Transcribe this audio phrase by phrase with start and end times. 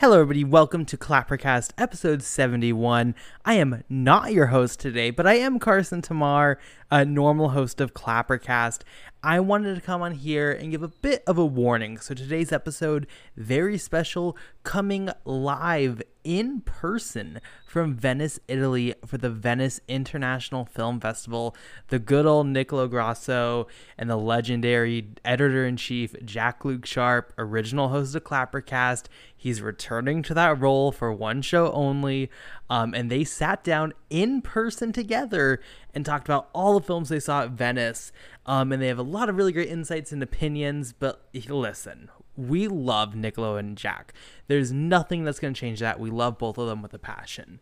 [0.00, 0.44] Hello, everybody.
[0.44, 3.16] Welcome to Clappercast episode 71.
[3.44, 7.94] I am not your host today, but I am Carson Tamar, a normal host of
[7.94, 8.82] Clappercast.
[9.22, 11.98] I wanted to come on here and give a bit of a warning.
[11.98, 19.80] So, today's episode, very special, coming live in person from Venice, Italy for the Venice
[19.88, 21.56] International Film Festival.
[21.88, 27.88] The good old Nicolo Grasso and the legendary editor in chief, Jack Luke Sharp, original
[27.88, 29.06] host of Clappercast.
[29.36, 32.30] He's returning to that role for one show only.
[32.70, 35.60] Um, and they sat down in person together
[35.94, 38.12] and talked about all the films they saw at Venice.
[38.46, 40.92] Um, and they have a lot of really great insights and opinions.
[40.92, 44.12] But listen, we love Nicolo and Jack.
[44.46, 45.98] There's nothing that's going to change that.
[45.98, 47.60] We love both of them with a passion.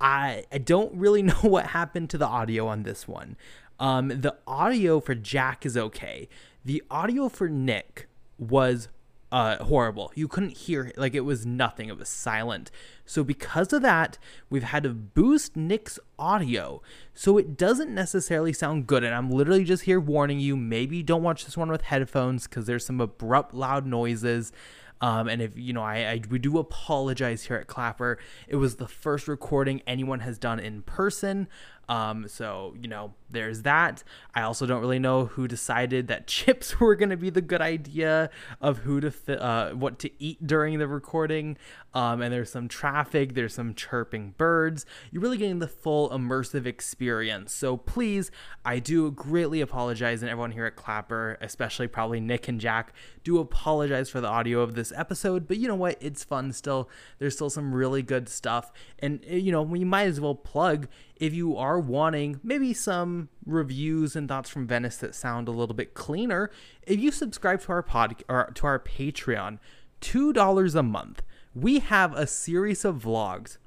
[0.00, 3.36] I, I don't really know what happened to the audio on this one.
[3.78, 6.28] Um, the audio for Jack is okay.
[6.64, 8.88] The audio for Nick was
[9.32, 10.12] uh, horrible.
[10.14, 11.88] You couldn't hear like it was nothing.
[11.88, 12.70] It was silent.
[13.06, 14.18] So because of that,
[14.50, 16.82] we've had to boost Nick's audio
[17.14, 19.02] so it doesn't necessarily sound good.
[19.02, 20.54] And I'm literally just here warning you.
[20.54, 24.52] Maybe don't watch this one with headphones because there's some abrupt, loud noises.
[25.00, 28.18] Um, and if you know, I, I we do apologize here at Clapper.
[28.46, 31.48] It was the first recording anyone has done in person.
[31.92, 34.02] Um, so you know, there's that.
[34.34, 37.60] I also don't really know who decided that chips were going to be the good
[37.60, 38.30] idea
[38.62, 41.58] of who to fi- uh, what to eat during the recording.
[41.92, 44.86] Um, and there's some traffic, there's some chirping birds.
[45.10, 47.52] You're really getting the full immersive experience.
[47.52, 48.30] So please,
[48.64, 53.38] I do greatly apologize, and everyone here at Clapper, especially probably Nick and Jack, do
[53.38, 55.46] apologize for the audio of this episode.
[55.46, 55.96] But you know what?
[56.00, 56.88] It's fun still.
[57.18, 60.88] There's still some really good stuff, and eh, you know we might as well plug
[61.16, 65.74] if you are wanting maybe some reviews and thoughts from Venice that sound a little
[65.74, 66.50] bit cleaner,
[66.82, 69.58] if you subscribe to our pod or to our Patreon,
[70.00, 71.22] two dollars a month,
[71.54, 73.58] we have a series of vlogs.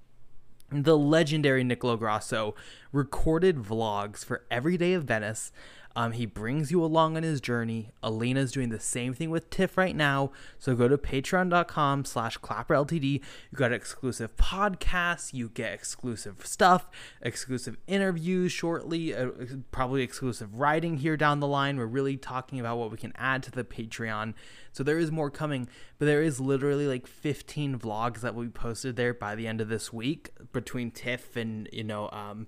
[0.71, 2.55] The legendary Nicolo Grasso
[2.91, 5.51] recorded vlogs for every day of Venice.
[5.95, 7.89] Um, he brings you along on his journey.
[8.03, 10.31] Alina's doing the same thing with Tiff right now.
[10.59, 13.03] So go to patreon.com slash clapperltd.
[13.03, 13.21] You
[13.55, 15.33] got exclusive podcasts.
[15.33, 16.89] You get exclusive stuff,
[17.21, 19.29] exclusive interviews shortly, uh,
[19.71, 21.77] probably exclusive writing here down the line.
[21.77, 24.33] We're really talking about what we can add to the Patreon.
[24.73, 28.49] So there is more coming, but there is literally like 15 vlogs that will be
[28.49, 32.47] posted there by the end of this week between Tiff and, you know, um,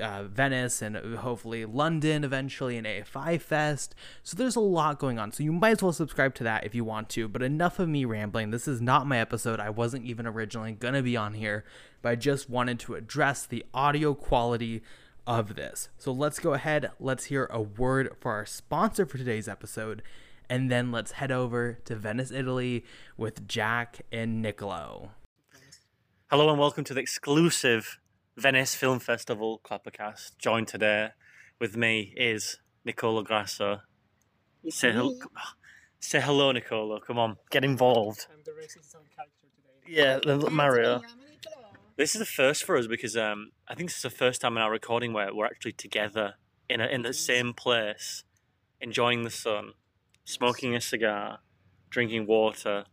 [0.00, 3.94] uh, Venice and hopefully London eventually and AFI Fest.
[4.22, 5.32] So there's a lot going on.
[5.32, 7.28] So you might as well subscribe to that if you want to.
[7.28, 8.50] But enough of me rambling.
[8.50, 9.60] This is not my episode.
[9.60, 11.64] I wasn't even originally going to be on here,
[12.02, 14.82] but I just wanted to address the audio quality
[15.26, 15.88] of this.
[15.98, 16.90] So let's go ahead.
[16.98, 20.02] Let's hear a word for our sponsor for today's episode.
[20.50, 22.84] And then let's head over to Venice, Italy
[23.18, 25.10] with Jack and Nicolo.
[26.30, 27.98] Hello and welcome to the exclusive
[28.38, 30.38] Venice Film Festival Clappercast.
[30.38, 31.08] Joined today
[31.60, 33.80] with me is Nicola Grasso.
[34.68, 35.18] Say, hel-
[35.98, 37.00] say hello, Nicola.
[37.00, 38.26] Come on, get involved.
[38.32, 39.88] I'm the racist character today.
[39.88, 41.02] Yeah, the- Mario.
[41.96, 44.56] This is the first for us because um, I think this is the first time
[44.56, 46.34] in our recording where we're actually together
[46.68, 48.22] in a, in the same place,
[48.80, 49.72] enjoying the sun,
[50.24, 51.38] smoking a cigar,
[51.90, 52.84] drinking water,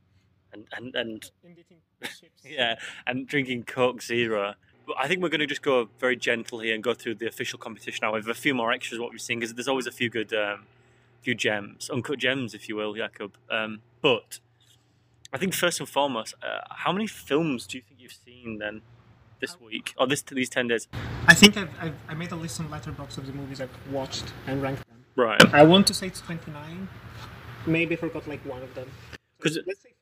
[0.51, 2.23] and and, and In eating chips.
[2.43, 2.75] yeah,
[3.05, 4.55] and drinking Coke Zero.
[4.97, 7.57] I think we're going to just go very gentle here and go through the official
[7.59, 8.99] competition now with a few more extras.
[8.99, 10.65] What we've seen because there's always a few good, um,
[11.21, 13.33] few gems, uncut gems, if you will, Jakob.
[13.49, 14.39] Um, but
[15.33, 18.81] I think first and foremost, uh, how many films do you think you've seen then
[19.41, 20.87] this week or this these ten days?
[21.27, 24.25] I think I've, I've I made a list on Letterboxd of the movies I've watched
[24.47, 25.03] and ranked them.
[25.15, 25.41] Right.
[25.53, 26.87] I want to say it's 29.
[27.65, 28.87] Maybe I forgot like one of them.
[29.11, 29.93] So 'Cause- let's say 30.
[29.93, 29.94] Cause,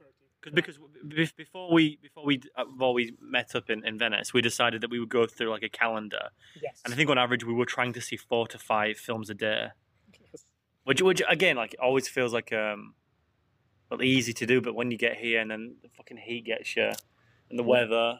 [0.51, 0.77] because
[1.07, 4.81] be- before we before we uh, before we met up in, in Venice, we decided
[4.81, 6.29] that we would go through like a calendar,
[6.61, 6.81] Yes.
[6.83, 9.33] and I think on average we were trying to see four to five films a
[9.33, 9.67] day.
[10.19, 10.45] Yes.
[10.83, 12.95] Which, which again, like, always feels like um,
[13.89, 14.61] well, easy to do.
[14.61, 16.91] But when you get here and then the fucking heat gets you,
[17.49, 18.19] and the weather,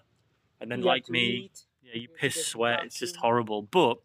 [0.61, 2.81] and then You like me, eat, yeah, you you piss sweat.
[2.85, 3.63] It's just horrible.
[3.63, 3.97] But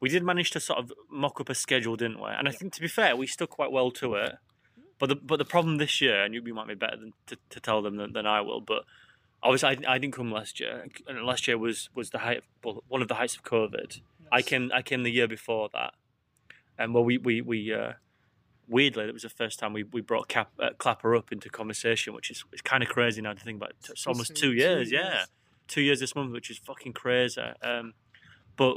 [0.00, 2.28] we did manage to sort of mock up a schedule, didn't we?
[2.28, 4.34] And I think, to be fair, we stuck quite well to it.
[5.02, 7.36] But the but the problem this year, and you, you might be better than, to,
[7.50, 8.84] to tell them than, than I will, but
[9.42, 12.44] obviously I, I didn't come last year, and last year was was the height of,
[12.62, 14.00] well, one of the heights of COVID.
[14.30, 15.94] I came I came the year before that,
[16.78, 17.94] and well we we we uh,
[18.68, 22.14] weirdly it was the first time we, we brought Cap, uh, Clapper up into conversation,
[22.14, 23.70] which is it's kind of crazy now to think about.
[23.70, 23.90] It.
[23.90, 25.24] It's almost two two years, yeah,
[25.66, 27.42] two years this month, which is fucking crazy.
[27.60, 27.94] Um,
[28.56, 28.76] but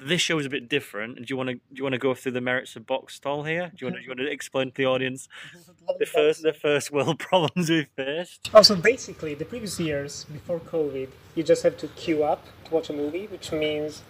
[0.00, 1.16] this show is a bit different.
[1.16, 3.44] Do you want to do you want to go through the merits of box stall
[3.44, 3.70] here?
[3.74, 5.28] Do you want to, you want to explain to the audience
[5.98, 8.50] the first the first world problems we faced?
[8.54, 12.74] Oh, so basically, the previous years before COVID, you just had to queue up to
[12.74, 14.02] watch a movie, which means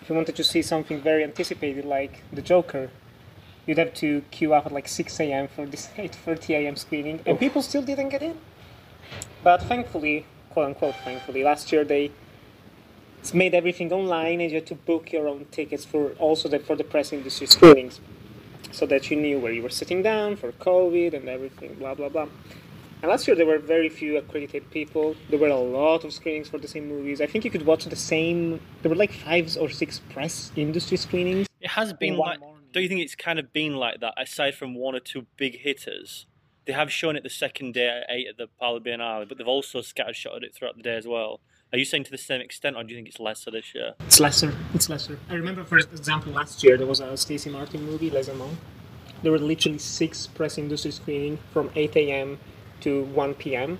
[0.00, 2.90] if you wanted to see something very anticipated like The Joker,
[3.66, 5.48] you'd have to queue up at like 6 a.m.
[5.48, 6.76] for this 8:30 a.m.
[6.76, 8.38] screening, and people still didn't get in.
[9.42, 12.12] But thankfully, quote unquote, thankfully, last year they
[13.32, 16.74] made everything online, and you had to book your own tickets for also the, for
[16.74, 18.00] the press industry screenings,
[18.72, 22.08] so that you knew where you were sitting down for COVID and everything, blah blah
[22.08, 22.26] blah.
[23.02, 25.16] And last year there were very few accredited people.
[25.28, 27.20] There were a lot of screenings for the same movies.
[27.20, 28.60] I think you could watch the same.
[28.82, 31.46] There were like five or six press industry screenings.
[31.60, 32.40] It has been like.
[32.40, 32.58] morning.
[32.72, 34.14] Don't you think it's kind of been like that?
[34.16, 36.26] Aside from one or two big hitters,
[36.64, 39.82] they have shown it the second day at eight at the PalaBiennale, but they've also
[39.82, 41.40] scattered shot it throughout the day as well.
[41.72, 43.94] Are you saying to the same extent, or do you think it's lesser this year?
[44.00, 44.54] It's lesser.
[44.74, 45.18] It's lesser.
[45.30, 48.58] I remember, for example, last year there was a Stacy Martin movie, Les Amants.
[49.22, 52.38] There were literally six press industry screening from 8 a.m.
[52.82, 53.78] to 1 p.m.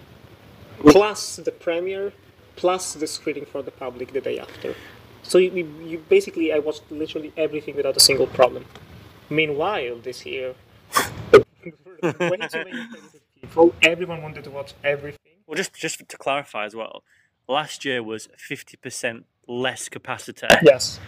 [0.78, 2.14] Plus the premiere,
[2.56, 4.74] plus the screening for the public the day after.
[5.22, 8.64] So you, you, you basically, I watched literally everything without a single problem.
[9.28, 10.54] Meanwhile, this year,
[11.32, 12.86] way too many
[13.38, 13.74] people.
[13.82, 15.18] Everyone wanted to watch everything.
[15.46, 17.02] Well, just just to clarify as well,
[17.48, 20.46] last year was fifty percent less capacity.
[20.62, 21.00] Yes,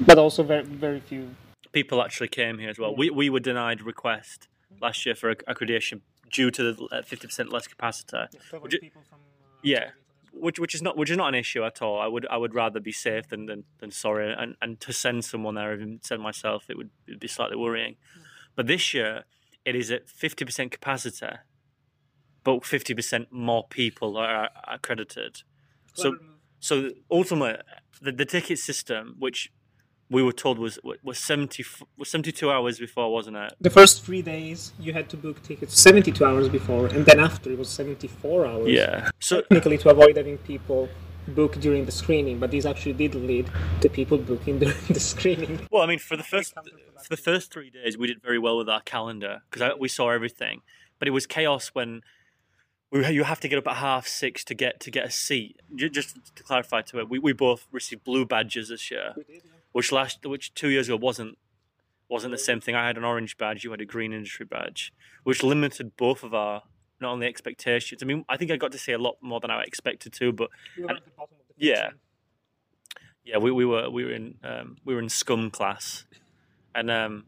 [0.00, 1.34] but also very very few.
[1.72, 2.94] People actually came here as well.
[2.94, 4.48] We we were denied request
[4.80, 6.00] last year for accreditation
[6.30, 8.16] due to the fifty percent less capacity.
[8.70, 9.90] You- people from, uh, Yeah,
[10.32, 12.00] which which is not which is not an issue at all.
[12.00, 15.24] I would I would rather be safe than than, than sorry, and and to send
[15.24, 17.96] someone there, even send myself, it would it'd be slightly worrying.
[18.54, 19.24] But this year,
[19.66, 21.36] it is at fifty percent capacity,
[22.42, 25.42] but fifty percent more people are accredited.
[25.96, 26.16] So
[26.60, 27.56] so ultimately,
[28.00, 29.52] the, the ticket system, which
[30.08, 31.64] we were told was was seventy
[31.96, 33.54] was seventy two hours before, wasn't it?
[33.60, 37.50] The first three days you had to book tickets 72 hours before, and then after
[37.50, 38.68] it was 74 hours.
[38.68, 39.10] Yeah.
[39.20, 40.88] So Technically, to avoid having people
[41.28, 43.50] book during the screening, but this actually did lead
[43.80, 45.60] to people booking during the screening.
[45.72, 48.56] Well, I mean, for the first for the first three days, we did very well
[48.58, 50.62] with our calendar because we saw everything.
[50.98, 52.00] But it was chaos when
[52.90, 55.60] we you have to get up at half six to get to get a seat.
[55.74, 59.14] Just to clarify to it, we, we both received blue badges this year,
[59.72, 61.38] which last which two years ago wasn't
[62.08, 62.74] wasn't the same thing.
[62.74, 64.92] I had an orange badge, you had a green industry badge,
[65.24, 66.62] which limited both of our
[67.00, 68.02] not only expectations.
[68.02, 70.32] I mean, I think I got to see a lot more than I expected to,
[70.32, 71.90] but We were at the bottom of the Yeah.
[73.24, 76.06] yeah, we, we were we were in um, we were in scum class,
[76.74, 77.24] and um,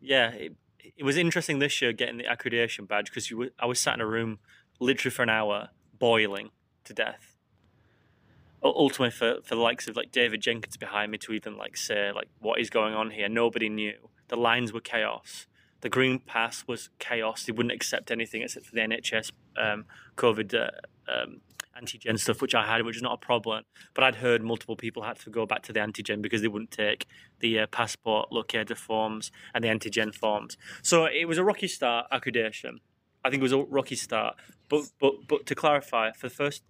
[0.00, 0.56] yeah, it,
[0.96, 3.94] it was interesting this year getting the accreditation badge because you were, I was sat
[3.94, 4.40] in a room
[4.80, 5.68] literally for an hour
[5.98, 6.50] boiling
[6.84, 7.36] to death.
[8.62, 12.12] Ultimately, for, for the likes of like David Jenkins behind me to even like say
[12.12, 14.10] like what is going on here, nobody knew.
[14.28, 15.46] The lines were chaos.
[15.80, 17.44] The green pass was chaos.
[17.44, 19.86] They wouldn't accept anything except for the NHS um,
[20.16, 20.70] COVID uh,
[21.10, 21.40] um,
[21.80, 23.64] antigen stuff, which I had, which is not a problem.
[23.94, 26.70] But I'd heard multiple people had to go back to the antigen because they wouldn't
[26.70, 27.06] take
[27.40, 30.56] the uh, passport locator forms and the antigen forms.
[30.82, 32.80] So it was a rocky start accreditation.
[33.24, 34.36] I think it was a rocky start.
[34.70, 36.62] But but but to clarify, for the first,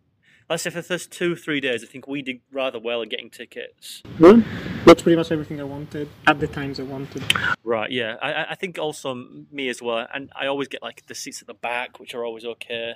[0.48, 3.10] let's say for the first two three days, I think we did rather well at
[3.10, 4.02] getting tickets.
[4.18, 4.42] Well,
[4.86, 7.22] that's pretty much everything I wanted at the times I wanted.
[7.62, 8.16] Right, yeah.
[8.20, 9.14] I, I- I think also
[9.52, 12.24] me as well, and I always get like the seats at the back, which are
[12.24, 12.94] always okay.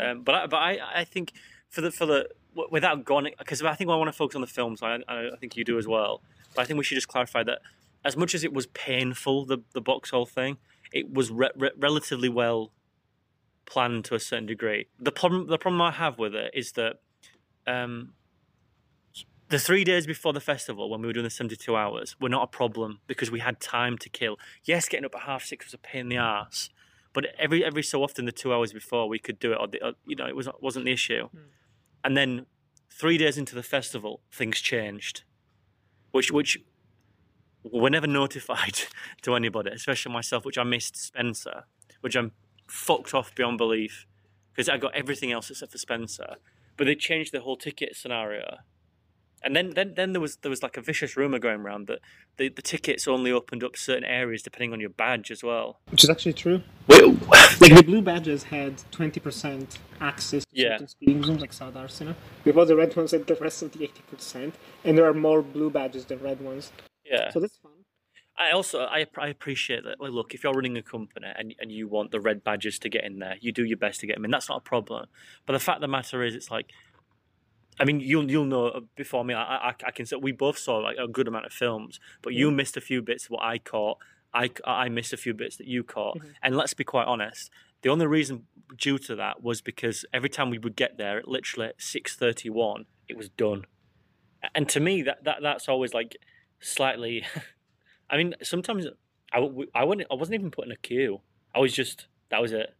[0.00, 1.32] Um, but I, but I, I think
[1.68, 2.28] for the for the
[2.70, 4.82] without going because I think I want to focus on the films.
[4.82, 6.22] I, I I think you do as well.
[6.54, 7.60] But I think we should just clarify that
[8.04, 10.56] as much as it was painful, the the box hall thing,
[10.92, 12.72] it was re- re- relatively well
[13.76, 14.86] planned to a certain degree.
[14.98, 16.94] The problem the problem I have with it is that.
[17.66, 18.14] Um,
[19.48, 22.42] the three days before the festival, when we were doing the 72 hours, were not
[22.42, 24.38] a problem because we had time to kill.
[24.64, 26.68] Yes, getting up at half six was a pain in the arse,
[27.12, 29.58] but every every so often, the two hours before, we could do it.
[29.60, 31.28] Or, the, or you know, it was wasn't the issue.
[32.02, 32.46] And then
[32.90, 35.22] three days into the festival, things changed,
[36.10, 36.58] which which
[37.62, 38.78] were never notified
[39.22, 41.58] to anybody, especially myself, which I missed Spencer,
[42.00, 42.32] which I'm
[42.66, 44.06] fucked off beyond belief
[44.52, 46.36] because I got everything else except for Spencer.
[46.76, 48.58] But they changed the whole ticket scenario.
[49.42, 52.00] And then, then, then there was there was like a vicious rumor going around that
[52.36, 55.78] the, the tickets only opened up certain areas depending on your badge as well.
[55.90, 56.62] Which is actually true.
[56.88, 57.12] Well,
[57.60, 60.74] Like the blue badges had 20% access to Yeah.
[60.74, 63.88] certain screening rooms, like Sala Darsena, before the red ones had the rest of the
[64.12, 64.52] 80%.
[64.84, 66.72] And there are more blue badges than red ones.
[67.04, 67.30] yeah.
[67.30, 67.58] So that's.
[68.38, 70.00] I also I, I appreciate that.
[70.00, 72.88] Like, look, if you're running a company and and you want the red badges to
[72.88, 74.30] get in there, you do your best to get them in.
[74.30, 75.06] That's not a problem.
[75.46, 76.66] But the fact of the matter is, it's like
[77.78, 79.34] I mean, you'll you'll know uh, before me.
[79.34, 82.32] I, I I can say we both saw like a good amount of films, but
[82.34, 83.98] you missed a few bits of what I caught.
[84.34, 86.32] I I missed a few bits that you caught, Mhm.
[86.42, 87.50] and let's be quite honest.
[87.82, 91.28] The only reason due to that was because every time we would get there, at
[91.28, 93.64] literally six thirty one, it was done.
[94.54, 96.16] And to me, that, that that's always like
[96.60, 97.24] slightly.
[98.10, 98.86] I mean, sometimes
[99.32, 100.06] I, w- I wouldn't.
[100.10, 101.20] I wasn't even put in a queue.
[101.54, 102.74] I was just that was it.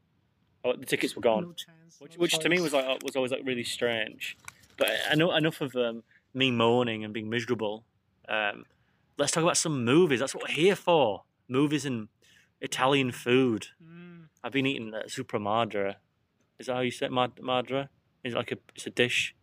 [0.65, 1.97] Oh, the tickets were gone No chance.
[2.01, 4.37] which, no which to me was like was always like really strange.
[4.77, 6.03] But I know enough of um,
[6.35, 7.85] me moaning and being miserable.
[8.29, 8.65] Um,
[9.17, 10.21] let's talk about some movies.
[10.21, 11.23] That's what we're here for.
[11.49, 12.09] Movies and
[12.61, 13.69] Italian food.
[13.83, 15.97] Mm, I've been eating uh, Supra Madre.
[16.59, 17.13] Is that how you say it?
[17.13, 17.89] Mad- Madre?
[18.25, 19.35] Is it like a it's a dish,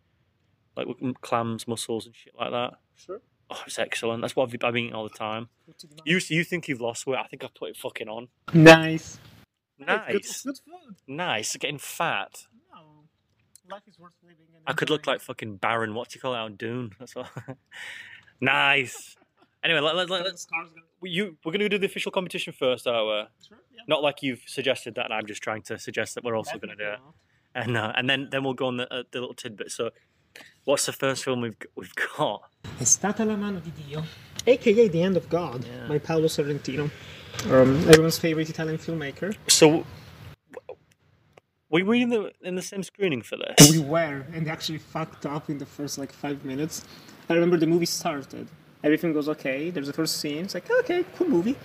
[0.75, 2.73] like with clams, mussels, and shit like that.
[2.95, 3.21] sure.
[3.55, 4.21] Oh, it's excellent.
[4.21, 5.49] That's what I've been, I've been eating all the time.
[5.67, 7.19] Put it in You you think you've lost weight?
[7.19, 8.27] I think I've put it fucking on.
[8.53, 9.19] Nice.
[9.79, 10.95] It's good, Nice, it's good food.
[11.07, 11.55] nice.
[11.57, 12.45] Getting fat.
[12.73, 12.81] No.
[13.75, 14.37] Life is worth living.
[14.55, 15.93] And I could look like fucking Baron.
[15.93, 16.37] What do you call it?
[16.37, 16.91] Out Dune.
[16.99, 17.27] That's all.
[18.41, 19.15] nice.
[19.63, 22.85] Anyway, let, let, let, Little scars gonna- you we're gonna do the official competition first,
[22.87, 23.11] are we?
[23.47, 23.81] Sure, yeah.
[23.87, 26.75] Not like you've suggested that, and I'm just trying to suggest that we're also gonna
[26.75, 26.99] do it,
[27.53, 29.71] Definitely and uh, and then then we'll go on the, uh, the little tidbit.
[29.71, 29.91] So,
[30.65, 32.41] what's the first film we've we've got?
[32.79, 34.03] È stata la mano di Dio,
[34.45, 35.87] aka The Hand of God, Yeah.
[35.87, 36.89] by Paolo Sorrentino,
[37.49, 39.35] um, everyone's favorite Italian filmmaker.
[39.47, 39.85] So,
[41.69, 43.71] were we in the in the same screening for this?
[43.71, 46.83] We were, and they actually fucked up in the first like five minutes.
[47.29, 48.47] I remember the movie started.
[48.83, 49.69] Everything goes okay.
[49.69, 50.43] There's the first scene.
[50.45, 51.55] It's like okay, cool movie,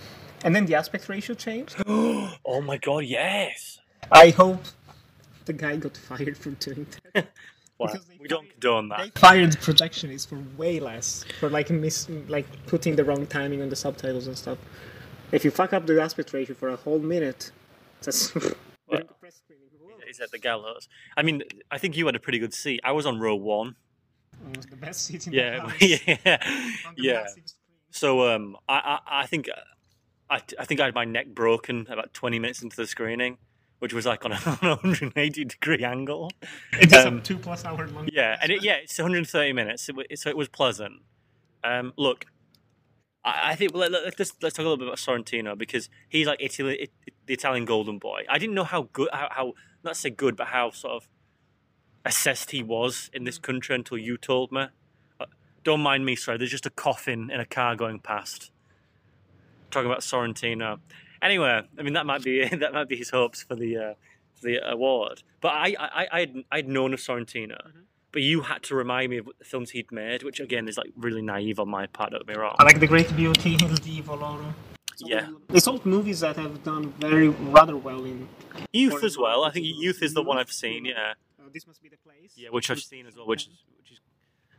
[0.44, 1.76] and then the aspect ratio changed.
[1.86, 3.78] oh my god, yes.
[4.10, 4.62] I hope
[5.44, 7.28] the guy got fired for doing that.
[7.78, 9.18] Well, we don't condone They that.
[9.18, 13.76] fired projectionists for way less for like miss like putting the wrong timing on the
[13.76, 14.58] subtitles and stuff.
[15.30, 17.52] If you fuck up the aspect ratio for a whole minute,
[18.02, 18.34] that's
[18.88, 19.02] Well,
[20.08, 20.88] Is at the gallows?
[21.16, 22.80] I mean, I think you had a pretty good seat.
[22.82, 23.76] I was on row one.
[24.46, 25.82] Oh, the best seat in Yeah, the house.
[26.26, 26.62] yeah,
[26.96, 27.26] yeah.
[27.90, 29.48] So um, I, I, I think
[30.30, 33.38] I, I think I had my neck broken about twenty minutes into the screening,
[33.78, 36.30] which was like on a 180 degree angle.
[36.80, 38.08] It is Um, a two plus hour long.
[38.12, 41.02] Yeah, and it, yeah, it's 130 minutes, so it was pleasant.
[41.64, 42.26] Um, look,
[43.24, 46.26] I, I think let, let, let's let's talk a little bit about Sorrentino because he's
[46.26, 46.90] like Italy, it,
[47.26, 48.22] the Italian golden boy.
[48.28, 49.52] I didn't know how good, how, how
[49.84, 51.08] not say good, but how sort of
[52.04, 54.66] assessed he was in this country until you told me.
[55.20, 55.26] Uh,
[55.64, 56.38] Don't mind me, sorry.
[56.38, 58.50] There's just a coffin in a car going past.
[59.70, 60.78] Talking about Sorrentino.
[61.22, 63.94] Anyway, I mean that might be that might be his hopes for the uh,
[64.36, 65.22] for the award.
[65.40, 67.58] But I I I I'd, I'd known of Sorrentino,
[68.12, 70.90] but you had to remind me of the films he'd made, which again is like
[70.96, 72.10] really naive on my part.
[72.12, 72.56] Don't get me wrong.
[72.58, 74.54] I like The Great Beauty, Il Divo, Loro.
[75.00, 75.28] Yeah.
[75.50, 78.28] It's all movies that have done very rather well in.
[78.72, 79.44] Youth as well.
[79.44, 80.86] I think Youth is the one I've seen.
[80.86, 82.32] Yeah, Uh, this must be the place.
[82.34, 83.26] yeah, which I've seen as well.
[83.28, 84.00] Which is which is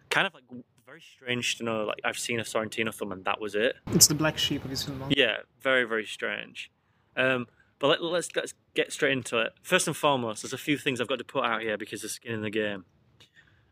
[0.09, 0.43] kind of like
[0.89, 1.85] very strange to know.
[1.85, 3.75] Like I've seen a Sorrentino film and that was it.
[3.91, 5.03] It's the black sheep of his film.
[5.09, 6.71] Yeah, very very strange.
[7.15, 9.53] Um, but let, let's let's get straight into it.
[9.61, 12.13] First and foremost, there's a few things I've got to put out here because there's
[12.13, 12.85] skin in the game.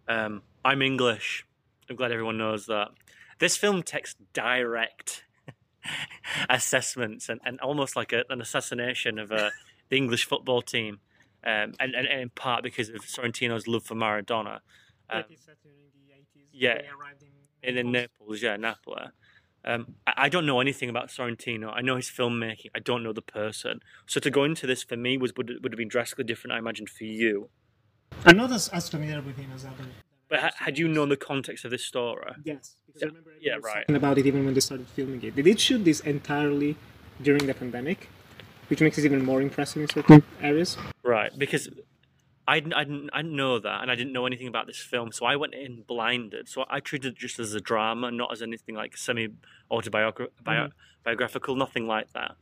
[0.07, 1.45] Um, I'm English.
[1.89, 2.89] I'm glad everyone knows that.
[3.39, 5.23] This film takes direct
[6.49, 9.49] assessments and, and almost like a, an assassination of uh,
[9.89, 10.99] the English football team,
[11.43, 14.59] um, and, and, and in part because of Sorrentino's love for Maradona.
[15.09, 15.23] Um,
[16.57, 16.75] yeah.
[16.81, 17.29] They arrived in
[17.63, 19.07] and in Naples, yeah, Napoli.
[19.65, 21.71] Um, I, I don't know anything about Sorrentino.
[21.73, 22.69] I know his filmmaking.
[22.75, 23.79] I don't know the person.
[24.05, 26.53] So to go into this for me was would, would have been drastically different.
[26.53, 27.49] I imagine for you.
[28.25, 29.85] I'm not as, as familiar with him as other.
[30.29, 32.31] But ha- had you known the context of this story?
[32.43, 33.81] Yes, because Yeah, I remember yeah, right.
[33.81, 35.35] talking about it even when they started filming it.
[35.35, 36.75] They did shoot this entirely
[37.21, 38.09] during the pandemic,
[38.69, 40.77] which makes it even more impressive in certain areas.
[41.03, 41.69] Right, because
[42.47, 44.79] I didn't, I didn't, I didn't know that, and I didn't know anything about this
[44.79, 46.47] film, so I went in blinded.
[46.47, 49.27] So I treated it just as a drama, not as anything like semi
[49.69, 52.35] autobiographical, nothing like that.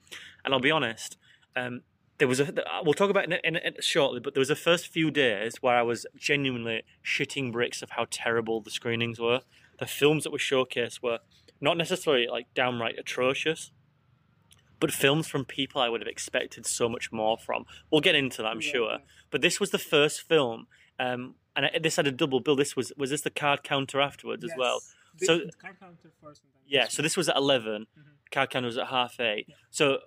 [0.44, 1.18] And I'll be honest,
[1.56, 1.82] um,
[2.20, 2.54] there was a.
[2.84, 5.56] We'll talk about it in, in, in shortly, but there was the first few days
[5.62, 9.42] where I was genuinely shitting bricks of how terrible the screenings were.
[9.80, 11.20] The films that were showcased were
[11.60, 13.72] not necessarily like downright atrocious,
[14.80, 17.66] but films from people I would have expected so much more from.
[17.92, 18.98] We'll get into that, I'm Yeah, sure.
[19.32, 20.68] But this was the first film,
[21.00, 22.56] um, and I- this had a double bill.
[22.56, 24.82] This was was this the card counter afterwards as well?
[25.20, 25.28] Yes.
[25.28, 26.88] So- The card counter first Yeah.
[26.88, 28.04] So this was at 11 Mhm.
[28.32, 29.48] Card counter was at half eight.
[29.70, 30.00] So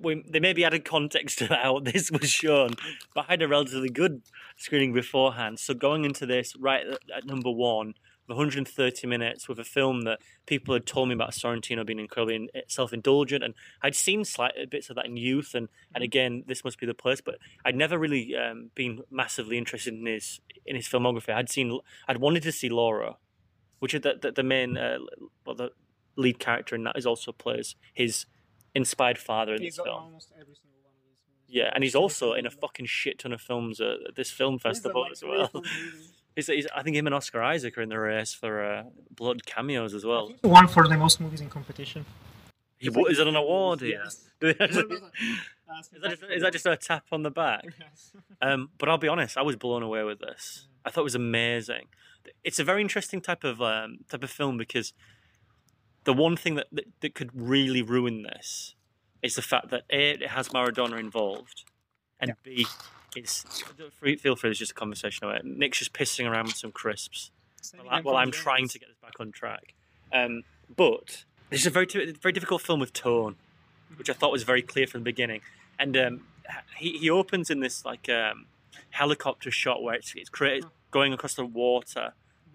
[0.00, 2.74] we, they maybe added context to how this was shown,
[3.14, 4.22] but I had a relatively good
[4.56, 5.58] screening beforehand.
[5.58, 7.94] So going into this right at, at number one,
[8.26, 13.44] 130 minutes with a film that people had told me about Sorrentino being incredibly self-indulgent,
[13.44, 16.86] and I'd seen slight bits of that in youth, and and again, this must be
[16.86, 21.32] the place, but I'd never really um, been massively interested in his in his filmography.
[21.32, 23.18] I'd seen, I'd wanted to see Loro,
[23.78, 24.98] which is the the, the main, uh,
[25.44, 25.70] well, the
[26.16, 28.26] lead character in that is also plays his
[28.76, 29.96] inspired father in He's this film.
[29.96, 31.46] almost every single one of these movies.
[31.48, 35.02] Yeah, and he's also in a fucking shit ton of films at this film festival
[35.02, 35.50] like, as well.
[36.36, 39.46] He's, he's, I think him and Oscar Isaac are in the race for uh, blood
[39.46, 40.34] cameos as well.
[40.44, 42.04] Won for the most movies in competition.
[42.76, 44.02] He, what, is it an award here?
[44.04, 44.22] Yes.
[44.42, 47.64] is, Is that just, is that just a tap on the back?
[47.80, 48.12] Yes.
[48.42, 50.68] Um, but I'll be honest, I was blown away with this.
[50.84, 51.86] I thought it was amazing.
[52.44, 54.92] It's a very interesting type of um, type of film because
[56.06, 58.74] the one thing that, that, that could really ruin this
[59.22, 61.64] is the fact that A, it has Maradona involved,
[62.18, 62.66] and B,
[63.14, 63.44] it's
[64.20, 65.44] feel free, it's just a conversation about it.
[65.44, 67.30] Nick's just pissing around with some crisps
[68.02, 69.74] while, I'm trying to get this back on track.
[70.12, 70.44] Um,
[70.74, 73.36] but this is a very very difficult film with tone,
[73.96, 75.40] which I thought was very clear from the beginning.
[75.78, 76.20] And um,
[76.76, 78.46] he he opens in this like um,
[78.90, 82.14] helicopter shot where it's it's, it's going across the water.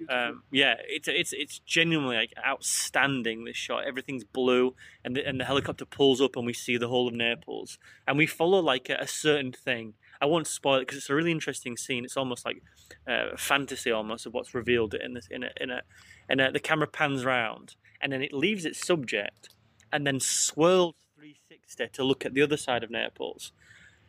[0.10, 3.46] Um, yeah, it's it's it's genuinely like outstanding.
[3.46, 6.88] This shot, everything's blue, and the, and the helicopter pulls up, and we see the
[6.88, 7.78] whole of Naples,
[8.08, 9.94] and we follow like a, a certain thing.
[10.22, 12.06] I won't spoil it because it's a really interesting scene.
[12.06, 12.62] It's almost like
[13.08, 15.82] uh, fantasy, almost of what's revealed in this in a in a
[16.30, 19.50] and the camera pans round, and then it leaves its subject,
[19.92, 23.52] and then swirls 360 to look at the other side of Naples,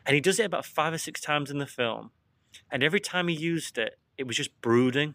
[0.06, 2.10] and he does it about five or six times in the film,
[2.70, 5.14] and every time he used it, it was just brooding.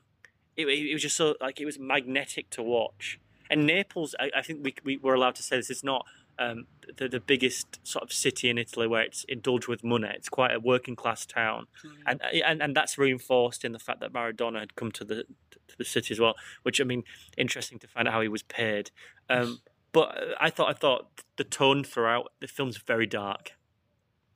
[0.58, 3.20] It, it was just so like it was magnetic to watch.
[3.50, 5.70] And Naples, I, I think we, we were allowed to say this.
[5.70, 6.06] It's not
[6.40, 6.66] um,
[6.98, 10.10] the the biggest sort of city in Italy where it's indulged with money.
[10.14, 11.68] It's quite a working class town,
[12.06, 15.24] and and and that's reinforced in the fact that Maradona had come to the
[15.68, 16.36] to the city as well.
[16.64, 17.04] Which I mean,
[17.38, 18.92] interesting to find out how he was paid.
[19.30, 19.62] Um,
[19.92, 23.54] but I thought I thought the tone throughout the film's very dark.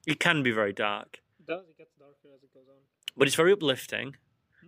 [0.08, 1.66] It can be very dark It does.
[1.70, 2.78] It gets darker as it goes on.
[3.16, 4.16] but it's very uplifting.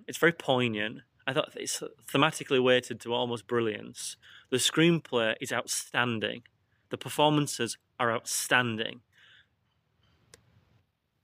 [0.07, 0.99] It's very poignant.
[1.25, 4.17] I thought it's thematically weighted to almost brilliance.
[4.49, 6.43] The screenplay is outstanding.
[6.89, 9.01] The performances are outstanding.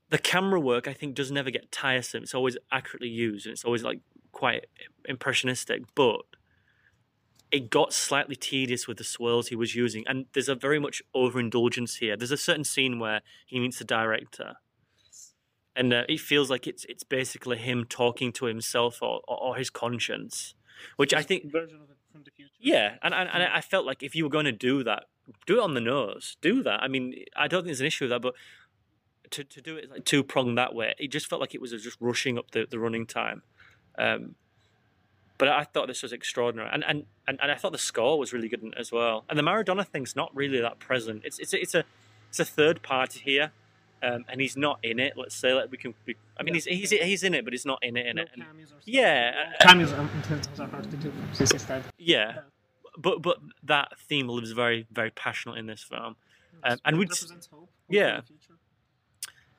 [0.10, 2.24] The camera work, I think, does never get tiresome.
[2.24, 4.00] It's always accurately used, and it's always like
[4.32, 4.66] quite
[5.06, 5.84] impressionistic.
[5.94, 6.22] But
[7.52, 11.02] it got slightly tedious with the swirls he was using, and there's a very much
[11.14, 12.16] overindulgence here.
[12.16, 14.56] There's a certain scene where he meets the director,
[15.80, 19.56] and uh, it feels like it's it's basically him talking to himself or, or, or
[19.56, 20.54] his conscience,
[20.98, 22.52] which I think version of it from the future.
[22.60, 25.06] yeah, and, and and I felt like if you were going to do that,
[25.48, 26.84] do it on the nose, do that.
[26.84, 28.36] I mean, I don't think there's an issue with that, but
[29.32, 31.72] to, to do it like two pronged that way, it just felt like it was
[31.72, 33.44] just rushing up the, the running time.
[33.98, 34.36] Um,
[35.38, 38.34] but I thought this was extraordinary, and, and and and I thought the score was
[38.34, 39.24] really good as well.
[39.30, 41.22] And the Maradona thing's not really that present.
[41.24, 41.86] It's it's a, it's a
[42.28, 43.54] it's a third party here,
[44.02, 45.14] um, and he's not in it.
[45.16, 45.94] Let's say like we can.
[46.06, 48.06] We, I mean, he's he's he's in it, but he's not in it.
[48.08, 48.30] In No it.
[48.34, 48.48] And, or
[48.86, 52.40] yeah, uh, Cameos in terms of hard to do since yeah,
[52.98, 56.16] but but that theme lives very very passionate in this film.
[56.64, 57.50] Um, and we'd- hope.
[57.52, 58.22] hope yeah.
[58.22, 58.34] for.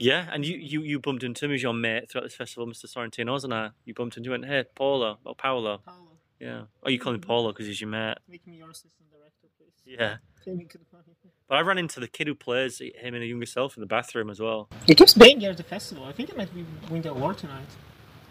[0.01, 2.87] Yeah, and you, you, you bumped into him as your mate throughout this festival, Mr.
[2.87, 3.69] Sorrentino, wasn't I?
[3.85, 5.83] You bumped into him and hey, Paulo, or Paolo.
[5.85, 6.63] Paolo, Yeah.
[6.83, 8.17] Oh, you call him Paulo because he's your mate.
[8.27, 9.75] make me your assistant director, please.
[9.85, 10.17] Yeah.
[10.43, 11.05] Pay me good money.
[11.51, 13.87] But I ran into the kid who plays him and a younger self in the
[13.87, 14.69] bathroom as well.
[14.87, 16.05] He keeps being here at the festival.
[16.05, 17.67] I think he might be win the award tonight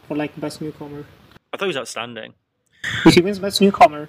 [0.08, 1.04] for like best newcomer.
[1.52, 2.34] I thought he was outstanding.
[3.06, 4.08] If he wins best newcomer,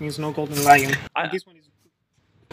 [0.00, 0.94] means no golden lion.
[1.14, 1.64] I- this one is.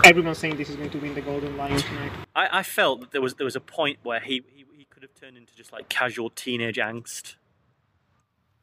[0.03, 2.11] Everyone's saying this is going to win the golden lion tonight.
[2.35, 5.03] I, I felt that there was there was a point where he, he, he could
[5.03, 7.35] have turned into just like casual teenage angst.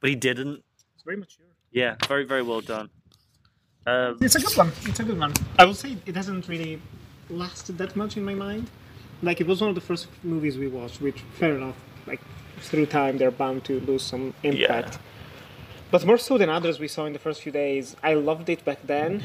[0.01, 0.63] But he didn't.
[0.95, 1.47] It's very mature.
[1.73, 2.91] Yeah, very, very well done.
[3.87, 4.73] Um, It's a good one.
[4.83, 5.33] It's a good one.
[5.59, 6.83] I will say it hasn't really
[7.31, 8.71] lasted that much in my mind.
[9.23, 11.77] Like it was one of the first movies we watched, which fair enough.
[12.07, 12.21] Like
[12.61, 14.95] through time, they're bound to lose some impact.
[14.95, 14.99] Yeah.
[15.91, 18.65] But more so than others we saw in the first few days, I loved it
[18.65, 19.23] back then,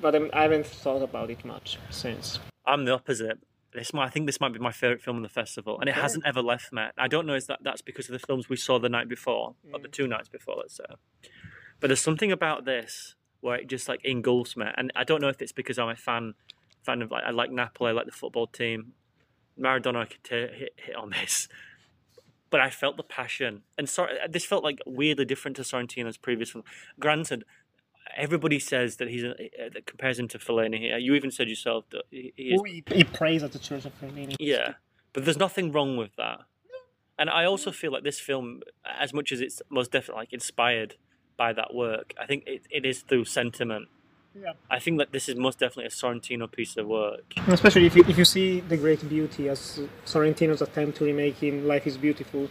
[0.00, 2.38] but I haven't thought about it much since.
[2.66, 3.38] I'm the opposite.
[3.72, 5.92] This might, I think this might be my favorite film in the festival, and it
[5.92, 6.02] Okay.
[6.02, 6.82] hasn't ever left me.
[6.98, 9.54] I don't know if that that's because of the films we saw the night before,
[9.72, 9.92] or the mm.
[9.92, 10.84] two nights before, let's say.
[11.80, 15.28] But there's something about this where it just like engulfs me, and I don't know
[15.28, 16.34] if it's because I'm a fan,
[16.82, 18.92] fan of like I like Napoli, I like the football team.
[19.58, 21.48] Maradona I could ta- hit hit on this,
[22.50, 26.16] but I felt the passion, and sorry, uh, this felt like weirdly different to Sorrentino's
[26.16, 26.64] previous film.
[26.98, 27.44] Granted,
[28.16, 30.94] everybody says that he's a, uh, that compares him to Fellini here.
[30.94, 33.58] Uh, you even said yourself that he, he is Oh, he, he prays at the
[33.58, 34.36] Church of Fellini.
[34.38, 34.74] yeah,
[35.12, 36.40] but there's nothing wrong with that.
[37.18, 40.96] And I also feel like this film, as much as it's most definitely like inspired
[41.36, 42.14] by that work.
[42.20, 43.88] I think it, it is through sentiment.
[44.40, 44.52] Yeah.
[44.70, 47.24] I think that this is most definitely a Sorrentino piece of work.
[47.48, 51.68] Especially if you, if you see the great beauty as Sorrentino's attempt to remake in
[51.68, 52.48] Life is Beautiful,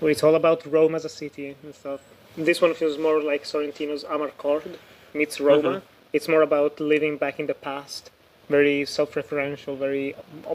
[0.00, 2.00] where it's all about Rome as a city and stuff.
[2.36, 4.76] This one feels more like Sorrentino's Amarcord
[5.14, 5.68] meets Roma.
[5.68, 5.82] Mhm.
[6.12, 8.10] It's more about living back in the past,
[8.48, 10.14] very self-referential, very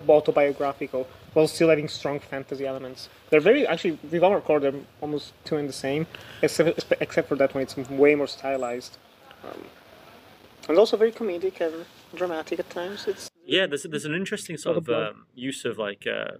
[0.10, 3.10] autobiographical, while still having strong fantasy elements.
[3.30, 6.06] They're very actually with Amarcord they're almost two and the same,
[6.42, 8.98] except except for that one it's way more stylized.
[9.44, 9.64] Um,
[10.68, 13.08] and also very comedic and dramatic at times.
[13.08, 16.38] It's Yeah, there's there's an interesting sort of um, use of like uh,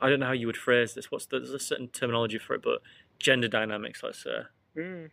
[0.00, 1.10] I don't know how you would phrase this.
[1.10, 2.80] What's the, there's a certain terminology for it, but
[3.18, 4.42] gender dynamics, let's say.
[4.76, 5.10] Mm.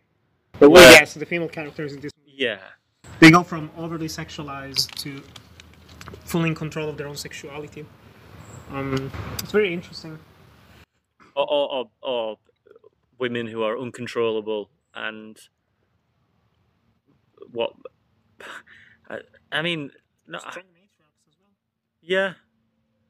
[0.58, 2.60] But well, yes, the female characters in this movie Yeah,
[3.20, 5.22] they go from overly sexualized to
[6.24, 7.84] fully in control of their own sexuality.
[8.70, 10.18] Um, it's very interesting.
[11.36, 12.38] or, or, or, or
[13.18, 15.38] women who are uncontrollable and
[17.52, 17.72] what
[19.10, 19.18] I,
[19.52, 19.90] I mean
[20.26, 20.52] no, I-
[22.02, 22.34] yeah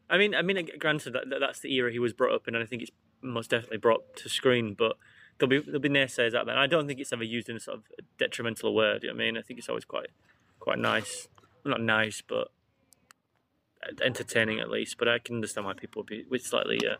[0.08, 2.54] I mean I mean granted that, that that's the era he was brought up in
[2.54, 2.90] and I think it's
[3.22, 4.96] most definitely brought to screen but
[5.38, 7.56] there'll be there'll be naysayers out there and I don't think it's ever used in
[7.56, 7.84] a sort of
[8.18, 10.10] detrimental do you know I mean I think it's always quite
[10.60, 11.28] quite nice
[11.64, 12.48] not nice but
[14.02, 16.96] entertaining at least but I can understand why people would be slightly uh,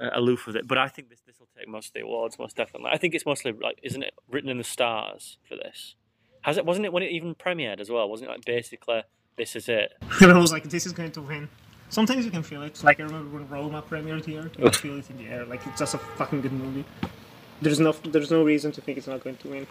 [0.00, 0.66] uh, aloof with it.
[0.66, 2.90] But I think this this will take most of the awards, most definitely.
[2.92, 5.94] I think it's mostly like, isn't it written in the stars for this?
[6.42, 6.64] Has it?
[6.64, 8.08] Wasn't it when it even premiered as well?
[8.08, 9.02] Wasn't it like basically
[9.36, 9.92] this is it?
[10.20, 11.48] And I was like, this is going to win.
[11.88, 12.82] Sometimes you can feel it.
[12.84, 15.44] Like I remember when Roma premiered here, you feel it in the air.
[15.44, 16.84] Like it's just a fucking good movie.
[17.62, 19.66] There's no, there's no reason to think it's not going to win.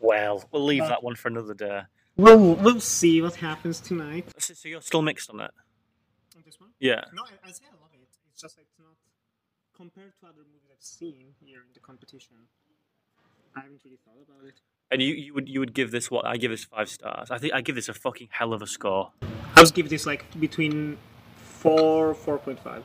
[0.00, 1.82] Well, we'll leave Uh, that one for another day.
[2.16, 4.28] We'll, we'll see what happens tonight.
[4.38, 5.50] So, so you're still mixed on it?
[6.36, 6.70] On this one?
[6.78, 7.04] Yeah.
[7.12, 8.00] No, I, I say I love it.
[8.30, 8.96] It's just like it's not
[9.76, 12.36] compared to other movies I've seen here in the competition.
[13.56, 14.54] I haven't really thought about it.
[14.90, 16.26] And you, you would you would give this what?
[16.26, 17.30] I give this five stars.
[17.30, 19.10] I think I give this a fucking hell of a score.
[19.56, 20.98] I would give this like between
[21.36, 22.84] four, four point five,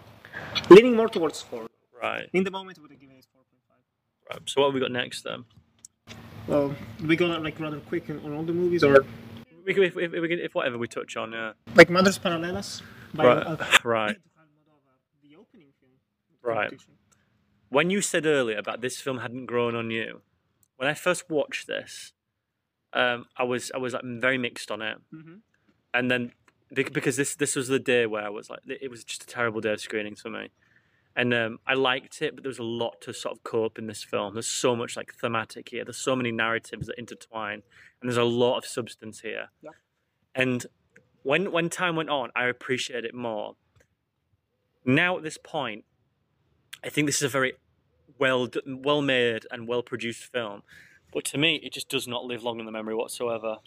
[0.69, 1.67] leaning more towards four.
[2.01, 2.29] Right.
[2.33, 4.39] In the moment, I would have given it four point five.
[4.39, 4.49] right.
[4.49, 5.45] So what have we got next then?
[6.47, 6.73] Well,
[7.05, 9.05] we go like rather quick on all the movies, or
[9.65, 11.51] We can, if, if, if, if whatever we touch on, yeah.
[11.75, 12.81] like Madres Paralelas
[13.13, 14.17] by Right, uh, right.
[15.21, 15.91] The opening film.
[16.41, 16.73] Right.
[17.69, 20.21] when you said earlier about this film hadn't grown on you,
[20.79, 22.13] when I first watched this,
[22.93, 25.41] um, I was I was like very mixed on it, Mhm.
[25.93, 26.31] and then
[26.73, 29.59] because this this was the day where I was like it was just a terrible
[29.59, 30.51] day of screenings for me,
[31.17, 33.87] and um, I liked it, but there was a lot to sort of cope in
[33.87, 34.33] this film.
[34.35, 35.83] There's so much like thematic here.
[35.83, 37.61] There's so many narratives that intertwine,
[37.99, 39.49] and there's a lot of substance here.
[39.61, 39.71] Yeah.
[40.33, 40.65] And
[41.23, 43.57] when when time went on, I appreciated it more.
[44.85, 45.83] Now at this point,
[46.85, 47.53] I think this is a very
[48.19, 50.63] well well made and well produced film,
[51.13, 53.57] but to me, it just does not live long in the memory whatsoever.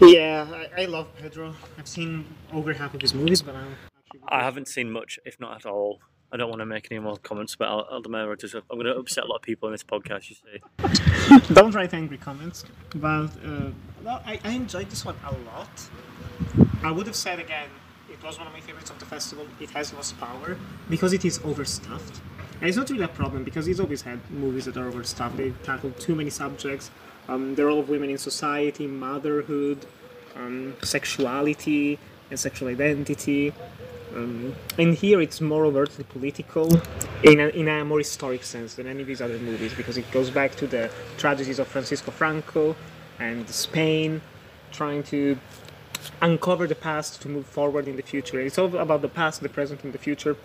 [0.00, 1.54] Yeah, I, I love Pedro.
[1.78, 3.76] I've seen over half of his movies, but I'm
[4.14, 4.20] actually.
[4.28, 6.00] I haven't seen much, if not at all.
[6.32, 8.38] I don't want to make any more comments about Al- Aldemiro.
[8.38, 10.30] Just, I'm going to upset a lot of people in this podcast.
[10.30, 12.64] You see, Don't write angry comments.
[12.94, 13.70] But uh,
[14.02, 15.88] no, I, I enjoyed this one a lot.
[16.82, 17.68] I would have said again,
[18.10, 19.46] it was one of my favorites of the festival.
[19.60, 20.58] It has lost power
[20.90, 22.20] because it is overstuffed.
[22.60, 25.36] And it's not really a problem because he's always had movies that are overstuffed.
[25.36, 26.90] They tackle too many subjects.
[27.28, 29.86] Um, the role of women in society, motherhood,
[30.36, 31.98] um, sexuality,
[32.30, 33.52] and sexual identity.
[34.14, 36.68] Um, and here it's more overtly political
[37.22, 40.08] in a, in a more historic sense than any of these other movies because it
[40.12, 42.76] goes back to the tragedies of Francisco Franco
[43.18, 44.20] and Spain
[44.70, 45.38] trying to
[46.20, 48.40] uncover the past to move forward in the future.
[48.40, 50.36] It's all about the past, the present, and the future.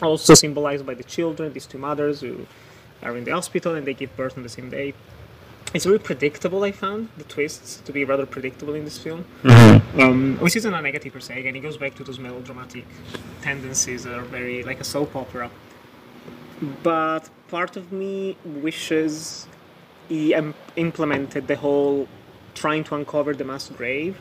[0.00, 2.46] Also symbolized by the children, these two mothers who
[3.02, 4.94] are in the hospital and they give birth on the same day.
[5.74, 9.26] It's very predictable, I found, the twists to be rather predictable in this film.
[9.44, 12.86] Um, which isn't a negative per se, again, it goes back to those melodramatic
[13.42, 15.50] tendencies that are very like a soap opera.
[16.82, 19.46] But part of me wishes
[20.08, 22.08] he im- implemented the whole
[22.54, 24.18] trying to uncover the mass grave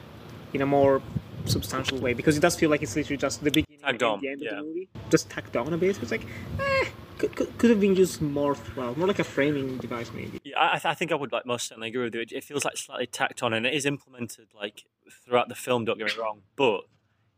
[0.53, 1.01] in a more
[1.45, 4.41] substantial way because it does feel like it's literally just the beginning On, the end
[4.41, 4.51] yeah.
[4.51, 6.01] of the movie, just tacked on a bit.
[6.01, 6.25] It's like,
[6.59, 10.39] eh, could, could, could have been used more well, more like a framing device maybe.
[10.43, 12.21] yeah, I, I think I would like most certainly agree with you.
[12.21, 14.83] It, it feels like slightly tacked on, and it is implemented like
[15.25, 15.85] throughout the film.
[15.85, 16.81] Don't get me wrong, but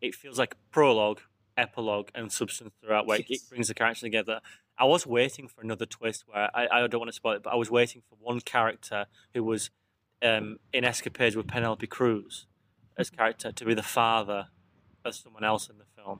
[0.01, 1.21] it feels like prologue,
[1.57, 4.41] epilogue, and substance throughout, where it brings the characters together.
[4.77, 7.51] I was waiting for another twist where I, I don't want to spoil it, but
[7.51, 9.69] I was waiting for one character who was
[10.23, 12.47] um, in escapades with Penelope Cruz
[12.97, 14.47] as character to be the father
[15.05, 16.19] of someone else in the film,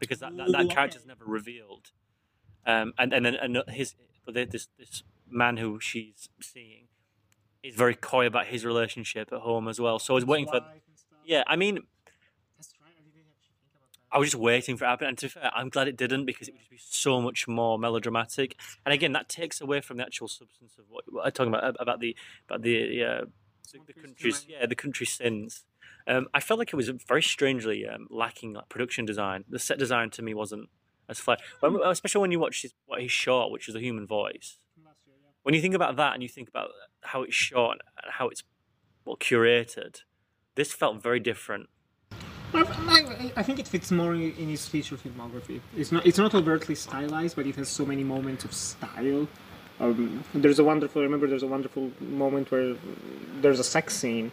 [0.00, 1.92] because that, that, that character's never revealed.
[2.66, 3.94] Um, and and then and his
[4.26, 6.88] this this man who she's seeing
[7.62, 9.98] is very coy about his relationship at home as well.
[9.98, 10.60] So I was waiting for.
[11.24, 11.80] Yeah, I mean,
[14.12, 15.06] I was just waiting for it to happen.
[15.08, 17.46] And to be fair, I'm glad it didn't because it would just be so much
[17.46, 18.56] more melodramatic.
[18.84, 21.76] And again, that takes away from the actual substance of what, what I'm talking about
[21.78, 22.16] about the
[22.48, 23.24] about the uh,
[23.72, 25.64] the, the country's yeah the country's sins.
[26.06, 29.44] Um, I felt like it was very strangely um, lacking like production design.
[29.48, 30.68] The set design to me wasn't
[31.08, 34.06] as flat, when, especially when you watch his, what he shot, which is a human
[34.06, 34.58] voice.
[35.42, 36.70] When you think about that and you think about
[37.02, 38.42] how it's shot and how it's
[39.04, 40.02] well curated,
[40.54, 41.68] this felt very different.
[42.52, 45.60] I, I think it fits more in in his feature filmography.
[45.76, 49.28] It's not it's not overtly stylized, but it has so many moments of style.
[49.80, 51.00] Um, there's a wonderful.
[51.00, 52.76] I remember there's a wonderful moment where
[53.40, 54.30] there's a sex scene,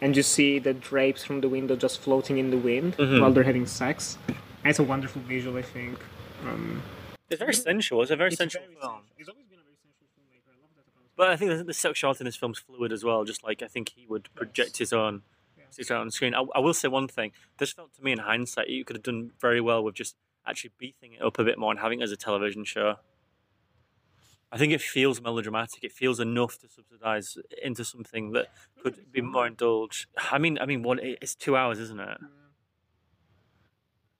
[0.00, 3.20] and you see the drapes from the window just floating in the wind Mhm.
[3.20, 4.18] while they're having sex.
[4.26, 5.98] And it's a wonderful visual, I think.
[6.44, 6.82] Um,
[7.30, 8.02] It's very sensual.
[8.02, 8.92] It's a very it's sensual very film.
[8.92, 9.14] sensual.
[9.16, 10.50] He's always been a very sensual filmmaker.
[10.50, 11.16] I love that about.
[11.16, 13.24] But I think the, the sexuality in this film's fluid as well.
[13.24, 15.22] Just like I think he would project his own
[15.56, 15.76] Yes.
[15.76, 16.34] his own on screen.
[16.34, 17.30] I, I will say one thing.
[17.58, 20.70] This felt to me in hindsight, you could have done very well with just actually
[20.78, 22.96] beefing it up a bit more and having it as a television show.
[24.50, 25.84] I think it feels melodramatic.
[25.84, 28.46] It feels enough to subsidize into something that
[28.82, 30.06] could be more indulged.
[30.32, 32.18] I mean, I mean, what it's two hours, isn't it?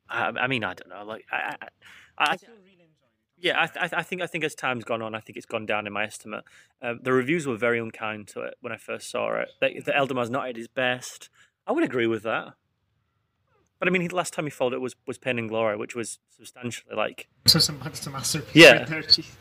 [0.09, 1.05] I, I mean, I don't know.
[1.05, 1.69] Like, I, I, I,
[2.19, 3.45] I I still really enjoyed it.
[3.47, 5.67] yeah, I, th- I think I think as time's gone on, I think it's gone
[5.67, 6.45] down in my estimate.
[6.83, 9.49] Um, the reviews were very unkind to it when I first saw it.
[9.61, 11.29] The, the Eldamar's not at his best.
[11.67, 12.55] I would agree with that.
[13.79, 15.95] But I mean, the last time he followed it was was Pain and Glory, which
[15.95, 18.55] was substantially like So some it's a masterpiece.
[18.55, 18.79] Yeah.
[18.79, 19.37] right there, geez.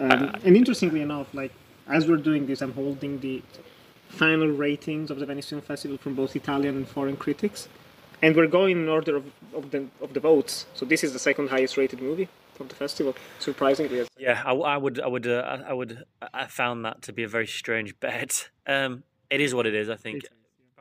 [0.00, 1.52] Um, and interestingly enough, like
[1.88, 3.42] as we're doing this, I'm holding the
[4.08, 7.68] final ratings of the Venice Film Festival from both Italian and foreign critics,
[8.22, 10.66] and we're going in order of, of the of the votes.
[10.74, 13.14] So this is the second highest rated movie of the festival.
[13.38, 14.42] Surprisingly, yeah.
[14.44, 17.46] I, I would I would uh, I- would I found that to be a very
[17.46, 18.50] strange bet.
[18.66, 19.88] Um, it is what it is.
[19.90, 20.22] I think.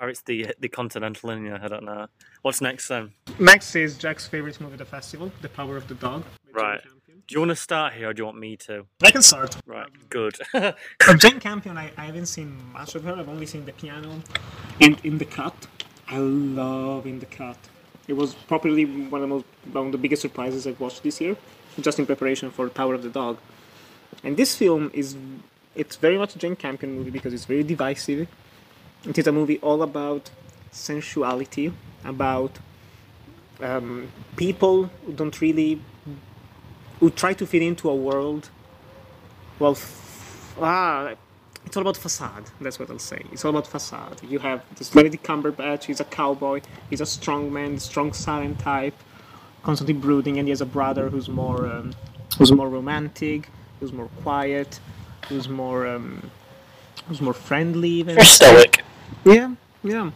[0.01, 1.59] Or it's the the continental linear.
[1.61, 2.07] I don't know.
[2.41, 3.11] What's next then?
[3.37, 6.23] Next is Jack's favorite movie of the festival, The Power of the Dog.
[6.53, 6.79] Right.
[7.29, 8.87] Do you want to start here, or do you want me to?
[9.03, 9.55] I can start.
[9.67, 9.87] Right.
[10.09, 10.35] Good.
[11.19, 13.13] Jane Campion, I, I haven't seen much of her.
[13.13, 14.19] I've only seen the piano
[14.81, 15.67] and In the Cut.
[16.07, 17.55] I love In the Cut.
[18.07, 21.21] It was probably one of the most one of the biggest surprises I've watched this
[21.21, 21.37] year,
[21.79, 23.37] just in preparation for Power of the Dog.
[24.23, 25.15] And this film is
[25.75, 28.27] it's very much a Jane Campion movie because it's very divisive.
[29.05, 30.31] It is a movie all about
[30.71, 32.57] sensuality, about
[33.61, 35.79] um, people who don't really
[36.99, 38.49] who try to fit into a world
[39.59, 41.13] well, f- ah,
[41.65, 42.45] it's all about facade.
[42.61, 43.21] That's what I'll say.
[43.31, 44.21] It's all about facade.
[44.23, 45.83] You have this Benedict Cumberbatch.
[45.83, 46.61] He's a cowboy.
[46.89, 48.95] He's a strong man, strong silent type,
[49.63, 51.93] constantly brooding, and he has a brother who's more, um,
[52.37, 54.79] who's more romantic, who's more quiet,
[55.27, 56.31] who's more, um,
[57.07, 57.89] who's more friendly.
[57.89, 58.19] Even.
[58.21, 58.83] stoic.
[59.25, 60.11] Yeah, yeah.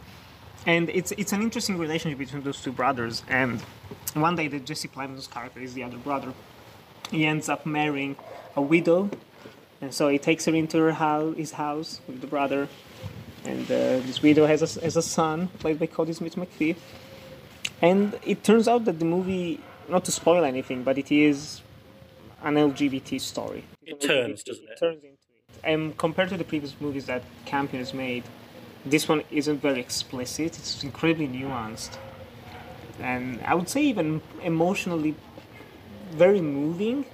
[0.66, 3.22] And it's it's an interesting relationship between those two brothers.
[3.28, 3.60] And
[4.14, 6.32] one day, the Jesse Plemons character is the other brother.
[7.10, 8.16] He ends up marrying
[8.56, 9.10] a widow,
[9.80, 12.68] and so he takes her into her house, his house with the brother.
[13.44, 16.76] And uh, this widow has a, has a son played by Kodi Smit-McPhee.
[17.82, 21.60] And it turns out that the movie, not to spoil anything, but it is
[22.42, 23.64] an LGBT story.
[23.82, 24.78] It turns, doesn't it?
[24.78, 25.60] turns into it.
[25.62, 28.24] And compared to the previous movies that Campion has made,
[28.86, 30.58] this one isn't very explicit.
[30.58, 31.96] It's incredibly nuanced,
[33.00, 35.14] and I would say even emotionally
[36.14, 37.06] very moving.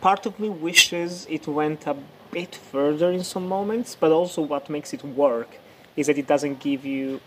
[0.00, 1.96] Part of me wishes it went a
[2.30, 5.58] bit further in some moments, but also what makes it work
[5.96, 7.20] is that it doesn't give you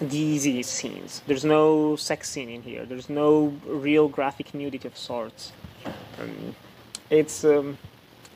[0.00, 1.22] the easy scenes.
[1.26, 2.84] There's no sex scene in here.
[2.84, 5.52] There's no real graphic nudity of sorts.
[6.20, 6.54] Um,
[7.10, 7.78] it's um,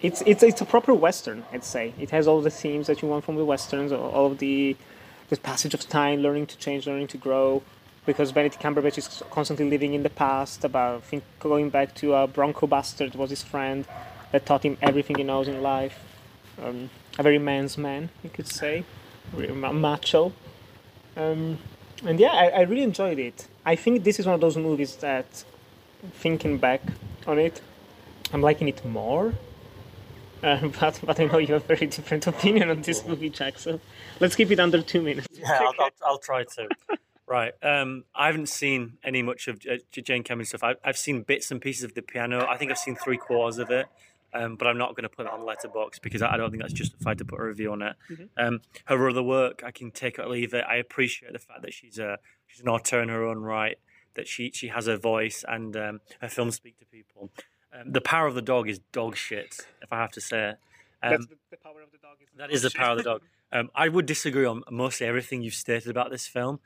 [0.00, 1.94] it's it's it's a proper western, I'd say.
[1.98, 4.76] It has all the themes that you want from the westerns, all of the
[5.28, 7.62] the passage of time, learning to change, learning to grow.
[8.04, 12.26] Because Benedict Cumberbatch is constantly living in the past, about think going back to a
[12.26, 13.86] Bronco bastard was his friend
[14.32, 16.00] that taught him everything he knows in life.
[16.60, 18.84] Um, a very man's man, you could say,
[19.72, 20.32] macho.
[21.16, 21.58] Um,
[22.04, 23.46] and yeah, I, I really enjoyed it.
[23.64, 25.44] I think this is one of those movies that,
[26.14, 26.82] thinking back
[27.26, 27.60] on it,
[28.32, 29.34] I'm liking it more.
[30.42, 33.60] Uh, but, but I know you have a very different opinion on this movie, Jack.
[33.60, 33.78] So
[34.18, 35.28] let's keep it under two minutes.
[35.30, 36.68] Yeah, I'll, I'll, I'll try to.
[37.32, 37.52] Right.
[37.62, 40.62] Um, I haven't seen any much of uh, Jane Campion stuff.
[40.62, 42.46] I, I've seen bits and pieces of the piano.
[42.46, 43.86] I think I've seen three quarters of it,
[44.34, 46.62] um, but I'm not going to put it on Letterboxd because I, I don't think
[46.62, 47.96] that's justified to put a review on it.
[48.36, 50.64] Um, her other work, I can take or leave it.
[50.68, 53.78] I appreciate the fact that she's a she's an author in her own right.
[54.14, 57.30] That she she has a voice and um, her films speak to people.
[57.74, 60.54] Um, the Power of the Dog is dog shit, if I have to say.
[61.02, 62.16] That's Um, the, the power of the dog.
[62.22, 62.54] isn't that it?
[62.54, 63.22] is the power of the dog.
[63.50, 66.60] Um, I would disagree on mostly everything you've stated about this film.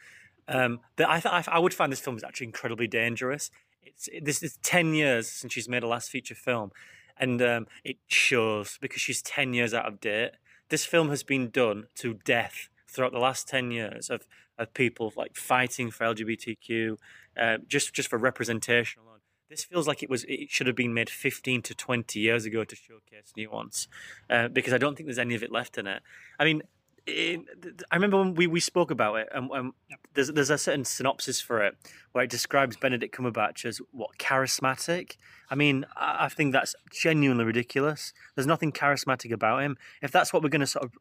[0.49, 3.51] Um, I, th- I would find this film is actually incredibly dangerous.
[3.83, 6.71] It's this is ten years since she's made a last feature film,
[7.17, 10.33] and um, it shows because she's ten years out of date.
[10.69, 14.27] This film has been done to death throughout the last ten years of,
[14.59, 16.97] of people like fighting for LGBTQ,
[17.41, 19.21] uh, just just for representation alone.
[19.49, 22.65] This feels like it was it should have been made fifteen to twenty years ago
[22.65, 23.87] to showcase nuance,
[24.29, 26.03] uh, because I don't think there's any of it left in it.
[26.39, 26.63] I mean,
[27.07, 29.75] it, I remember when we, we spoke about it, and um,
[30.15, 31.77] there's there's a certain synopsis for it
[32.13, 35.17] where it describes Benedict Cumberbatch as what charismatic.
[35.49, 38.13] I mean, I, I think that's genuinely ridiculous.
[38.35, 39.77] There's nothing charismatic about him.
[40.03, 40.93] If that's what we're going to sort of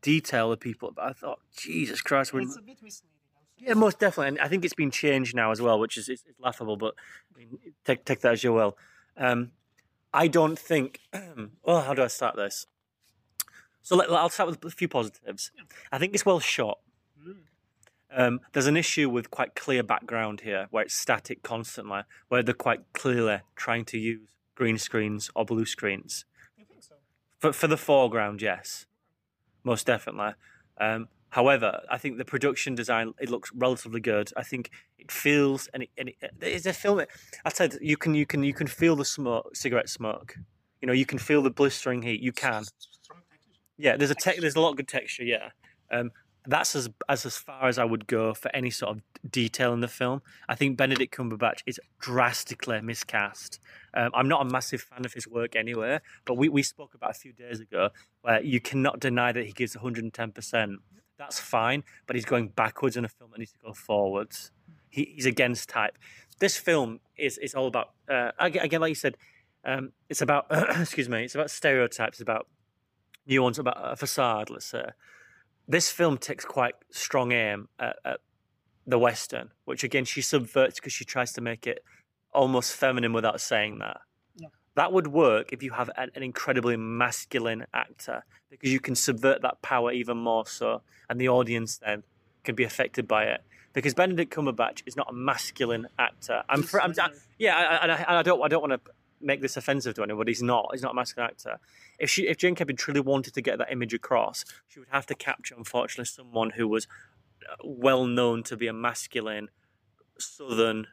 [0.00, 3.08] detail the people about, I thought, Jesus Christ, we're It's a bit misleading.
[3.58, 6.24] Yeah, most definitely, and I think it's been changed now as well, which is it's,
[6.28, 6.76] it's laughable.
[6.76, 6.94] But
[7.34, 8.76] I mean, take take that as you will.
[9.16, 9.52] Um,
[10.14, 11.00] I don't think.
[11.64, 12.66] well, how do I start this?
[13.82, 15.50] So let, I'll start with a few positives.
[15.90, 16.78] I think it's well shot.
[17.20, 17.36] Mm.
[18.14, 22.54] Um, there's an issue with quite clear background here, where it's static constantly, where they're
[22.54, 26.24] quite clearly trying to use green screens or blue screens.
[26.56, 26.94] You think so?
[27.38, 28.86] For for the foreground, yes,
[29.64, 30.34] most definitely.
[30.78, 34.30] Um, however, I think the production design it looks relatively good.
[34.36, 37.02] I think it feels and it, and it, it's a film.
[37.44, 40.36] I said you can you can you can feel the smoke, cigarette smoke.
[40.80, 42.20] You know, you can feel the blistering heat.
[42.20, 42.64] You can.
[43.76, 45.24] Yeah, there's a te- there's a lot of good texture.
[45.24, 45.50] Yeah,
[45.90, 46.10] um,
[46.46, 49.80] that's as as as far as I would go for any sort of detail in
[49.80, 50.22] the film.
[50.48, 53.60] I think Benedict Cumberbatch is drastically miscast.
[53.94, 57.10] Um, I'm not a massive fan of his work anyway, but we, we spoke about
[57.10, 57.90] a few days ago
[58.22, 60.32] where you cannot deny that he gives 110.
[60.32, 60.72] percent
[61.18, 64.50] That's fine, but he's going backwards in a film that needs to go forwards.
[64.88, 65.96] He, he's against type.
[66.40, 69.16] This film is is all about uh, again, again, like you said,
[69.64, 72.46] um, it's about excuse me, it's about stereotypes, about
[73.26, 74.50] nuance, about a facade.
[74.50, 74.84] Let's say
[75.68, 78.20] this film takes quite strong aim at, at
[78.86, 81.84] the Western, which again she subverts because she tries to make it
[82.32, 84.00] almost feminine without saying that.
[84.36, 84.48] Yeah.
[84.74, 89.42] That would work if you have an, an incredibly masculine actor because you can subvert
[89.42, 92.02] that power even more so, and the audience then
[92.44, 93.42] can be affected by it.
[93.72, 96.42] Because Benedict Cumberbatch is not a masculine actor.
[96.50, 97.16] I'm, fr- I'm, Slender.
[97.38, 98.90] yeah, I, I, I- I don't, I don't want to
[99.22, 100.26] make this offensive to anyone.
[100.26, 100.68] He's not.
[100.72, 101.58] He's not a masculine actor.
[101.98, 105.06] If she, if Jane Campion truly wanted to get that image across, she would have
[105.06, 106.86] to capture, unfortunately, someone who was
[107.48, 109.48] uh, well known to be a masculine,
[110.18, 110.86] southern,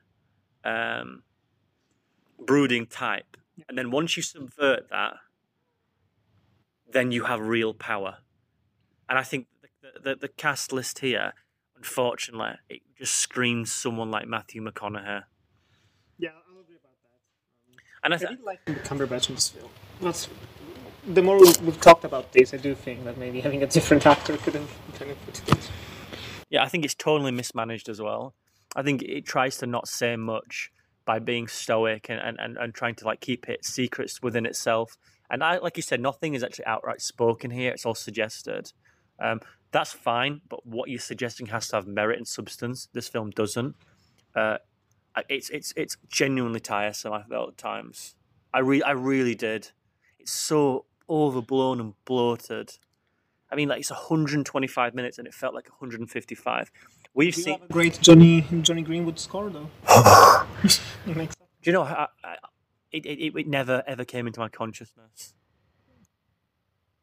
[0.63, 1.23] um,
[2.39, 3.37] brooding type.
[3.67, 5.15] And then once you subvert that,
[6.91, 8.17] then you have real power.
[9.07, 9.47] And I think
[9.81, 11.33] the, the, the cast list here,
[11.75, 15.23] unfortunately, it just screams someone like Matthew McConaughey.
[16.17, 17.19] Yeah, I'll agree about that.
[17.71, 17.77] Um,
[18.11, 19.69] And I, I did like Cumberbatch in this film.
[20.01, 20.27] That's
[21.05, 24.05] the more we- we've talked about this, I do think that maybe having a different
[24.05, 25.69] actor could have kind of put it.
[26.49, 28.33] Yeah, I think it's totally mismanaged as well.
[28.75, 30.71] I think it tries to not say much
[31.05, 34.97] by being stoic and, and, and, and trying to like keep it secrets within itself.
[35.29, 37.71] And I, like you said, nothing is actually outright spoken here.
[37.71, 38.71] It's all suggested.
[39.19, 39.41] Um,
[39.71, 42.87] that's fine, but what you're suggesting has to have merit and substance.
[42.93, 43.75] This film doesn't.
[44.35, 44.57] Uh,
[45.29, 47.13] it's it's it's genuinely tiresome.
[47.13, 48.15] I felt at times.
[48.53, 49.71] I re- I really did.
[50.19, 52.71] It's so overblown and bloated.
[53.51, 56.71] I mean, like it's 125 minutes, and it felt like 155.
[57.13, 57.59] We've you seen.
[57.71, 59.69] great Jonny Jonny Greenwood score though?
[61.05, 61.49] it makes sense.
[61.61, 61.83] Do you know?
[61.83, 62.35] I, I,
[62.91, 65.33] it, it it never ever came into my consciousness.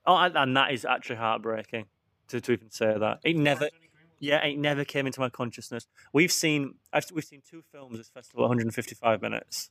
[0.06, 1.86] Oh, and, and that is actually heartbreaking
[2.28, 3.18] to, to even say that.
[3.24, 3.68] It never.
[4.18, 5.86] Yeah, it never came into my consciousness.
[6.12, 9.70] We've seen, I've, we've seen two films this festival, 155 minutes,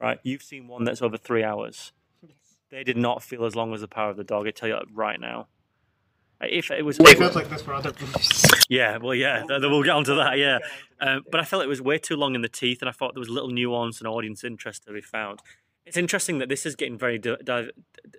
[0.00, 0.18] right?
[0.22, 1.92] You've seen one that's over three hours.
[2.22, 2.32] Yes.
[2.70, 4.46] They did not feel as long as the Power of the Dog.
[4.46, 5.48] I tell you that right now.
[6.40, 8.44] If it was, It felt like this for other movies.
[8.68, 10.58] yeah, well, yeah, th- we'll get onto that, yeah.
[11.00, 13.14] Um, but I felt it was way too long in the teeth, and I thought
[13.14, 15.38] there was a little nuance and audience interest to be found.
[15.86, 17.70] It's interesting that this is getting very di- di-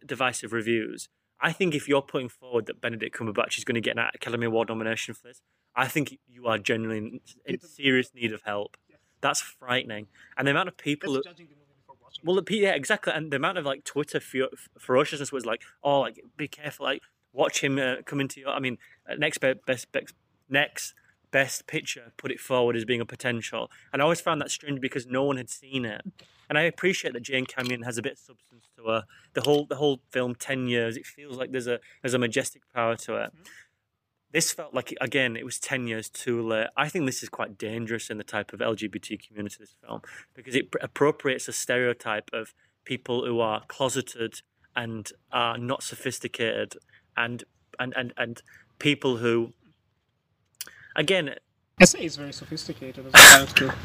[0.05, 1.09] divisive reviews.
[1.43, 4.45] I think if you're putting forward that Benedict Cumberbatch is going to get an Academy
[4.45, 5.41] Award nomination for this,
[5.75, 8.77] I think you are genuinely in, in serious need of help.
[8.89, 8.99] Yes.
[9.21, 11.10] That's frightening, and the amount of people.
[11.10, 11.63] Who, That's judging the movie
[12.23, 16.01] well, the, yeah, exactly, and the amount of like Twitter fero- ferociousness was like, oh,
[16.01, 17.01] like be careful, like
[17.32, 18.49] watch him uh, come into your.
[18.49, 18.77] I mean,
[19.10, 20.13] uh, next be- best, best
[20.49, 20.93] next
[21.32, 24.79] best picture, put it forward as being a potential, and I always found that strange
[24.79, 26.02] because no one had seen it,
[26.54, 29.06] and I appreciate that Jane Campion has a bit of substance to her.
[29.33, 32.62] The whole the whole film, ten years, it feels like there's a there's a majestic
[32.75, 33.31] power to it.
[33.31, 33.43] Mm-hmm.
[34.33, 36.67] This felt like again, it was ten years too late.
[36.77, 39.56] I think this is quite dangerous in the type of LGBT community.
[39.60, 40.04] This film
[40.35, 42.54] because it appropriates a stereotype of
[42.85, 44.41] people who are closeted
[44.75, 46.75] and are not sophisticated
[47.17, 47.45] and
[47.79, 48.43] and and, and
[48.77, 49.54] people who
[50.95, 51.33] again
[51.81, 53.75] SA is very sophisticated as a character.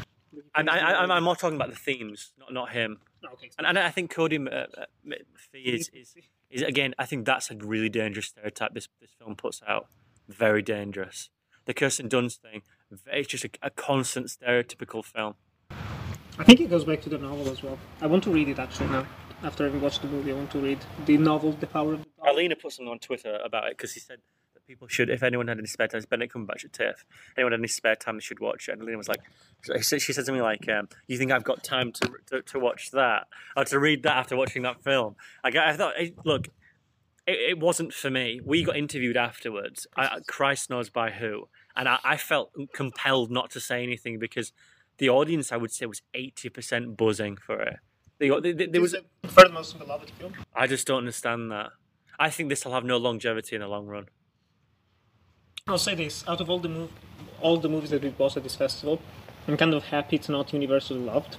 [0.59, 2.99] And I, I'm, I'm more talking about the themes not not him
[3.33, 3.49] Okay.
[3.57, 5.15] and, and I think Kodi uh, uh,
[5.51, 6.15] Fee is, is
[6.49, 9.87] is again I think that's a really dangerous stereotype this this film puts out
[10.27, 11.29] very dangerous
[11.65, 12.61] the Kirsten Dunst thing
[13.07, 15.35] it's just a, a constant stereotypical film
[16.39, 17.77] I think it goes back to the novel as well.
[18.01, 19.05] I want to read it actually now.
[19.43, 22.05] After having watched the movie, I want to read the novel, The Power of the
[22.05, 22.33] Dog.
[22.33, 24.19] Alina put something on Twitter about it because he said
[24.69, 27.03] people should, if anyone had any spare time, it's Benedict Cumberbatch at TIFF,
[27.35, 28.73] anyone had any spare time, they should watch it.
[28.73, 29.21] And Alina was like,
[29.81, 33.27] she said, something like, um, "You think I've got time to, to to watch that
[33.57, 36.49] or to read that after watching that film?" Like, I thought, eh, look,
[37.25, 38.39] it, it wasn't for me.
[38.45, 39.87] We got interviewed afterwards.
[39.97, 44.53] I, Christ knows by who, and I, I felt compelled not to say anything because
[44.99, 47.77] the audience, I would say, was eighty percent buzzing for it.
[48.19, 50.33] They got, they, they, there was the third most beloved film.
[50.53, 51.71] I just don't understand that.
[52.19, 54.09] I think this will have no longevity in the long run.
[55.69, 56.89] I'll say this: out of all the mov-
[57.41, 59.01] all the movies that we watched at this festival,
[59.47, 61.37] I'm kind of happy it's not universally loved.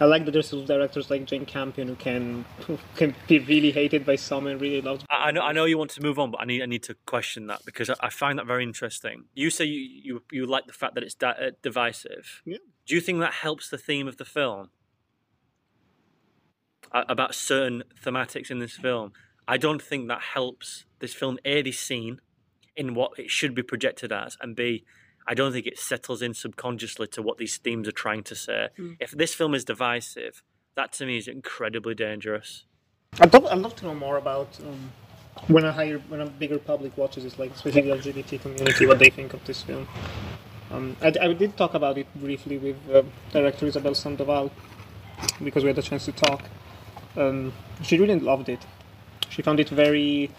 [0.00, 3.72] I like that there's still directors like Jane Campion who can who can be really
[3.72, 5.04] hated by some and really loved.
[5.10, 6.84] I, I know, I know you want to move on, but I need, I need
[6.84, 9.24] to question that because I, I find that very interesting.
[9.34, 12.42] You say you, you, you like the fact that it's di- uh, divisive.
[12.44, 12.58] Yeah.
[12.86, 14.70] Do you think that helps the theme of the film?
[16.92, 19.12] About certain thematics in this film,
[19.46, 22.22] I don't think that helps this film a seen
[22.78, 24.84] in what it should be projected as, and b
[25.30, 28.68] I don't think it settles in subconsciously to what these themes are trying to say.
[28.98, 30.42] If this film is divisive,
[30.74, 32.64] that to me is incredibly dangerous.
[33.20, 34.90] I'd love, I'd love to know more about um,
[35.48, 38.98] when a higher, when a bigger public watches it, like especially the LGBT community, what
[38.98, 39.86] they think of this film.
[40.70, 43.02] Um, I, I did talk about it briefly with uh,
[43.32, 44.50] director Isabel Sandoval
[45.42, 46.42] because we had a chance to talk.
[47.16, 47.52] Um,
[47.82, 48.64] she really loved it.
[49.30, 50.30] She found it very,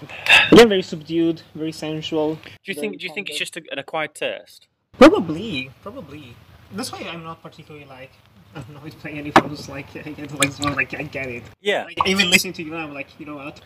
[0.51, 2.35] again, very subdued, very sensual.
[2.35, 2.99] Do you think?
[2.99, 4.67] Do you think it's just a, an acquired taste?
[4.97, 6.35] Probably, probably.
[6.73, 8.11] That's why I'm not particularly like
[8.55, 11.43] annoyed by any films like I get like, like I get it.
[11.61, 13.61] Yeah, Like even listening to you now, I'm like, you know what?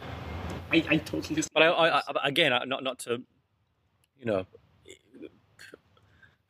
[0.71, 1.43] I, I totally.
[1.53, 1.67] but I.
[1.67, 3.21] I, I again, not not to,
[4.17, 4.45] you know,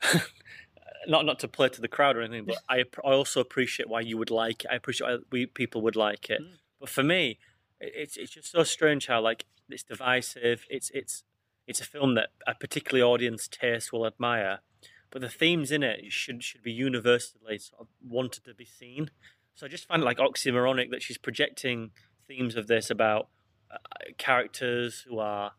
[1.07, 4.01] not not to play to the crowd or anything, but I I also appreciate why
[4.01, 4.69] you would like it.
[4.71, 6.41] I appreciate why we people would like it.
[6.41, 6.57] Mm.
[6.79, 7.39] But for me,
[7.95, 10.65] it's it's just so strange how like it's divisive.
[10.69, 11.23] It's it's
[11.67, 14.59] it's a film that a particular audience taste will admire,
[15.11, 19.11] but the themes in it should should be universally sort of wanted to be seen.
[19.55, 21.91] So I just find it like oxymoronic that she's projecting
[22.27, 23.27] themes of this about
[23.71, 23.77] uh,
[24.17, 25.51] characters who are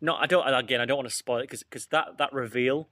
[0.00, 0.22] not.
[0.22, 0.46] I don't.
[0.52, 2.88] Again, I don't want to spoil it because that that reveal.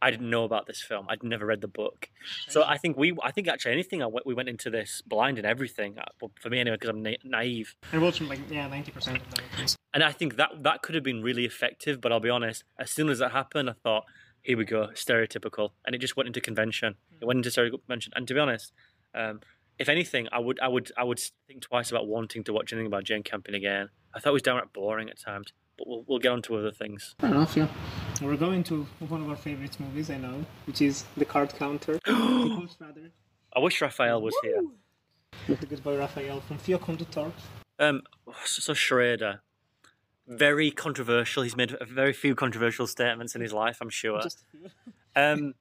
[0.00, 1.06] I didn't know about this film.
[1.08, 2.08] I'd never read the book,
[2.48, 3.16] so I think we.
[3.22, 5.98] I think actually anything I went, we went into this blind and everything.
[5.98, 6.04] uh,
[6.40, 9.20] For me anyway, because I'm na- naive, I watched like yeah, ninety percent
[9.94, 12.00] and I think that that could have been really effective.
[12.00, 14.04] But I'll be honest, as soon as that happened, I thought,
[14.42, 16.94] here we go, stereotypical, and it just went into convention.
[17.20, 18.72] It went into stereotypical convention, and to be honest,
[19.14, 19.40] um,
[19.78, 22.86] if anything, I would, I would, I would think twice about wanting to watch anything
[22.86, 23.88] about Jane Campion again.
[24.14, 26.72] I thought it was downright boring at times, but we'll we'll get on to other
[26.72, 27.14] things.
[27.18, 27.68] Fair enough, yeah.
[28.20, 31.98] We're going to one of our favorite movies, I know, which is The Card Counter.
[32.06, 33.10] Nicholas Rather.
[33.54, 34.60] I wish Raphael was here.
[35.46, 37.32] The good boy Raphael from Fio Conductor.
[37.78, 38.02] Um,
[38.44, 39.40] so, so Schrader,
[40.26, 41.42] very controversial.
[41.42, 44.20] He's made a very few controversial statements in his life, I'm sure.
[44.22, 44.70] Just a few.
[45.16, 45.54] Um,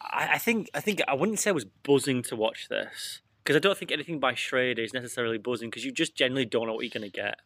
[0.00, 3.56] I, I think I think I wouldn't say I was buzzing to watch this because
[3.56, 6.74] I don't think anything by Schrader is necessarily buzzing because you just generally don't know
[6.74, 7.40] what you're going to get.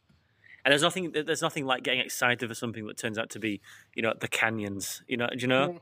[0.65, 3.61] And there's nothing there's nothing like getting excited for something that turns out to be
[3.95, 5.03] you know the canyons.
[5.07, 5.81] You know, do you know?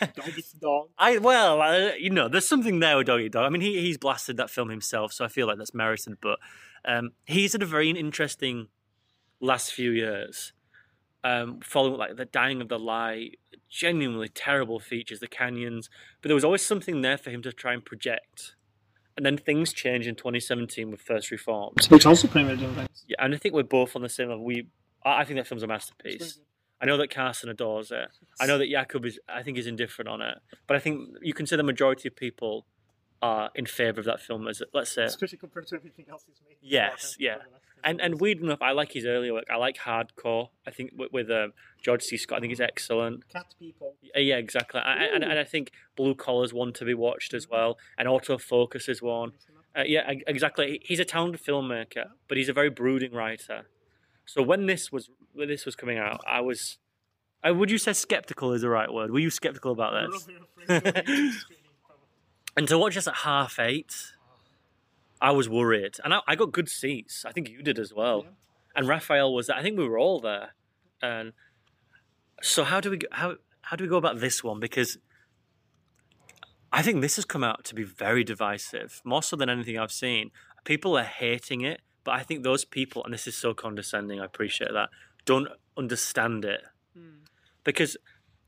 [0.00, 0.88] dog is dog.
[0.98, 3.44] I well, uh, you know, there's something there with Dog Eat Dog.
[3.44, 6.18] I mean, he he's blasted that film himself, so I feel like that's merited.
[6.20, 6.38] But
[6.84, 8.68] um, he's had a very interesting
[9.40, 10.52] last few years,
[11.24, 15.90] um, following like the Dying of the Light, genuinely terrible features, the canyons.
[16.20, 18.54] But there was always something there for him to try and project.
[19.16, 21.86] And then things changed in 2017 with First Reformed.
[21.88, 23.04] Which also premiered in Venice.
[23.06, 24.44] Yeah, and I think we're both on the same level.
[24.44, 24.68] We,
[25.04, 26.38] I I think that film's a masterpiece.
[26.80, 28.08] I know that Carson adores it.
[28.40, 30.38] I know that Jakub is, I think, is indifferent on it.
[30.66, 32.66] But I think you can say the majority of people
[33.22, 36.40] are in favour of that film as, let's say, Especially compared to everything else he's
[36.46, 36.56] made.
[36.60, 37.36] Yes, yeah.
[37.84, 39.46] And and weird enough, I like his earlier work.
[39.50, 40.48] I like Hardcore.
[40.66, 41.52] I think with, with um,
[41.82, 42.16] George C.
[42.16, 43.28] Scott, I think it's excellent.
[43.28, 43.94] Cat people.
[44.16, 44.80] Uh, Yeah, exactly.
[44.80, 48.08] I, I- and, and I think Blue Collar's one to be watched as well, and
[48.08, 49.32] Autofocus is one.
[49.76, 50.80] Uh, yeah, exactly.
[50.84, 53.62] He's a talented filmmaker, but he's a very brooding writer.
[54.26, 56.78] So when this was when this was coming out, I was.
[57.44, 59.10] Uh, would you say skeptical is the right word?
[59.10, 59.92] Were you skeptical about
[60.68, 61.44] this?
[62.56, 63.94] And to watch this at half eight,
[65.22, 67.24] I was worried, and I, I got good seats.
[67.24, 68.26] I think you did as well.
[68.74, 69.46] and Raphael was.
[69.46, 69.56] there.
[69.56, 70.54] I think we were all there.
[71.00, 71.32] And
[72.42, 74.58] so, how do we go- how how do we go about this one?
[74.58, 74.98] Because
[76.72, 79.92] I think this has come out to be very divisive, more so than anything I've
[79.92, 80.32] seen.
[80.64, 84.24] People are hating it, but I think those people, and this is so condescending, I
[84.24, 84.88] appreciate that,
[85.24, 86.62] don't understand it
[86.96, 87.24] hmm.
[87.62, 87.96] because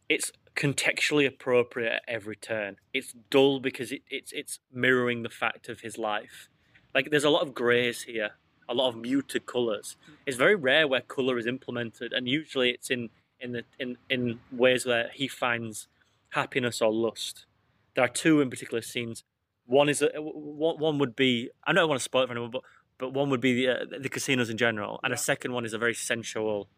[0.09, 2.77] it's contextually appropriate at every turn.
[2.93, 6.49] It's dull because it, it's it's mirroring the fact of his life.
[6.95, 8.30] Like there's a lot of greys here,
[8.68, 9.97] a lot of muted colours.
[10.26, 14.40] It's very rare where colour is implemented, and usually it's in in the in in
[14.53, 15.88] ways where he finds
[16.30, 17.47] happiness or lust.
[17.95, 19.24] There are two in particular scenes.
[19.66, 22.51] One is a, one one would be I don't want to spoil it for anyone,
[22.51, 22.62] but
[22.99, 25.72] but one would be the uh, the casinos in general, and a second one is
[25.72, 26.68] a very sensual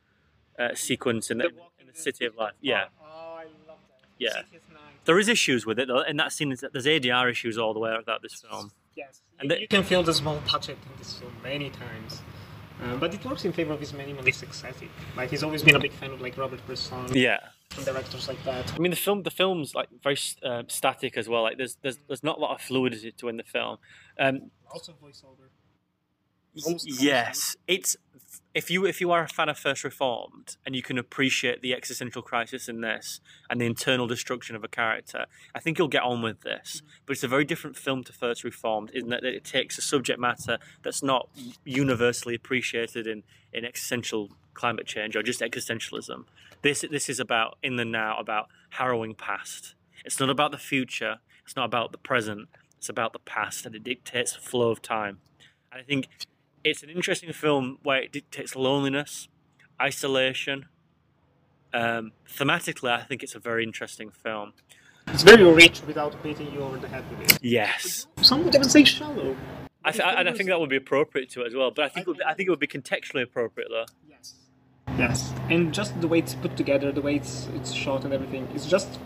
[0.59, 1.49] uh, sequence in the,
[1.79, 2.55] in the city of life.
[2.61, 2.87] Yeah.
[3.01, 4.09] Oh, I love that.
[4.19, 4.31] Yeah.
[4.31, 4.81] City at night.
[5.05, 6.01] There is issues with it though.
[6.01, 8.73] In that scene, there's ADR issues all the way throughout this film.
[8.95, 9.21] Yes.
[9.39, 12.23] And you, you can feel the small budget in this film many times.
[12.83, 14.91] Uh, but it works in favor of his minimalistic aesthetic.
[15.17, 17.39] Like he's always been a big fan of like Robert Bresson Yeah,
[17.75, 18.75] and directors like that.
[18.75, 19.23] I mean the film.
[19.23, 21.43] The film's like very uh, static as well.
[21.43, 23.79] Like there's there's there's not a lot of fluidity to in the film.
[24.21, 25.49] Um, Also voiceover.
[26.85, 27.97] Yes, it's
[28.55, 31.75] if you if you are a fan of First Reformed and you can appreciate the
[31.75, 36.03] existential crisis in this and the internal destruction of a character, I think you'll get
[36.03, 36.81] on with this.
[37.05, 40.19] But it's a very different film to First Reformed in that it takes a subject
[40.19, 41.29] matter that's not
[41.65, 46.25] universally appreciated in in existential climate change or just existentialism.
[46.63, 49.75] This this is about in the now about harrowing past.
[50.05, 51.19] It's not about the future.
[51.45, 52.49] It's not about the present.
[52.79, 55.19] It's about the past, and it dictates the flow of time.
[55.71, 56.09] And I think
[56.71, 59.29] it's an interesting film where it dictates loneliness,
[59.81, 60.67] isolation.
[61.73, 64.53] Um, thematically, I think it's a very interesting film.
[65.09, 67.39] It's very rich without beating you over the head with it.
[67.43, 69.37] Yes, Some would even say shallow.
[69.85, 71.71] I th- and I think that would be appropriate to it as well.
[71.71, 73.85] But I think it would, I think it would be contextually appropriate though.
[74.11, 74.35] Yes.
[74.99, 75.33] Yes.
[75.49, 78.67] And just the way it's put together, the way it's it's shot and everything, it's
[78.67, 78.99] just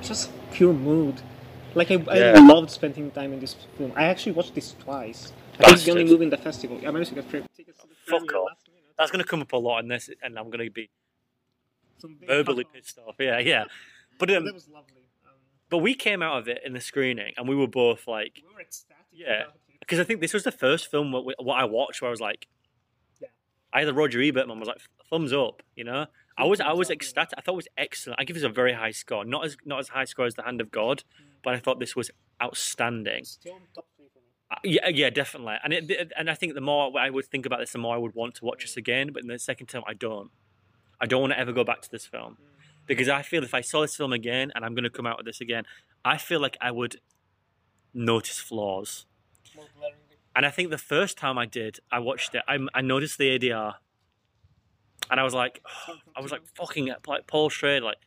[0.00, 1.20] just pure mood.
[1.74, 2.34] Like I, Yeah.
[2.36, 3.92] I loved spending time in this film.
[3.94, 5.32] I actually watched this twice.
[5.54, 6.12] I think it's the only Bastard.
[6.14, 6.78] movie in the festival.
[6.86, 8.58] I managed to get free tickets to the Fuck off.
[8.98, 10.90] That's going to come up a lot in this, and I'm going to be
[11.98, 13.16] Some verbally fuck pissed off.
[13.18, 13.64] Yeah, yeah.
[14.18, 15.02] But That um, was lovely.
[15.24, 15.32] Um,
[15.70, 18.54] but we came out of it in the screening, and we were both like, we
[18.54, 19.04] were ecstatic.
[19.12, 19.44] Yeah.
[19.80, 22.10] because I think this was the first film what, we, what I watched where I
[22.10, 22.46] was like,
[23.20, 23.28] Yeah.
[23.72, 24.80] I had the Roger Ebert and I was like
[25.10, 26.06] thumbs up, you know.
[26.38, 27.34] I was I was ecstatic.
[27.36, 28.18] I thought it was excellent.
[28.18, 30.42] I give this a very high score, not as not as high score as The
[30.42, 31.04] Hand of God,
[31.44, 32.10] but I thought this was
[32.42, 33.24] outstanding.
[33.24, 34.24] Still top three for me.
[34.50, 35.56] Uh, Yeah, uh, yeah, definitely.
[35.64, 37.98] And it, and I think the more I would think about this, the more I
[37.98, 39.10] would want to watch this again.
[39.12, 40.30] But in the second term, I don't.
[41.00, 42.38] I don't want to ever go back to this film
[42.86, 45.16] because I feel if I saw this film again and I'm going to come out
[45.16, 45.64] with this again,
[46.04, 47.00] I feel like I would
[47.92, 49.06] notice flaws.
[50.34, 53.38] And I think the first time I did, I watched it, I, I noticed the
[53.38, 53.74] ADR,
[55.10, 55.62] and I was like,
[56.16, 57.98] I was like fucking like Paul Schrader, like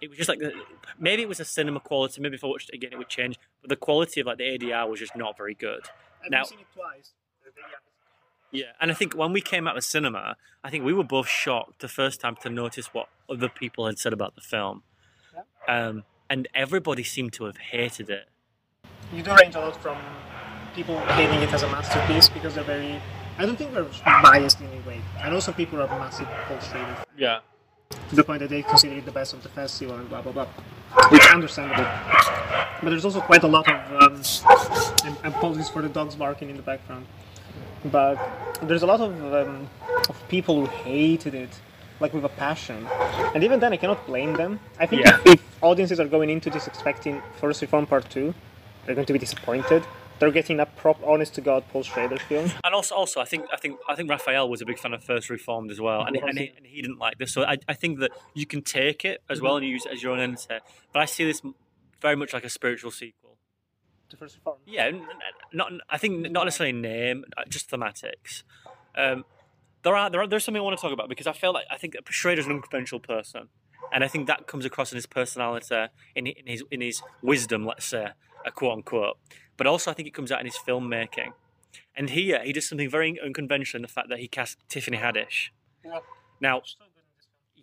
[0.00, 0.52] it was just like the,
[0.98, 2.20] maybe it was a cinema quality.
[2.20, 3.38] Maybe if I watched it again, it would change.
[3.66, 5.80] But the quality of like the ADR was just not very good.
[6.24, 7.14] I've Now- seen it twice.
[7.44, 7.82] The video is-
[8.52, 11.02] Yeah, and I think when we came out of the cinema, I think we were
[11.02, 14.84] both shocked the first time to notice what other people had said about the film,
[15.66, 18.28] um, and everybody seemed to have hated it.
[19.12, 19.98] You do range a lot from
[20.76, 23.02] people hating it as a masterpiece because they're very.
[23.36, 23.84] I don't think they're
[24.22, 25.00] biased in any way.
[25.20, 26.58] I know some people are massive Paul
[27.16, 27.40] Yeah,
[27.90, 30.32] to the point that they consider it the best of the festival and blah blah
[30.32, 30.46] blah,
[31.10, 31.86] which is understandable.
[32.82, 34.22] But there's also quite a lot of um,
[35.04, 37.06] and apologies for the dogs barking in the background.
[37.84, 38.18] But
[38.62, 39.68] there's a lot of um,
[40.08, 41.50] of people who hated it,
[42.00, 42.86] like with a passion,
[43.34, 44.60] and even then I cannot blame them.
[44.78, 45.18] I think Yeah.
[45.24, 48.34] if, if audiences are going into this expecting First Reform Part Two,
[48.84, 49.84] they're going to be disappointed.
[50.18, 52.50] They're getting a prop, honest to God Paul Schrader film.
[52.64, 55.04] and also, also, I think, I think, I think Raphael was a big fan of
[55.04, 57.32] First Reformed as well, and, and, he, and he didn't like this.
[57.32, 60.02] So I, I think that you can take it as well and use it as
[60.02, 60.58] your own entity.
[60.92, 61.42] But I see this
[62.00, 63.36] very much like a spiritual sequel.
[64.10, 64.58] To First Reform.
[64.66, 64.90] Yeah,
[65.52, 65.72] not.
[65.90, 68.44] I think not necessarily name, uh, just thematics.
[68.96, 69.24] Um,
[69.82, 71.64] there are there are there's something I want to talk about because I feel like
[71.70, 73.48] I think Schrader's an unconventional person,
[73.92, 77.66] and I think that comes across in his personality, in in his in his wisdom,
[77.66, 78.08] let's say,
[78.46, 79.18] a quote unquote.
[79.56, 81.32] But also, I think it comes out in his filmmaking.
[81.96, 85.48] And here, he does something very unconventional in the fact that he cast Tiffany Haddish.
[85.84, 86.00] Yeah.
[86.40, 86.62] Now,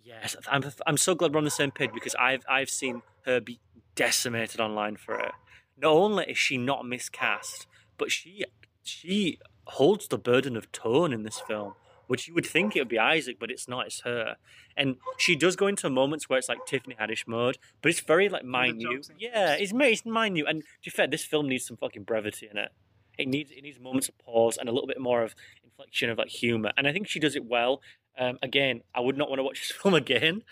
[0.04, 0.62] Yes, I'm.
[0.86, 3.58] I'm so glad we're on the same page because I've I've seen her be
[3.94, 5.32] decimated online for it.
[5.78, 7.66] Not only is she not miscast,
[7.96, 8.44] but she
[8.82, 11.74] she holds the burden of tone in this film,
[12.06, 13.86] which you would think it would be Isaac, but it's not.
[13.86, 14.36] It's her,
[14.76, 18.28] and she does go into moments where it's like Tiffany Haddish mode, but it's very
[18.28, 19.10] like minute.
[19.18, 20.44] Yeah, it's it's minute.
[20.48, 22.70] And to be fair, this film needs some fucking brevity in it.
[23.18, 26.18] It needs it needs moments of pause and a little bit more of inflection of
[26.18, 27.80] like humor, and I think she does it well.
[28.16, 30.42] Um, again, I would not want to watch this film again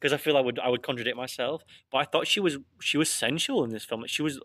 [0.00, 1.62] because I feel I would I would contradict myself.
[1.90, 4.04] But I thought she was she was sensual in this film.
[4.06, 4.40] She was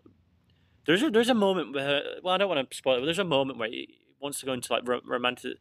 [0.86, 3.18] there's a there's a moment where well I don't want to spoil it, but there's
[3.18, 5.58] a moment where he wants to go into like romantic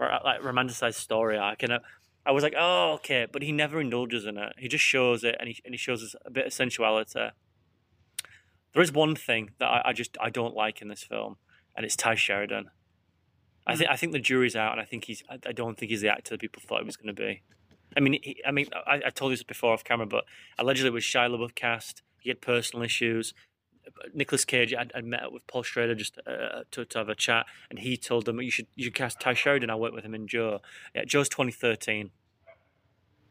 [0.00, 1.78] Uh, like romanticized story arc, and I,
[2.24, 4.54] I was like, oh okay, but he never indulges in it.
[4.58, 7.30] He just shows it, and he and he shows us a bit of sensuality.
[8.72, 11.36] There is one thing that I, I just I don't like in this film,
[11.76, 12.70] and it's Tye Sheridan.
[13.66, 15.22] I think I think the jury's out, and I think he's.
[15.28, 17.42] I, I don't think he's the actor that people thought he was going to be.
[17.96, 20.24] I mean, he, I mean, I, I told you this before off camera, but
[20.58, 22.02] allegedly it was Shia LaBeouf cast.
[22.20, 23.34] He had personal issues.
[24.14, 27.46] Nicolas Cage had, had met with Paul Schrader just uh, to, to have a chat,
[27.68, 29.70] and he told them you should you should cast Tye Sheridan.
[29.70, 30.60] I worked with him in Joe.
[30.94, 32.10] Yeah, Joe's 2013.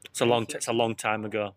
[0.06, 1.56] It's a long it's a long time ago,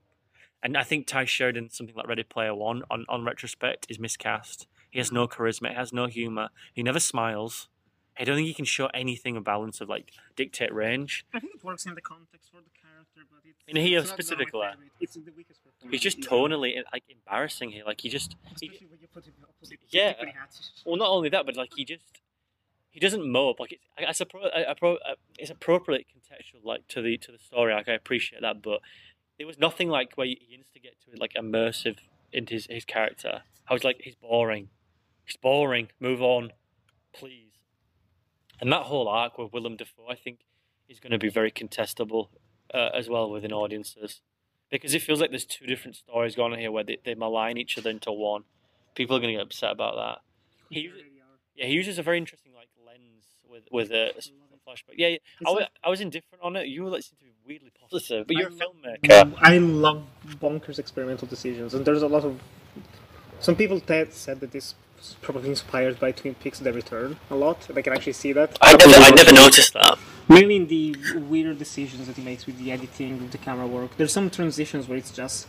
[0.62, 4.66] and I think Tye Sheridan, something like Ready Player One, on on retrospect, is miscast.
[4.90, 5.70] He has no charisma.
[5.70, 6.48] He has no humor.
[6.74, 7.68] He never smiles.
[8.18, 11.24] I don't think he can show anything of balance of like dictate range.
[11.32, 12.70] I think it works in the context for the
[13.16, 13.58] but it's.
[13.68, 14.60] In here it's not my specifically.
[14.60, 14.90] favorite.
[15.00, 15.60] It's the weakest.
[15.90, 17.84] He's just tonally like embarrassing here.
[17.84, 20.14] Like he just he, when you put it opposite Yeah.
[20.84, 22.04] Well, not only that, but like he just
[22.90, 23.58] he doesn't mope.
[23.60, 27.74] Like it's it's, appro- appro- uh, it's appropriate contextual like to the to the story.
[27.74, 28.80] Like I appreciate that, but
[29.38, 31.98] there was nothing like where he instigate to get to it like immersive
[32.32, 33.42] into his, his character.
[33.68, 34.68] I was like, he's boring.
[35.24, 35.88] He's boring.
[36.00, 36.52] Move on,
[37.12, 37.52] please.
[38.60, 40.40] And that whole arc with Willem Dafoe, I think,
[40.88, 42.28] is going to be very contestable
[42.74, 44.20] uh, as well within audiences
[44.70, 47.58] because it feels like there's two different stories going on here where they, they malign
[47.58, 48.44] each other into one.
[48.94, 50.22] People are going to get upset about that.
[50.70, 51.02] He uses,
[51.54, 54.12] yeah, he uses a very interesting like lens with with a,
[54.66, 54.94] flashback.
[54.96, 55.16] Yeah, yeah.
[55.46, 56.68] I was, like- I was indifferent on it.
[56.68, 59.34] You were like seem to be weirdly positive, but you're a I love- filmmaker.
[59.40, 60.02] I love
[60.40, 62.40] bonkers experimental decisions, and there's a lot of.
[63.40, 67.34] Some people that said that this was probably inspired by Twin Peaks: The Return a
[67.34, 67.68] lot.
[67.68, 68.56] and I can actually see that.
[68.62, 69.98] I never, I never noticed that.
[70.32, 70.96] Mainly in the
[71.32, 73.96] weird decisions that he makes with the editing, with the camera work.
[73.96, 75.46] There's some transitions where it's just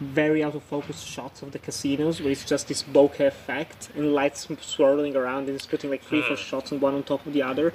[0.00, 4.12] very out of focus shots of the casinos, where it's just this bokeh effect and
[4.14, 7.32] lights swirling around, and it's putting like three, four shots on one on top of
[7.32, 7.72] the other.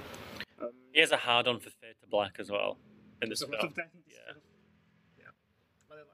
[0.61, 2.77] Um, He has a hard on for Fade to Black as well
[3.21, 3.71] in this there's a lot film.
[3.71, 4.15] of that in this
[5.17, 5.25] Yeah.
[5.25, 5.31] Yeah.
[5.91, 6.05] I, I.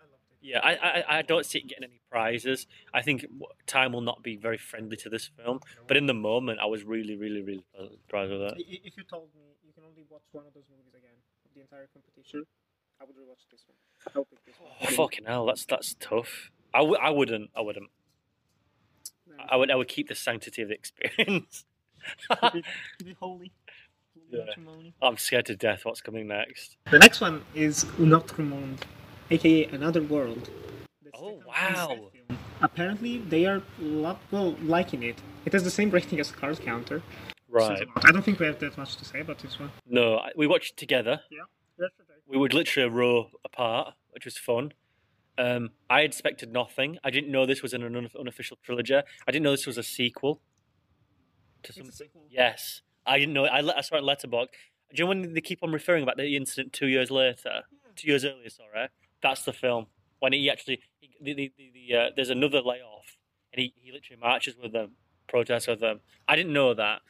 [0.41, 2.67] Yeah, I, I I don't see it getting any prizes.
[2.93, 3.25] I think
[3.67, 6.83] time will not be very friendly to this film, but in the moment, I was
[6.83, 7.65] really, really, really
[8.03, 8.53] surprised with it.
[8.53, 9.54] I- i- If you told me you can
[9.95, 11.15] only watch one of those movies again
[11.45, 12.45] of the entire competition,
[13.01, 14.13] I would rewatch this one.
[14.15, 14.71] I would pick this one.
[14.81, 16.51] Oh, fucking hell, that's that's tough.
[16.73, 17.49] I, w- I wouldn't.
[17.55, 17.89] I wouldn't.
[19.49, 19.71] I would.
[19.71, 21.65] I would keep the sanctity of the experience.
[22.53, 22.63] be,
[23.03, 23.51] be holy.
[24.29, 24.41] Yeah.
[25.01, 25.85] I'm scared to death.
[25.85, 26.77] What's coming next?
[26.91, 28.85] The next one is Notre Monde,
[29.31, 30.49] aka Another World.
[31.17, 32.09] Oh, wow.
[32.61, 35.21] Apparently, they are lot, well liking it.
[35.45, 37.01] It has the same rating as Card Counter.
[37.55, 37.87] Right.
[38.03, 39.71] I don't think we have that much to say about this one.
[39.87, 41.21] No, I- we watched it together.
[41.31, 41.87] Yeah.
[42.27, 44.73] We would literally row apart, which was fun.
[45.37, 46.97] Um, I expected nothing.
[47.03, 48.95] I didn't know this was an un- unofficial trilogy.
[48.95, 50.41] I didn't know this was a sequel
[51.63, 51.91] to something.
[51.91, 52.23] sequel.
[52.29, 53.45] Yes, I didn't know.
[53.45, 53.49] it.
[53.49, 54.47] I, I saw it in Letterboxd.
[54.93, 57.63] Do you know when they keep on referring about the incident two years later,
[57.95, 58.49] two years earlier?
[58.49, 58.87] Sorry,
[59.21, 59.87] that's the film
[60.19, 63.17] when he actually he, the, the, the, the, uh, there's another layoff
[63.53, 64.91] and he, he literally marches with them,
[65.27, 65.99] protests with them.
[66.27, 67.01] I didn't know that.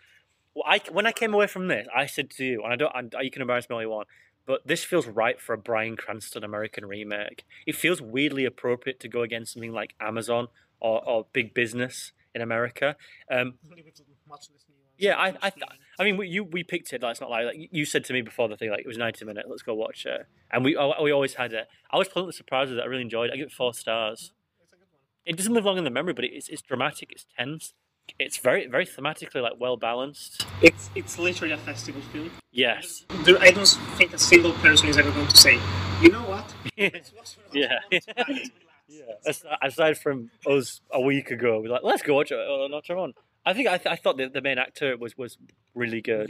[0.56, 2.92] Well, I when I came away from this, I said to you, and I don't,
[2.96, 4.08] and you can embarrass me all you want,
[4.46, 7.44] but this feels right for a Bryan Cranston American remake.
[7.68, 10.48] It feels weirdly appropriate to go against something like Amazon
[10.80, 12.96] or, or big business in America.
[13.30, 15.64] Um, Much less nuanced, Yeah, I- I th-
[16.00, 17.02] I mean, we, you we picked it.
[17.02, 18.70] Like, it's not like, like you said to me before the thing.
[18.70, 19.48] Like it was ninety minutes.
[19.50, 20.26] Let's go watch it.
[20.52, 21.68] And we we always had it.
[21.92, 22.82] I was pleasantly surprised with it.
[22.82, 23.34] I really enjoyed it.
[23.34, 24.32] I give it four stars.
[24.62, 25.02] It's a good one.
[25.26, 27.10] It doesn't live long in the memory, but it's it's dramatic.
[27.12, 27.74] It's tense.
[28.20, 30.46] It's very very thematically like well balanced.
[30.62, 32.32] It's it's literally a festival film.
[32.52, 33.06] Yes.
[33.24, 35.60] There, I don't think a single person is ever going to say,
[36.02, 36.54] you know what?
[36.78, 37.02] Notre
[37.54, 37.80] Yeah.
[37.92, 38.50] Dame relax."
[38.88, 39.56] Yeah.
[39.64, 42.38] Aside, from us a week ago, we're like, let's go watch it.
[42.40, 43.14] Oh, not on.
[43.46, 45.38] I think I, th- I thought the, the main actor was was
[45.74, 46.28] really good.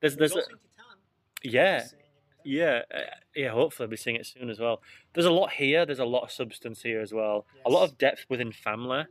[0.00, 1.52] There's there's a, Also in Titane.
[1.52, 1.78] yeah.
[1.80, 2.12] Singing in
[2.44, 2.48] that.
[2.48, 3.00] Yeah, uh,
[3.34, 3.50] yeah.
[3.50, 4.80] Hopefully, I'll be seeing it soon as well.
[5.14, 5.84] There's a lot here.
[5.84, 7.46] There's a lot of substance here as well.
[7.66, 9.04] A lot of depth within family.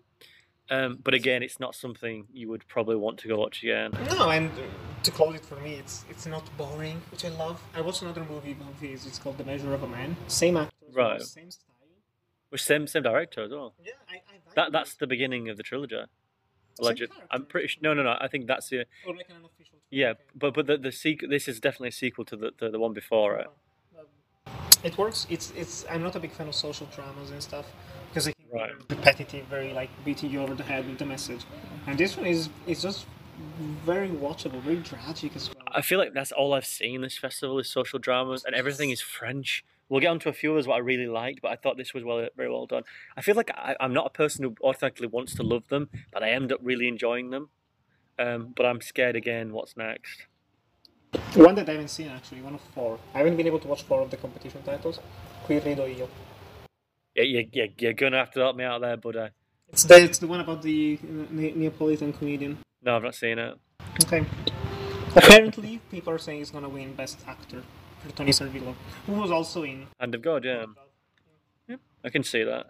[0.69, 3.91] Um, but again, it's not something you would probably want to go watch again.
[4.09, 4.63] No, and uh,
[5.03, 7.61] to close it for me, it's it's not boring, which I love.
[7.75, 9.05] I watched another movie of his.
[9.05, 10.15] It's called The Measure of a Man.
[10.27, 11.21] Same actor, Right.
[11.21, 11.65] Same style.
[12.51, 13.75] With same same director as well.
[13.83, 15.97] Yeah, I, I like That that's the beginning of the trilogy.
[16.79, 17.07] Alleged.
[17.31, 17.79] I'm pretty sure.
[17.83, 18.17] No, no, no.
[18.19, 18.85] I think that's the.
[19.05, 19.77] Or like an unofficial.
[19.91, 20.19] Yeah, okay.
[20.35, 21.29] but but the the sequel.
[21.29, 23.47] This is definitely a sequel to the the, the one before it.
[23.47, 24.53] Um,
[24.83, 25.25] It works.
[25.29, 25.85] It's it's.
[25.89, 27.94] I'm not a big fan of social dramas and stuff because they can
[28.55, 28.71] Right.
[28.89, 31.41] repetitive, very like beating you over the head with the message.
[31.87, 33.05] And this one is it's just
[33.85, 35.57] very watchable, very tragic as well.
[35.67, 39.01] I feel like that's all I've seen this festival is social dramas, and everything is
[39.01, 39.65] French.
[39.89, 42.05] We'll get onto a few others what I really liked, but I thought this was
[42.05, 42.83] well, very well done.
[43.17, 46.23] I feel like I, I'm not a person who automatically wants to love them, but
[46.23, 47.49] I end up really enjoying them.
[48.17, 49.51] Um, but I'm scared again.
[49.51, 50.27] What's next?
[51.33, 52.99] One that I haven't seen actually, one of four.
[53.13, 54.99] I haven't been able to watch four of the competition titles.
[55.43, 56.07] Qui rido io.
[57.15, 59.29] Yeah, yeah, yeah, you're gonna have to help me out there, but uh,
[59.69, 60.99] It's the it's the one about the
[61.31, 62.57] Neapolitan comedian.
[62.83, 63.57] no, I've not seen it.
[64.03, 64.25] Okay.
[65.15, 67.63] Apparently, people are saying he's gonna win Best Actor
[67.99, 69.87] for Toni Servillo, who was also in.
[69.99, 70.65] Hand of God, yeah.
[71.69, 72.67] yeah, I can see that.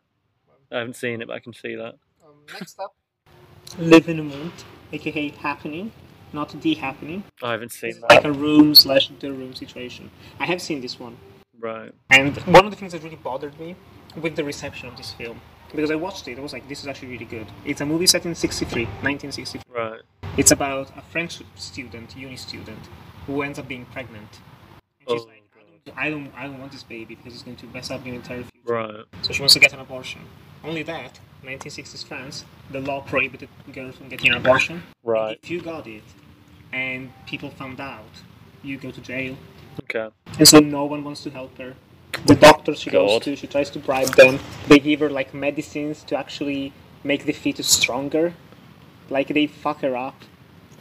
[0.72, 1.96] I haven't seen it, but I can see that.
[2.24, 2.94] Um, next up,
[3.80, 4.52] Live in a Mood,
[4.94, 5.92] aka Happening,
[6.34, 7.24] not The Happening.
[7.42, 10.12] I haven't seen It's like a room slash the room situation.
[10.40, 11.18] I have seen this one,
[11.60, 11.92] Right.
[12.12, 13.76] and one of the things that really bothered me
[14.22, 15.42] with the reception of this film,
[15.74, 17.48] because I watched it, I was like, this is actually really good.
[17.66, 19.62] It's a movie set in 63, 1963.
[19.74, 20.02] Right.
[20.38, 22.80] It's about a French student, uni student,
[23.28, 24.40] who ends up being pregnant.
[25.00, 27.44] And she's Oh, like, I don't, I don't, I don't want this baby because it's
[27.44, 28.74] going to mess up your entire future.
[28.74, 29.04] Right.
[29.22, 30.22] So she wants to get an abortion.
[30.64, 34.84] Only that, 1960s France, the law prohibited girls from getting an abortion.
[35.04, 35.38] Right.
[35.44, 36.04] If you got it,
[36.74, 38.04] and people found out,
[38.64, 39.38] you go to jail.
[39.84, 40.10] Okay.
[40.40, 41.76] And so no one wants to help her.
[42.24, 44.40] The doctors she goes to, she tries to bribe them.
[44.68, 48.34] They give her like medicines to actually make the fetus stronger.
[49.10, 50.16] Like they fuck her up.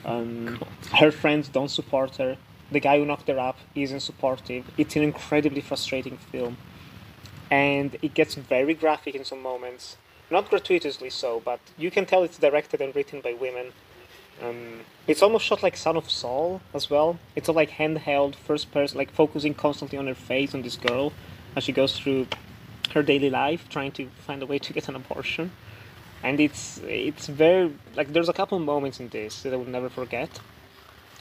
[0.05, 0.63] Um,
[0.93, 2.37] her friends don't support her.
[2.71, 4.71] The guy who knocked her up isn't supportive.
[4.79, 6.57] It's an incredibly frustrating film.
[7.51, 9.97] And it gets very graphic in some moments.
[10.31, 13.73] Not gratuitously so, but you can tell it's directed and written by women.
[14.43, 17.19] Um, it's almost shot like Son of Saul as well.
[17.37, 21.13] It's all like handheld, first person, like focusing constantly on her face on this girl
[21.57, 22.27] as she goes through
[22.93, 25.53] her daily life, trying to find a way to get an abortion.
[26.23, 29.91] And it's it's very like there's a couple moments in this that I will never
[29.91, 30.41] forget,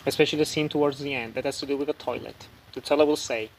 [0.05, 2.47] especially the scene towards the end that has to do with a toilet.
[2.89, 3.49] All I will say.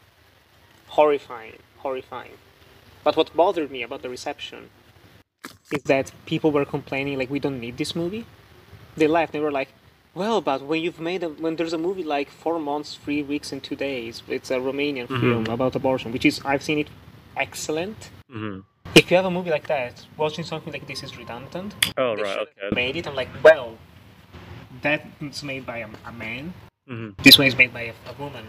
[0.89, 2.39] Horrifying, horrifying.
[3.03, 4.71] But what bothered me about the reception
[5.73, 8.27] is that people were complaining like we don't need this movie
[8.97, 9.33] they left.
[9.33, 9.71] They were like,
[10.15, 13.53] "Well, but when you've made a when there's a movie like Four Months, Three Weeks,
[13.53, 16.89] and Two Days, it's a Romanian film about abortion, which is I've seen it
[17.37, 18.11] excellent.
[18.31, 18.61] hmm
[18.95, 21.75] If you have a movie like that, watching something like this is redundant.
[21.99, 22.39] Oh, They right.
[22.47, 22.69] Okay.
[22.83, 23.07] Made it.
[23.09, 23.69] I'm like, well,
[24.83, 26.53] that's made by a, a man.
[26.89, 28.47] hmm This one is made by a, a woman,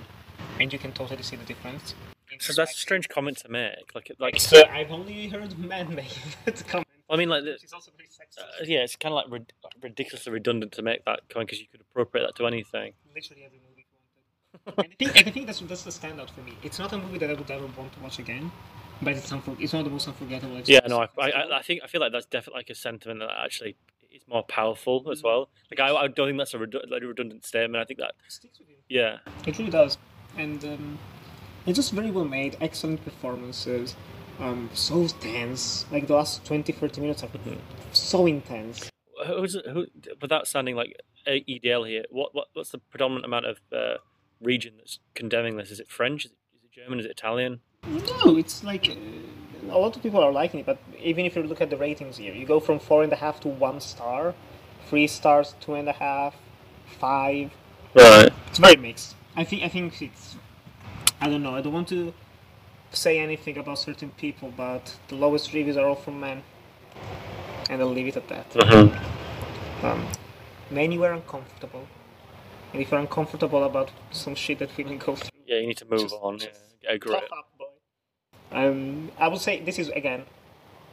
[0.60, 1.96] and you can totally see the difference.
[2.40, 3.96] So that's a strange comment to make.
[3.96, 4.40] Like, like.
[4.42, 6.14] So I've only heard men make
[6.46, 6.88] that comment.
[7.10, 8.40] I mean, like, the- is also very sexist.
[8.42, 11.68] uh, yeah, it's kind of like rid- ridiculously redundant to make that comment because you
[11.72, 12.94] could appropriate that to anything.
[13.14, 13.86] literally every movie
[14.66, 14.86] wanted.
[14.86, 16.54] and I think, and I think that's that's the standout for me.
[16.64, 18.52] It's not a movie that I would ever want to watch again,
[19.02, 20.60] but it's unfor- It's one of the most unforgettable.
[20.66, 21.58] Yeah, no, I, I.
[21.58, 23.76] I- think I feel like that's definitely like a sentiment that actually
[24.12, 25.50] is more powerful as well.
[25.70, 27.82] Like, I, I don't think that's a, redu- like a redundant statement.
[27.82, 28.78] I think that, sticks with you.
[28.88, 29.98] yeah, It really does,
[30.38, 30.98] and um,
[31.68, 32.56] it's just very well made.
[32.62, 33.96] Excellent performances.
[34.40, 35.86] Um, so tense.
[35.92, 37.30] Like the last 20, 30 minutes are
[37.94, 38.90] so intense.
[39.28, 39.88] who's who?
[40.22, 43.96] Without sounding like a- EDL here, what, what what's the predominant amount of uh,
[44.42, 45.72] region that's condemning this?
[45.72, 46.26] Is it French?
[46.26, 47.00] Is it, is it German?
[47.00, 47.62] Is it Italian?
[47.88, 51.44] No, it's like uh, a lot of people are liking it, but even if you
[51.44, 54.34] look at the ratings here, you go from four and a half to one star,
[54.90, 56.36] three stars, two and a half,
[57.00, 57.52] five.
[57.94, 58.30] Right.
[58.48, 59.16] It's very mixed.
[59.36, 60.36] I think I think it's.
[61.22, 61.56] I don't know.
[61.56, 62.14] I don't want to
[62.92, 66.44] say anything about certain people, but the lowest reviews are all from men,
[67.70, 68.50] and I'll leave it at that.
[68.52, 69.86] Mm-hmm.
[69.86, 70.08] Um,
[70.72, 71.88] many were uncomfortable,
[72.74, 75.86] and if you're uncomfortable about some shit that women go through, Yeah, you need to
[75.86, 76.40] move Just- on.
[76.40, 77.16] Yeah, just I agree.
[77.16, 77.30] up,
[77.60, 77.66] boy.
[78.52, 80.24] Um, I will say this is again,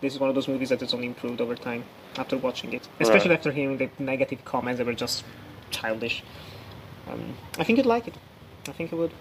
[0.01, 1.85] this is one of those movies that has only improved over time
[2.19, 3.39] after watching it, especially Right.
[3.39, 5.25] after hearing the negative comments that were just
[5.71, 6.23] childish.
[7.09, 8.15] Um, I think you'd like it.
[8.69, 9.13] I think you would.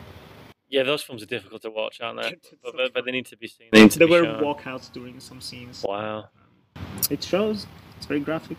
[0.72, 2.36] Yeah, those films are difficult to watch, aren't they?
[2.64, 3.68] But, but, but they need to be seen.
[3.72, 4.42] They need to There be were shown.
[4.42, 5.84] walkouts during some scenes.
[5.88, 6.30] Wow.
[7.10, 7.68] It shows.
[7.98, 8.58] It's very graphic.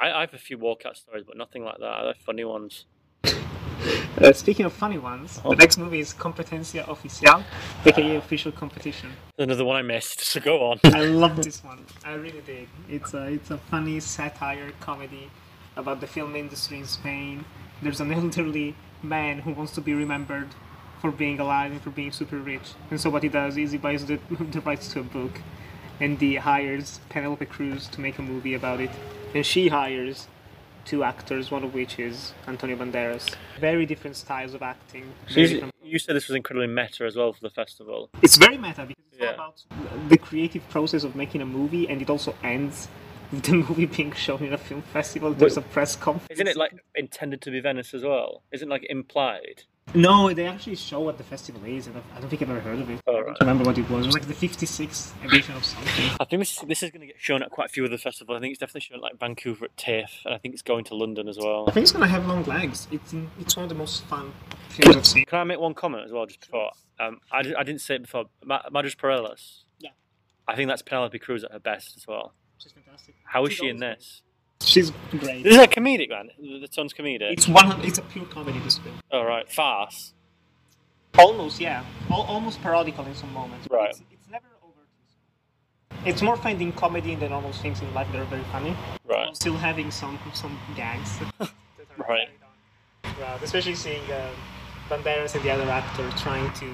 [0.00, 1.86] I, I have a few walkout stories, but nothing like that.
[1.86, 2.86] I have funny ones.
[4.18, 5.50] Uh, speaking of funny ones, Oh.
[5.50, 7.44] the next movie is Competencia Oficial,
[7.84, 9.10] aka Official Competition.
[9.38, 10.80] Another one I missed, so go on.
[10.84, 11.84] I love this one.
[12.02, 12.68] I really did.
[12.88, 15.30] It's a it's a funny satire comedy
[15.76, 17.44] about the film industry in Spain.
[17.82, 20.48] There's an elderly man who wants to be remembered
[21.00, 22.72] for being alive and for being super rich.
[22.90, 25.40] And so what he does is he buys the, the rights to a book,
[26.00, 28.90] and he hires Penelope Cruz to make a movie about it.
[29.34, 30.28] And she hires
[30.84, 33.34] two actors, one of which is Antonio Banderas.
[33.60, 35.12] Very different styles of acting.
[35.28, 38.08] You, you said this was incredibly meta as well for the festival.
[38.22, 42.00] it's very meta because it's all about the creative process of making a movie and
[42.00, 42.88] it also ends
[43.32, 45.32] with the movie being shown in a film festival.
[45.32, 46.30] There's a press conference.
[46.30, 48.42] Isn't it like intended to be Venice as well?
[48.52, 49.64] Isn't like implied?
[49.94, 52.80] No, they actually show what the festival is, and I don't think I've ever heard
[52.80, 53.00] of it.
[53.06, 53.26] Oh, I right.
[53.26, 54.04] don't remember what it was.
[54.04, 56.10] It was like the 56th edition of something.
[56.20, 57.96] I think this, this is going to get shown at quite a few of the
[57.96, 58.36] festivals.
[58.36, 60.84] I think it's definitely shown at like Vancouver at TIFF, and I think it's going
[60.84, 61.66] to London as well.
[61.68, 62.88] I think it's gonna have long legs.
[62.90, 64.32] It's it's one of the most fun
[64.70, 65.24] films I've seen.
[65.24, 66.72] Can I make one comment as well just before?
[66.98, 68.24] Um, I, I didn't say it before.
[68.44, 69.62] Ma- Madres Paralelas.
[69.78, 69.90] Yeah.
[70.48, 72.34] I think that's Penelope Cruz at her best as well.
[72.58, 73.14] She's fantastic.
[73.24, 74.22] How is She's she in always this?
[74.60, 74.68] Great.
[74.68, 75.42] She's great.
[75.44, 76.30] This is a comedic, man.
[76.38, 77.32] The, the tone's comedic.
[77.32, 77.80] It's one.
[77.82, 78.58] It's a pure comedy.
[78.60, 78.94] This film.
[79.12, 80.12] All right, farce.
[81.18, 81.84] Almost, yeah.
[82.10, 83.66] Al- almost parodical in some moments.
[83.70, 83.90] Right.
[83.90, 86.08] It's, it's never over.
[86.08, 88.76] It's more finding comedy in the normal things in life that are very funny.
[89.06, 89.26] Right.
[89.26, 91.18] While still having some some gags.
[91.18, 91.48] that are
[92.08, 92.28] Right.
[93.02, 93.18] carried.
[93.20, 93.42] Right.
[93.42, 94.28] Especially seeing uh,
[94.90, 96.66] Banderas and the other actor trying to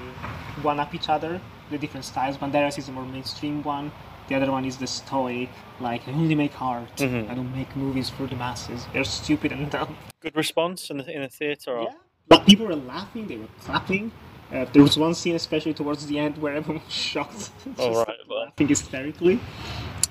[0.61, 1.39] one up each other,
[1.71, 2.37] the different styles.
[2.37, 3.91] Banderas is the more mainstream one.
[4.29, 5.49] The other one is the stoic,
[5.79, 6.95] like I only make art.
[6.97, 7.29] Mhm.
[7.29, 8.87] I don't make movies for the masses.
[8.93, 9.97] They're stupid and dumb.
[10.21, 11.77] Good response in the in the theatre.
[11.77, 11.83] Or...
[11.83, 11.95] Yeah.
[12.29, 14.11] But people were laughing, they were clapping.
[14.51, 17.49] Uh, there was one scene, especially towards the end, where everyone was shocked.
[17.77, 18.45] Oh, Just right, well.
[18.45, 19.39] laughing hysterically.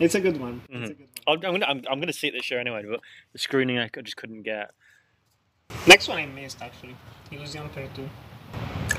[0.01, 0.61] It's a good one.
[0.71, 0.83] Mhm.
[0.83, 3.01] It's a good I'm, I'm gonna I'm, I'm gonna see it this year anyway, but
[3.33, 4.73] the screening I just couldn't get.
[5.87, 6.97] Next one I missed, actually.
[7.31, 8.09] Illusion 22.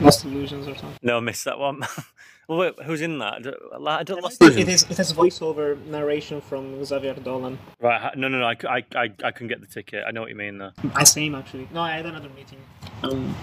[0.01, 0.97] Lost Illusions or something.
[1.01, 1.85] No, I missed that one.
[2.47, 3.33] well, wait, who's in that?
[3.33, 7.59] I don't, I don't lost It, is, it has voiceover narration from Xavier Dolan.
[7.79, 8.45] Right, no, no, no.
[8.45, 10.03] I, I, I, I couldn't get the ticket.
[10.07, 10.71] I know what you mean, though.
[10.95, 11.67] I same, actually.
[11.73, 12.59] No, I had another meeting.
[13.03, 13.35] Um,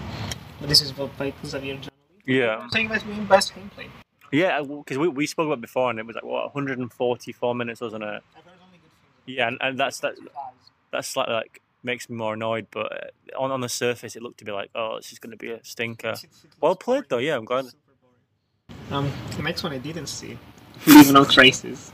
[0.59, 1.89] but this is by Xavier Dolan.
[2.25, 2.57] Yeah.
[2.57, 3.87] I'm saying that's being best screenplay.
[4.31, 7.81] Yeah, because we, we spoke about it before, and it was like what 144 minutes,
[7.81, 8.07] wasn't it?
[8.07, 8.91] I've heard only good
[9.25, 9.37] things.
[9.37, 10.15] Yeah, and, and that's that.
[10.91, 14.39] That's slightly like makes me more annoyed, but uh, on on the surface, it looked
[14.39, 16.13] to be like, oh, this is going to be a stinker.
[16.59, 17.17] Well played, though.
[17.17, 17.65] Yeah, I'm glad.
[18.91, 20.37] Um, the next one I didn't see.
[20.87, 21.91] Leave no traces.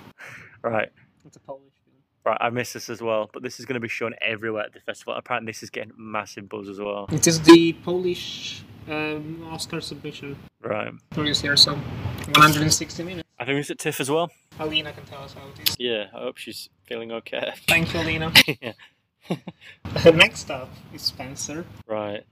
[0.64, 0.90] Right,
[1.26, 1.96] It's a Polish film.
[2.26, 2.38] right.
[2.42, 4.80] I missed this as well, but this is going to be shown everywhere at the
[4.80, 5.14] festival.
[5.16, 7.08] Apparently, this is getting massive buzz as well.
[7.12, 10.92] It is the Polish um, Oscar submission Right.
[11.12, 13.28] for year, so 160 minutes.
[13.40, 14.32] I think it's at TIFF as well.
[14.60, 15.76] Alina can tell us how it is.
[15.78, 17.54] Yeah, I hope she's feeling okay.
[17.68, 18.34] Thank you, Alina.
[18.62, 18.74] yeah.
[20.14, 21.66] Next up is Spencer.
[21.88, 22.24] Right.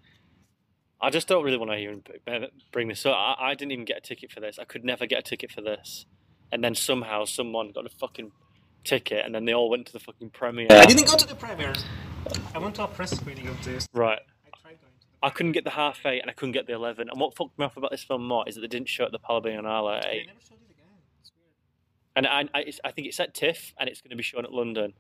[1.01, 2.03] I just don't really want to even
[2.71, 3.15] bring this up.
[3.15, 4.57] I, I didn't even get a ticket for this.
[4.59, 6.05] I could never get a ticket for this.
[6.51, 8.31] And then somehow someone got a fucking
[8.83, 10.67] ticket, and then they all went to the fucking premiere.
[10.71, 11.73] I didn't go to the premiere.
[12.53, 13.87] I went to a press screening of this.
[13.93, 14.19] Right.
[14.45, 16.65] I tried going to the I couldn't get the half eight, and I couldn't get
[16.67, 17.09] the eleven.
[17.09, 19.07] And what fucked me off about this film more is that they didn't show it
[19.07, 20.27] at the PalaBiennale at They eight.
[20.27, 20.85] never showed it again.
[21.21, 22.15] It's weird.
[22.15, 24.45] And I, I, it's- I think it's at TIFF, and it's going to be shown
[24.45, 24.93] at London.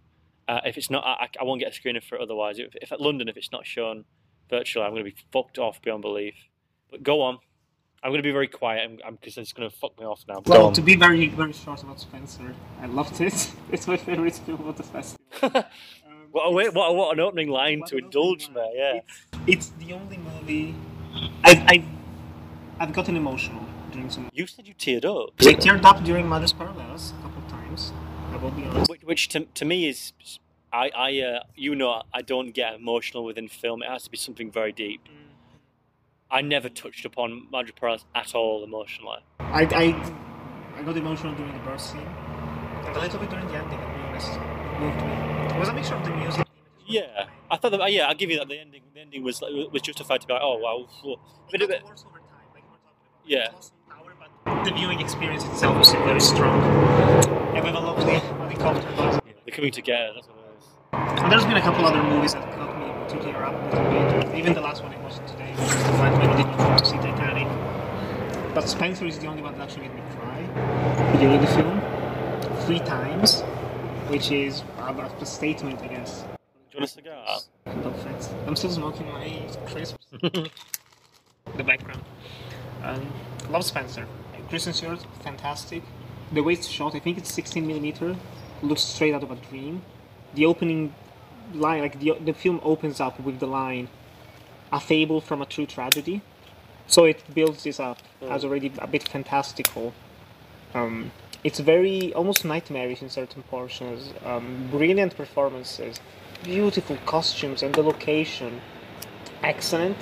[0.47, 2.59] Uh, if it's not, I, I won't get a screening for it otherwise.
[2.59, 4.05] If, if at London, if it's not shown
[4.49, 6.35] virtually, I'm going to be fucked off beyond belief.
[6.91, 7.39] But go on.
[8.03, 10.43] I'm going to be very quiet because it's going to fuck me off now.
[10.45, 13.51] Well, to be very, very short about Spencer, I loved it.
[13.71, 15.19] It's my favorite film of the festival.
[16.07, 18.99] Um, what, a, way- what, a, what an opening line to indulge me, yeah.
[19.47, 20.75] It's, it's the only movie
[21.43, 21.85] I've, I've,
[22.79, 24.29] I've gotten emotional during some.
[24.33, 25.33] You said you teared up.
[25.39, 27.91] I teared up during Madres Paralelas a couple of times.
[28.35, 28.89] I will be honest.
[28.89, 30.11] Which, which to, to me is,
[30.73, 33.81] I, I uh, you know, I don't get emotional within film.
[33.81, 35.01] It has to be something very deep.
[36.29, 39.19] I never touched upon Madre Perez at all emotionally.
[39.39, 43.55] I, I, I got emotional during the birth scene, and a little bit during the
[43.55, 43.79] ending.
[43.79, 45.55] I'll be honest, it moved me.
[45.55, 46.45] It was a mixture of the music.
[46.87, 47.79] Yeah, I thought that.
[47.81, 48.49] uh, Yeah, I'll give you that.
[48.49, 51.19] The ending, the ending was like, was justified to be like, oh wow, well,
[51.49, 53.25] but It it, got worse over time, like we're talking about.
[53.25, 53.45] Yeah.
[53.45, 56.61] It lost some power, the viewing experience itself was very strong.
[57.55, 59.21] And we have a lovely helicopter.
[59.23, 59.23] music.
[59.44, 60.11] they're coming together.
[60.13, 61.21] That's what it is.
[61.23, 64.21] And there's been a couple other movies that got me to tear up a little
[64.21, 64.35] bit.
[64.37, 66.79] Even the last one I watched today, which is the fact that I didn't want
[66.79, 68.53] to see Titanic.
[68.53, 70.41] But Spencer is the only one that actually made me cry
[71.19, 71.81] during the film.
[72.65, 73.41] Three times.
[74.09, 76.21] Which is a, a statement, I guess.
[76.21, 76.27] Do
[76.73, 77.39] you want a cigar?
[77.65, 77.95] No.
[78.45, 80.05] I'm still smoking my crisps.
[80.21, 82.03] the background.
[82.83, 83.11] Um,
[83.49, 84.05] love Spencer.
[84.49, 85.81] Kristen Stewart, fantastic.
[86.31, 88.15] The way it's shot, I think it's 16 millimeter,
[88.61, 89.81] looks straight out of a dream.
[90.33, 90.93] The opening
[91.53, 93.87] line, like the the film opens up with the line,
[94.71, 96.21] "A fable from a true tragedy,"
[96.87, 99.93] so it builds this up as already a bit fantastical.
[100.73, 101.11] Um,
[101.43, 104.13] it's very almost nightmarish in certain portions.
[104.25, 105.99] Um, brilliant performances,
[106.43, 108.61] beautiful costumes, and the location,
[109.43, 109.97] excellent.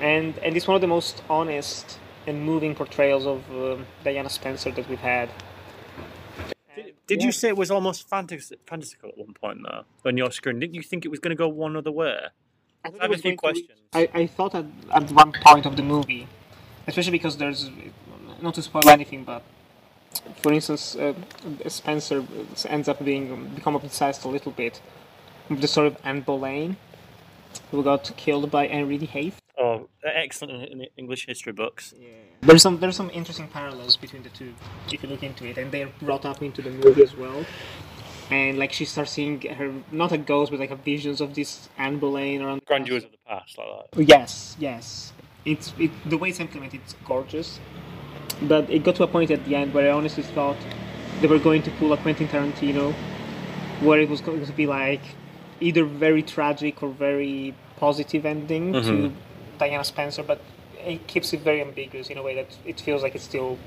[0.00, 4.70] And and it's one of the most honest and moving portrayals of um, Diana Spencer
[4.70, 5.30] that we've had.
[6.78, 9.84] Did, did you say it was almost fantas- fantastical at one point though?
[10.08, 12.18] On your screen, didn't you think it was going to go one other way?
[12.84, 13.80] I, thought I have it a few going to questions.
[13.92, 16.28] I, I thought at, at one point of the movie,
[16.86, 17.70] especially because there's
[18.40, 19.42] not to spoil anything, but
[20.36, 21.14] for instance, uh,
[21.66, 22.24] Spencer
[22.66, 24.80] ends up being become obsessed a little bit
[25.48, 26.76] with the story of Anne Boleyn,
[27.70, 29.32] who got killed by Henry VIII.
[29.68, 31.94] Oh, excellent in in English history books.
[31.98, 32.08] Yeah.
[32.40, 34.54] There's some there's some interesting parallels between the two
[34.92, 37.44] if you look into it, and they're brought up into the movie as well.
[38.30, 41.68] And like she starts seeing her not a ghost, but like a visions of this
[41.78, 42.60] Anne Boleyn around.
[42.60, 44.04] the Grandeurs of the past, like that.
[44.04, 45.12] Yes, yes.
[45.44, 46.80] It's it, the way it's implemented.
[46.84, 47.58] It's gorgeous,
[48.42, 50.58] but it got to a point at the end where I honestly thought
[51.20, 52.92] they were going to pull a Quentin Tarantino,
[53.80, 55.02] where it was going to be like
[55.60, 59.16] either very tragic or very positive ending to mm-hmm.
[59.58, 60.40] Diana Spencer, but
[60.78, 63.58] it keeps it very ambiguous in a way that it feels like it's still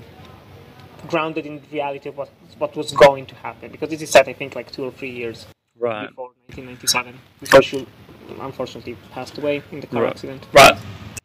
[1.08, 4.34] grounded in reality of what what was going to happen because this is set I
[4.34, 5.48] think like two or three years
[5.80, 6.08] Right.
[6.10, 7.88] before 1997 before she
[8.40, 10.12] unfortunately passed away in the car Right.
[10.12, 10.46] accident.
[10.54, 10.78] Right.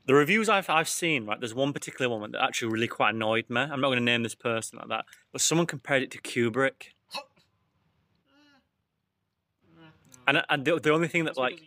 [0.07, 3.51] The reviews I've, I've seen, right, there's one particular one that actually really quite annoyed
[3.51, 3.61] me.
[3.61, 6.93] I'm not going to name this person like that, but someone compared it to Kubrick.
[10.29, 11.63] And, and the, the only thing that, like,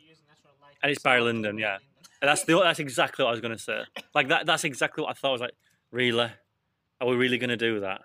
[0.84, 1.78] and it's Barry Lyndon, yeah.
[2.22, 3.84] And that's the that's exactly what I was going to say.
[4.14, 5.30] Like, that that's exactly what I thought.
[5.30, 5.56] I was like,
[5.92, 6.32] really?
[7.02, 8.02] Are we really going to do that?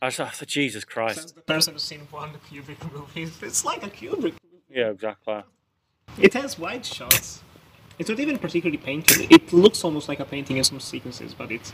[0.00, 1.18] I was like, Jesus Christ.
[1.18, 4.22] Since the person who's seen one Kubrick movies, it's like a Kubrick.
[4.22, 4.34] Movie.
[4.70, 5.42] Yeah, exactly.
[6.18, 7.42] It has wide shots.
[7.98, 9.30] It's not even particularly painted.
[9.30, 11.72] It looks almost like a painting in some sequences, but it's.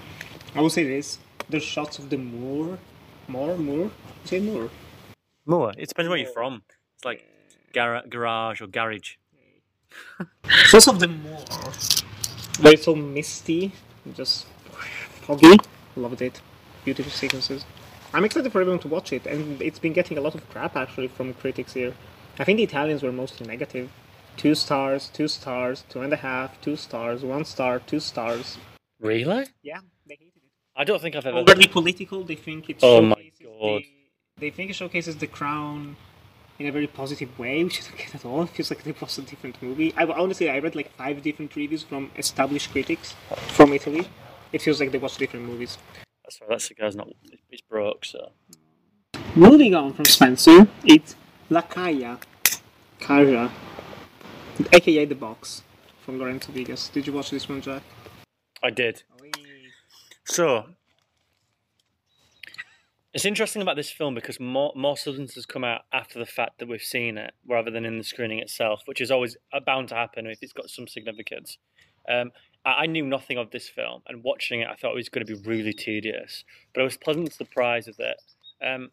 [0.55, 1.18] I will say this:
[1.49, 2.78] the shots of the moor,
[3.28, 3.91] moor, moor,
[4.24, 4.70] say moor.
[5.45, 5.72] More.
[5.78, 6.62] It depends where you're from.
[6.97, 7.24] It's like
[7.72, 9.16] gar- garage or garage.
[10.49, 11.45] Shots of the moor,
[12.61, 13.73] where it's all misty,
[14.15, 14.47] just
[15.23, 15.57] foggy.
[15.57, 16.01] Hmm?
[16.01, 16.41] Loved it.
[16.85, 17.65] Beautiful sequences.
[18.15, 20.77] I'm excited for everyone to watch it, and it's been getting a lot of crap
[20.77, 21.95] actually from critics here.
[22.39, 23.91] I think the Italians were mostly negative.
[24.37, 28.59] Two stars, two stars, two and a half, two stars, one star, two stars.
[29.01, 29.47] Really?
[29.63, 30.51] Yeah, they hated it.
[30.77, 31.39] I don't think I've ever.
[31.39, 32.23] Overly political.
[32.25, 32.85] They think it's.
[32.85, 33.83] Oh my God.
[33.83, 33.87] The,
[34.39, 35.97] they think it showcases the crown
[36.59, 38.43] in a very positive way, which is okay at all.
[38.43, 39.93] It feels like it was a different movie.
[39.97, 43.15] I honestly I read like five different reviews from established critics
[43.49, 44.09] from Italy.
[44.53, 45.79] It feels like they watched different movies.
[46.25, 46.59] That's right.
[46.59, 47.09] That guy's not.
[47.51, 48.05] It's broke.
[48.05, 48.33] So
[49.37, 51.15] Moving on from Spencer, it's
[51.51, 52.19] La Caja,
[54.73, 55.63] aka The Box,
[56.03, 56.91] from Lorenzo Vigas.
[56.91, 57.83] Did you watch this one, Jack?
[58.63, 59.03] I did.
[59.13, 59.27] Oh,
[60.25, 60.65] so
[63.17, 66.69] it's interesting about this film because more more substances come out after the fact that
[66.69, 70.27] we've seen it, rather than in the screening itself, which is always bound to happen
[70.27, 71.57] if it's got some significance.
[72.11, 72.31] Um,
[72.67, 75.25] I, I knew nothing of this film, and watching it, I thought it was going
[75.25, 76.45] to be really tedious,
[76.75, 78.21] but I was pleasantly surprised with it.
[78.62, 78.91] Um,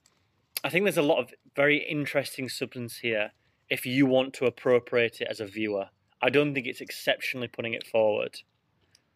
[0.63, 3.31] I think there's a lot of very interesting substance here
[3.69, 5.87] if you want to appropriate it as a viewer.
[6.21, 8.39] I don't think it's exceptionally putting it forward.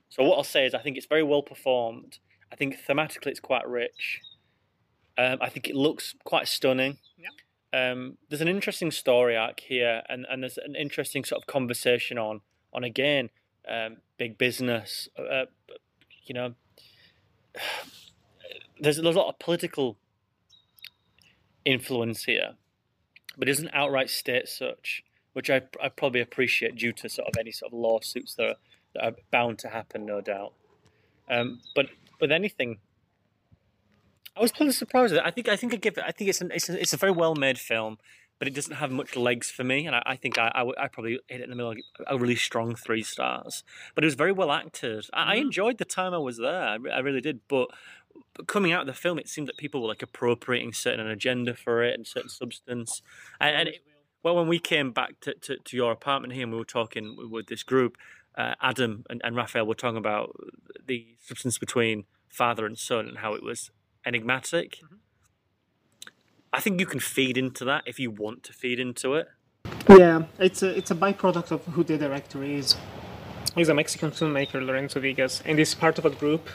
[0.10, 2.20] So what I'll say is I think it's very well performed.
[2.52, 4.20] I think thematically it's quite rich.
[5.18, 6.98] Um, I think it looks quite stunning.
[7.18, 7.92] Yeah.
[7.92, 12.18] Um, there's an interesting story arc here, and, and there's an interesting sort of conversation
[12.18, 12.42] on
[12.74, 13.30] on again
[13.68, 15.10] um, big business.
[15.18, 15.46] Uh,
[16.26, 16.54] you know,
[18.80, 19.98] there's, there's a lot of political
[21.66, 22.54] influence here,
[23.38, 25.04] but it doesn't outright state such,
[25.34, 28.56] which I, I probably appreciate due to sort of any sort of lawsuits that are,
[28.94, 30.54] that are bound to happen, no doubt.
[31.30, 31.88] Um, but
[32.22, 32.78] with anything,
[34.38, 35.26] I was pleasantly surprised with it.
[35.26, 36.04] I think I think I give it.
[36.06, 37.98] I think it's an, it's a, it's a very well made film,
[38.40, 41.20] but it doesn't have much legs for me, and I, I think I, I, probably
[41.28, 41.74] hit it in the middle,
[42.06, 43.64] a really strong three stars.
[43.96, 45.06] But it was very well acted.
[45.14, 46.62] I, I enjoyed the time I was there.
[46.62, 47.42] I, I really did.
[47.48, 47.70] But,
[48.48, 51.84] coming out of the film, it seemed that people were like appropriating certain agenda for
[51.84, 53.02] it and certain substance,
[53.40, 53.84] and, and it,
[54.24, 57.16] well, when we came back to, to, to your apartment here and we were talking
[57.18, 57.98] with- with this group,
[58.38, 60.36] uh, Adam and, and Raphael were talking about
[60.86, 63.72] the substance between father and son and how it was
[64.08, 64.80] enigmatic.
[64.84, 64.96] Mm-hmm.
[66.54, 69.28] I think you can feed into that if you want to feed into it.
[69.90, 72.76] Yeah, it's a it's a byproduct of who the director is.
[73.56, 76.48] He's a Mexican filmmaker, Lorenzo Vigas, and he's part of a group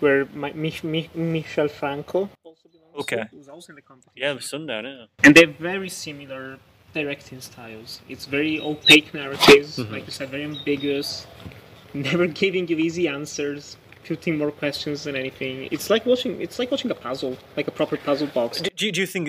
[0.00, 3.16] where Mi- Mi- Mi- Michel Franco also belongs Okay.
[3.16, 4.12] to, who's also in the competition.
[4.14, 5.06] Yeah, the sundown, yeah.
[5.24, 6.58] and they're very similar
[6.92, 8.00] directing styles.
[8.08, 9.92] It's very opaque narratives, mm-hmm.
[9.92, 11.26] like you said, very ambiguous,
[11.94, 15.68] never giving you easy answers, putting more questions than anything.
[15.70, 18.60] It's like watching it's like watching a puzzle, like a proper puzzle box.
[18.60, 19.28] Do, do, you- do you think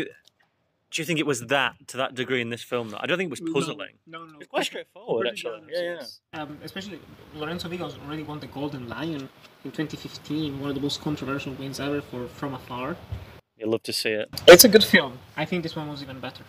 [0.92, 2.90] do you think it was that to that degree in this film?
[2.90, 3.96] Though I don't think it was puzzling.
[4.08, 4.40] No, no, no.
[4.40, 5.76] It's quite straightforward, Compared to actually.
[5.76, 6.40] the Yeah, others, yes.
[6.42, 7.00] Um, especially
[7.34, 9.28] Lorenzo Vigas already won the Golden Lion
[9.66, 12.96] in 2015, one of the most controversial wins ever for From Afar.
[13.58, 14.30] You love to see it.
[14.48, 15.18] It's a good film.
[15.36, 16.44] I think this one was even better.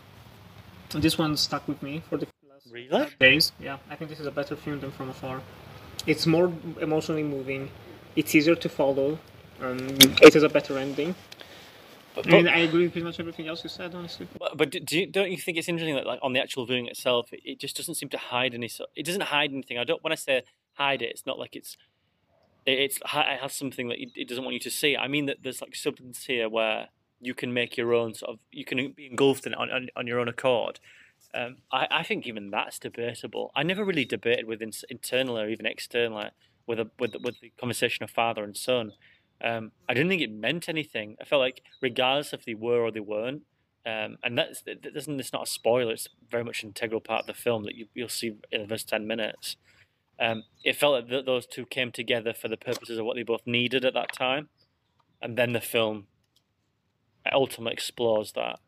[0.90, 3.08] This one stuck with me for the last Really?
[3.18, 3.52] days.
[3.58, 5.40] Yeah, I think this is a better film than From Afar.
[6.06, 7.70] It's more emotionally moving.
[8.16, 9.18] It's easier to follow.
[9.60, 11.14] It has a better ending.
[12.14, 14.26] But, I mean, I agree with pretty much everything else you said, honestly.
[14.38, 16.86] but, but do you, don't you think it's interesting that like on the actual viewing
[16.86, 18.68] itself, it, it just doesn't seem to hide any.
[18.68, 19.76] So it doesn't hide anything.
[19.76, 20.02] I don't.
[20.02, 20.42] When I say
[20.72, 21.76] hide it, it's not like it's.
[22.64, 24.96] It, it's it has something that it, doesn't want you to see.
[24.96, 26.88] I mean that there's like substance here where
[27.20, 28.38] you can make your own sort of.
[28.50, 30.80] You can be engulfed in it on, on, on your own accord.
[31.34, 33.52] Um, I, I think even that's debatable.
[33.54, 36.30] I never really debated with in, internally or even externally
[36.66, 38.92] with a with with the conversation of father and son.
[39.42, 41.16] Um, I didn't think it meant anything.
[41.20, 43.42] I felt like regardless if they were or they weren't,
[43.84, 45.20] um, and that's that doesn't.
[45.20, 45.92] It's not a spoiler.
[45.92, 48.68] It's very much an integral part of the film that you, you'll see in the
[48.68, 49.56] first ten minutes.
[50.18, 53.22] Um, it felt like th- those two came together for the purposes of what they
[53.22, 54.48] both needed at that time,
[55.20, 56.06] and then the film
[57.32, 58.60] ultimately explores that.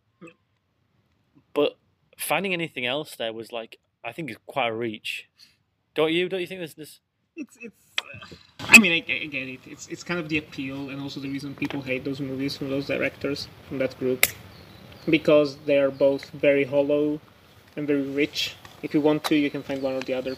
[1.55, 1.79] But
[2.19, 5.29] finding anything else there was like I think it's quite a reach.
[5.95, 6.29] Don't you?
[6.29, 7.01] Don't you think there's this?
[7.37, 7.88] It's it's.
[8.61, 9.61] I mean, I, I get it.
[9.67, 12.71] It's it's kind of the appeal and also the reason people hate those movies from
[12.71, 14.27] those directors from that group,
[15.09, 17.21] because they are both very hollow
[17.77, 18.57] and very rich.
[18.83, 20.37] If you want to, you can find one or the other.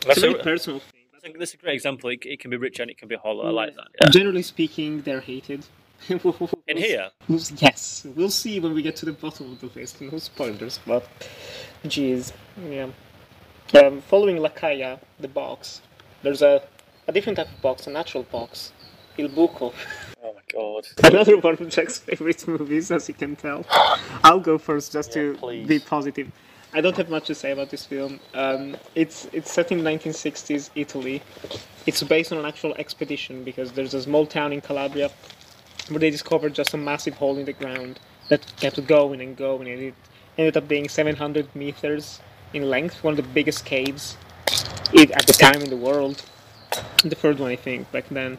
[0.00, 1.02] That's it's a very a, personal thing.
[1.24, 2.10] I that's a great example.
[2.10, 3.46] It, it can be rich and it can be hollow.
[3.46, 3.88] I like that.
[4.00, 4.10] Yeah.
[4.10, 5.66] Generally speaking, they're hated.
[6.68, 10.00] In here, yes, we'll see when we get to the bottom of the list.
[10.00, 11.08] No spoilers, but
[11.84, 12.32] jeez,
[12.68, 12.88] yeah.
[13.74, 15.80] Um, following La Caja, the box,
[16.22, 16.62] there's a,
[17.08, 18.72] a different type of box, a natural box,
[19.18, 19.72] Il Buco.
[20.24, 20.86] oh my god.
[21.12, 23.64] Another one of Jack's favorite movies, as you can tell.
[24.24, 25.66] I'll go first just Yeah, to please.
[25.66, 26.30] be positive.
[26.74, 28.20] I don't have much to say about this film.
[28.34, 31.22] Um, it's it's set in 1960s Italy.
[31.86, 35.10] It's based on an actual expedition because there's a small town in Calabria
[35.88, 39.68] where they discovered just a massive hole in the ground that kept going and going,
[39.68, 39.94] and it
[40.36, 42.20] ended up being 700 meters
[42.52, 44.16] in length, one of the biggest caves
[44.92, 46.22] it, at the time in the world.
[47.02, 48.38] The third one, I think, back then.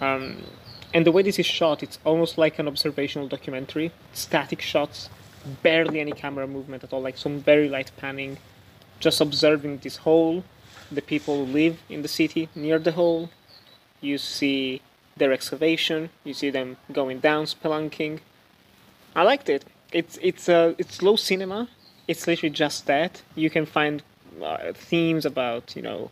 [0.00, 0.42] Um,
[0.94, 3.92] and the way this is shot, it's almost like an observational documentary.
[4.12, 5.10] Static shots,
[5.62, 8.38] barely any camera movement at all, like some very light panning,
[9.00, 10.44] just observing this hole,
[10.90, 13.30] the people who live in the city near the hole.
[14.00, 14.80] You see
[15.16, 18.20] their excavation, you see them going down spelunking.
[19.14, 19.64] I liked it.
[19.92, 21.68] It's it's uh, it's low cinema.
[22.06, 23.22] It's literally just that.
[23.34, 24.02] You can find
[24.42, 26.10] uh, themes about you know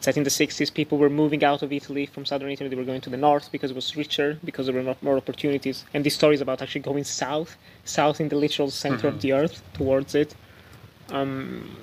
[0.00, 2.68] set in the 60s people were moving out of italy from southern italy.
[2.70, 5.84] They were going to the north because it was richer because there were more- opportunities.
[5.92, 9.32] And this story is about actually going south south in the literal center of the
[9.32, 10.34] earth towards it.
[11.10, 11.76] Um,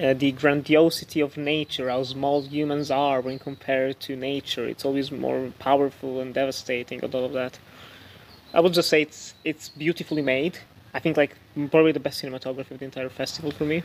[0.00, 4.66] uh, the grandiosity of nature how small humans are when compared to nature.
[4.66, 7.58] It's always more powerful and devastating and all of that.
[8.52, 10.58] I would just say it's it's beautifully made.
[10.94, 11.36] I think like
[11.70, 13.82] probably the best cinematography of the entire festival for me.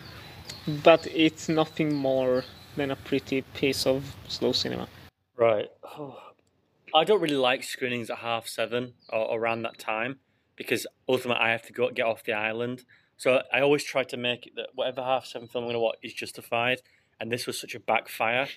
[0.83, 2.43] But it's nothing more
[2.75, 4.87] than a pretty piece of slow cinema.
[5.35, 5.67] Right.
[6.93, 10.19] I don't really like screenings at half seven or around that time
[10.55, 12.83] because ultimately I have to go get off the island.
[13.17, 15.79] So I always try to make it that whatever half seven film I'm going to
[15.79, 16.81] watch is justified.
[17.19, 18.49] And this was such a backfire.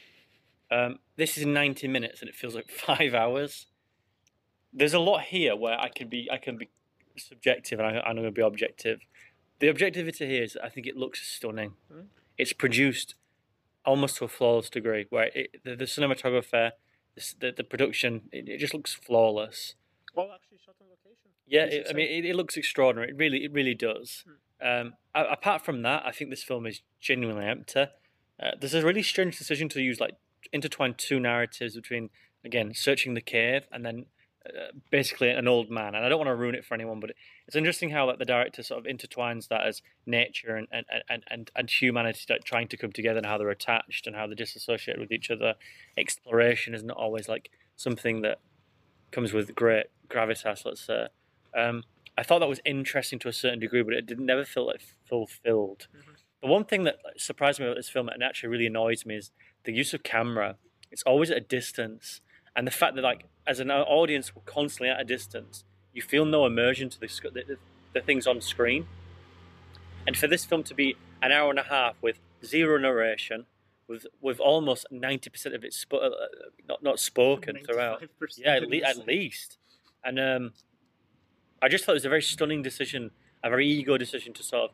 [0.71, 3.67] Um, this is 90 minutes and it feels like five hours.
[4.73, 6.69] There's a lot here where I can be I can be
[7.17, 9.01] subjective and I, I'm going to be objective.
[9.61, 11.75] The objectivity here is I think it looks stunning.
[11.93, 12.07] Mm.
[12.37, 13.15] It's produced
[13.85, 16.73] almost to a flawless degree where it, the, the cinematographer
[17.39, 19.75] the, the production it, it just looks flawless.
[20.15, 21.31] Well, actually shot on location.
[21.47, 23.11] yeah it, i mean it, it looks extraordinary.
[23.11, 24.25] It really it really does.
[24.63, 27.87] Um, apart from that i think this film is genuinely empty.
[28.43, 30.17] Uh, there's a really strange decision to use like
[30.53, 32.11] intertwine two narratives between
[32.45, 34.07] again searching the cave and then
[34.47, 37.13] uh, basically an old man and i don't want to ruin it for anyone but
[37.47, 41.25] it's interesting how like the director sort of intertwines that as nature and and, and,
[41.31, 44.35] and, and humanity like, trying to come together and how they're attached and how they're
[44.35, 45.55] disassociated with each other.
[45.97, 48.39] Exploration is not always like something that
[49.13, 51.07] comes with great gravitas let's say.
[51.57, 51.85] Um,
[52.19, 54.83] i thought that was interesting to a certain degree but it did never feel like
[55.09, 55.87] fulfilled.
[56.43, 59.31] The one thing that surprised me about this film and actually really annoys me is
[59.65, 60.57] the use of camera.
[60.91, 62.21] It's always at a distance
[62.55, 65.65] and the fact that like as an audience we're constantly at a distance
[65.95, 67.57] you feel no immersion to the, the,
[67.95, 68.87] the, things on screen.
[70.07, 73.47] And for this film to be an hour and a half with zero narration
[73.87, 76.11] with with almost 90% of it sp- uh,
[76.69, 78.03] not, not spoken throughout.
[78.37, 79.07] Yeah at, le- at least.
[79.07, 79.59] least.
[80.05, 80.53] And um,
[81.63, 83.11] i just thought it was a very stunning decision
[83.43, 84.71] a very ego decision to sort of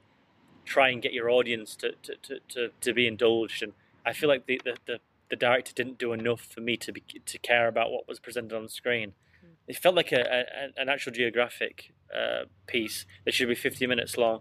[0.64, 3.62] try and get your audience to, to, to, to, to be indulged.
[3.62, 3.72] And
[4.06, 7.02] i feel like the, the, the, the director didn't do enough for me to be
[7.24, 9.12] to care about what was presented on the screen
[9.68, 14.16] it felt like a, a an actual geographic uh, piece that should be 50 minutes
[14.16, 14.40] long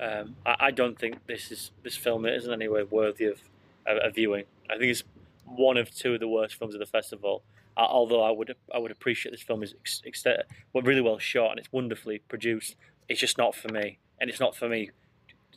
[0.00, 3.40] um, I, I don't think this is this film isn't anywhere worthy of
[3.86, 4.44] a, a viewing.
[4.68, 5.04] I think it's
[5.44, 7.42] one of two of the worst films of the festival.
[7.76, 10.24] Uh, although I would I would appreciate this film is ex- ex-
[10.72, 12.76] well, really well shot and it's wonderfully produced.
[13.08, 14.90] It's just not for me, and it's not for me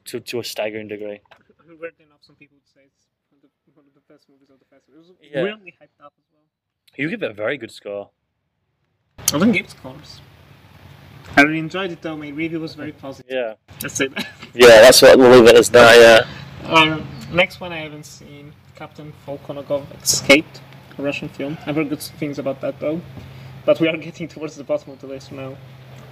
[0.06, 1.22] to to a staggering degree.
[1.68, 3.07] Weirdly enough, some people would say it's
[3.78, 4.96] one of the, one of the best movies of the festival.
[4.96, 5.42] It was Yeah.
[5.42, 6.44] really hyped up as well.
[6.96, 8.10] You give it a very good score.
[9.34, 10.22] I don't give scores.
[11.36, 12.16] I really enjoyed it though.
[12.18, 13.32] My review was very positive.
[13.32, 14.12] Yeah, That's it.
[14.54, 16.26] yeah, that's what we'll leave it as that.
[16.64, 16.74] Yeah.
[16.74, 18.54] um, next one I haven't seen.
[18.76, 20.62] Captain Volkonogov Escaped,
[20.98, 21.58] a Russian film.
[21.66, 23.02] I've heard good things about that though.
[23.66, 25.58] But we are getting towards the bottom of the list now.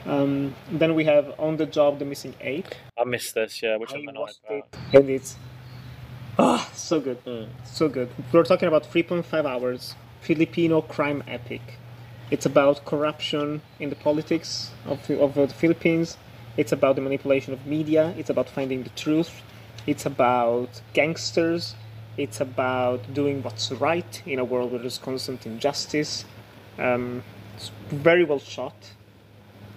[0.06, 2.78] Um, then we have On the Job, The Missing Eight.
[2.98, 3.64] I missed this.
[3.64, 4.58] Yeah, which I I'm annoyed watched about.
[4.58, 5.36] it, and it's
[6.38, 7.48] ah so good, Mm.
[7.64, 8.10] so good.
[8.32, 11.62] We're talking about 3.5 hours Filipino crime epic.
[12.32, 16.18] It's about corruption in the politics of of the Philippines.
[16.58, 18.14] It's about the manipulation of media.
[18.18, 19.42] It's about finding the truth.
[19.86, 21.76] It's about gangsters.
[22.18, 26.26] It's about doing what's right in a world where there's constant injustice.
[26.80, 27.24] Um,
[27.56, 28.76] it's very well shot,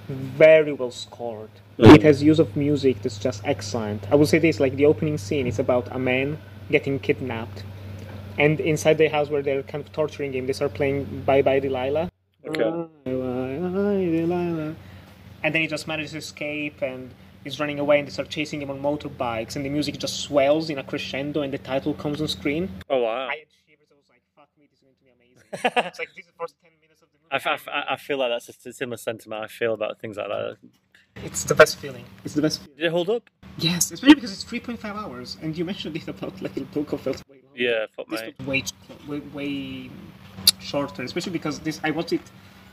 [0.08, 1.50] very well scored.
[1.78, 1.96] Mm.
[1.96, 4.10] It has use of music that's just excellent.
[4.10, 6.38] I would say this like the opening scene is about a man
[6.70, 7.64] getting kidnapped,
[8.38, 11.60] and inside the house where they're kind of torturing him, they start playing "Bye Bye
[11.60, 12.10] Delilah."
[12.46, 12.62] Okay.
[12.62, 14.74] Bye Bye Bye Delilah.
[15.42, 17.14] And then he just manages to escape and
[17.44, 20.70] he's running away, and they start chasing him on motorbikes, and the music just swells
[20.70, 22.68] in a crescendo, and the title comes on screen.
[22.88, 23.28] Oh wow.
[23.28, 23.88] I had shivers.
[23.90, 26.32] I was like, "Fuck me, this is going to be amazing." it's like this is
[26.32, 26.72] the first ten
[27.30, 30.16] I, f- I f- I feel like that's a similar sentiment I feel about things
[30.16, 30.56] like that.
[31.24, 32.04] It's the best feeling.
[32.24, 32.60] It's the best.
[32.60, 32.76] feeling.
[32.76, 33.28] Did it hold up?
[33.58, 37.22] Yes, especially because it's 3.5 hours, and you mentioned it about like Il Buco felt
[37.28, 37.60] way longer.
[37.60, 38.62] Yeah, fuck This was way,
[39.08, 39.90] way, way
[40.60, 42.20] shorter, especially because this I watched it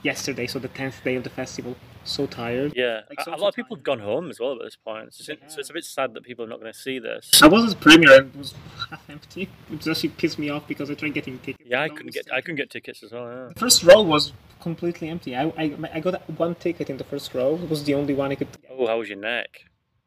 [0.04, 1.76] yesterday, so the 10th day of the festival.
[2.08, 2.74] So tired.
[2.76, 3.80] Yeah, Like, a, so lot of people tired.
[3.80, 5.14] have gone home as well at this point.
[5.14, 7.00] So, They it's- so it's a bit sad that people are not going to see
[7.00, 7.42] this.
[7.42, 8.54] I was at the premiere and it was
[8.90, 11.68] half empty, which actually pissed me off because I tried getting tickets.
[11.68, 13.26] Yeah, I couldn't was get I couldn't get tickets as well.
[13.28, 13.50] Yeah.
[13.54, 15.36] The first row was completely empty.
[15.36, 17.56] I, I, I got one ticket in the first row.
[17.56, 18.72] It was the only one I could get.
[18.72, 19.50] Oh, how was your neck?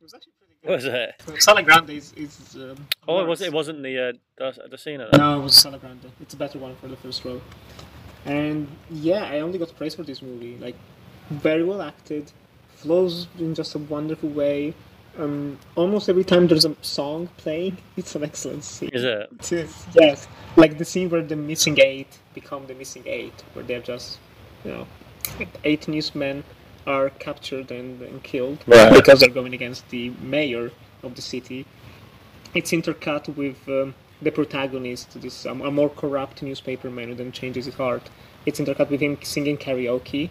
[0.01, 1.15] It was actually pretty What was it?
[1.27, 1.43] good.
[1.43, 2.13] Sala Grande is.
[2.17, 3.49] is um, Oh, it was worse.
[3.49, 5.19] it wasn't the uh, the, the scene of that.
[5.19, 6.13] No, it was Sala Grande.
[6.21, 7.41] It's a better one for the first row.
[8.25, 10.57] And yeah, I only got praise for this movie.
[10.59, 10.77] Like,
[11.31, 12.33] very well acted,
[12.77, 14.75] flows in just a wonderful way.
[15.19, 18.91] Um, almost every time there's a song playing, it's an excellent scene.
[18.93, 19.29] Is it?
[19.41, 20.29] It is, yes.
[20.57, 24.19] Like the scene where the missing eight become the missing eight, where they're just,
[24.65, 24.87] you know,
[25.65, 26.45] eight newsmen
[26.87, 28.93] are captured and, and killed Right.
[28.93, 30.71] because they're going against the mayor
[31.03, 31.67] of the city.
[32.55, 37.33] It's intercut with um, the protagonist, this um, a more corrupt newspaper man who then
[37.33, 38.09] changes his heart.
[38.47, 40.31] It's intercut with him singing karaoke.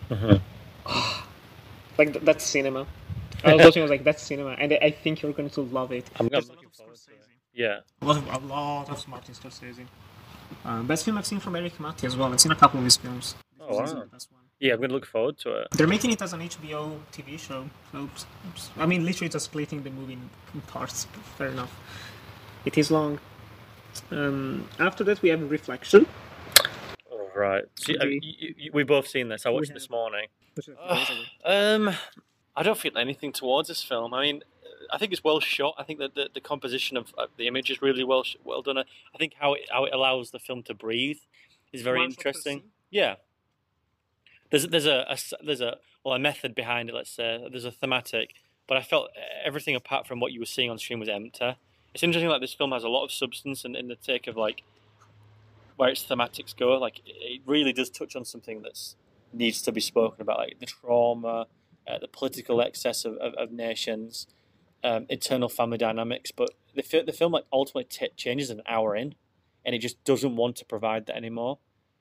[1.98, 2.86] like th- that's cinema.
[3.44, 5.62] I was watching, I was like, that's cinema, and I- I think you're going to
[5.62, 6.06] love it.
[6.20, 7.20] I'm, I'm looking forward to it.
[7.54, 7.80] Yeah.
[8.02, 9.86] A lot of, a lot of Martin Scorsese.
[10.66, 12.32] Um, best film I've seen from Erik Matti as well.
[12.32, 13.36] I've seen a couple of his films.
[13.60, 13.86] Oh, wow.
[13.86, 14.42] the best one.
[14.60, 15.68] Yeah, I'm going to look forward to it.
[15.72, 17.70] They're making it as an HBO TV show.
[17.92, 18.70] So, oops, oops.
[18.78, 21.06] I mean, literally just splitting the movie in- in parts.
[21.38, 21.78] Fair enough.
[22.66, 23.20] It is long.
[24.12, 26.06] Um, after that, we have Reflection.
[27.38, 27.66] All right.
[27.76, 29.46] See, uh, We- you, you, we've both seen this.
[29.46, 29.76] I watched have.
[29.76, 30.28] this morning.
[30.56, 30.76] Which is
[31.46, 31.92] Um,
[32.56, 34.14] I don't feel anything towards this film.
[34.14, 34.44] I mean,
[34.92, 35.76] I think it's well shot.
[35.78, 38.62] I think that the, the composition of uh, the image is really well sh- well
[38.64, 38.78] done.
[38.80, 41.20] I think how it, how it allows the film to breathe
[41.72, 42.60] is very One interesting.
[42.62, 42.70] scene?
[42.90, 43.16] Yeah.
[44.50, 46.96] There's there's a, a s- there's a well a method behind it.
[46.96, 48.32] Let's say there's a thematic,
[48.66, 49.10] but I felt
[49.44, 51.56] everything apart from what you were seeing on screen was empty.
[51.94, 52.30] It's interesting.
[52.30, 54.64] Like this film has a lot of substance in, in the take of like
[55.78, 56.78] where its thematics go.
[56.78, 58.96] Like it really does touch on something that's
[59.32, 61.48] needs to be spoken about, like the trauma,
[61.88, 64.28] uh, the political excess of, of, of nations,
[64.84, 66.32] um, internal family dynamics.
[66.32, 69.16] But the, fi- the film like ultimately t- changes an hour in,
[69.66, 71.60] and it just doesn't want to provide that anymore.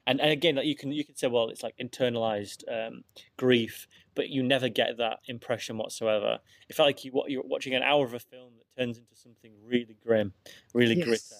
[0.08, 3.02] And, and again, like you can you can say, well, it's like internalized um,
[3.36, 6.38] grief, but you never get that impression whatsoever.
[6.68, 9.16] It felt like you what you're watching an hour of a film that turns into
[9.16, 10.32] something really grim,
[10.72, 11.04] really Yes.
[11.04, 11.34] gritty,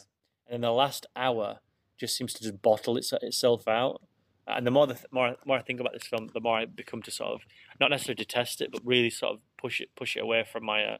[0.47, 1.61] and then the last hour
[1.99, 4.03] just seems to just bottle its, itself out.
[4.47, 6.65] And the more the th- more more I think about this film, the more I
[6.67, 7.41] become to sort of
[7.81, 10.85] not necessarily detest it, but really sort of push it push it away from my
[10.85, 10.97] uh,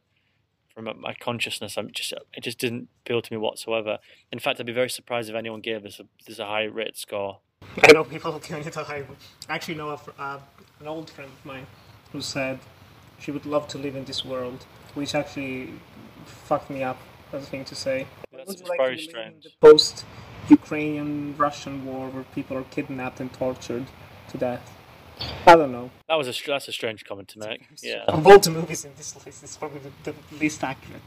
[0.73, 1.77] from my- consciousness.
[1.77, 3.99] I'm just it just didn't appeal to me whatsoever.
[4.33, 6.97] In fact, I'd be very surprised if anyone gave this a this a high rated
[6.97, 7.39] score.
[7.83, 9.05] I know people are giving it a high.
[9.47, 10.39] I actually know a, uh,
[10.81, 11.67] an old friend of mine
[12.11, 12.59] who said
[13.19, 15.73] she would love to live in this world, which actually
[16.25, 16.97] fucked me up
[17.31, 18.07] as a thing to say.
[18.33, 19.43] That's Would you like to very in strange.
[19.43, 19.49] the
[20.47, 23.85] Post-Ukrainian Russian war, where people are kidnapped and tortured
[24.29, 24.73] to death.
[25.45, 25.89] I don't know.
[26.07, 27.67] That was a that's a strange comment to make.
[27.81, 28.03] Yeah.
[28.07, 31.01] Of all the movies in this list, it's probably the, the least accurate.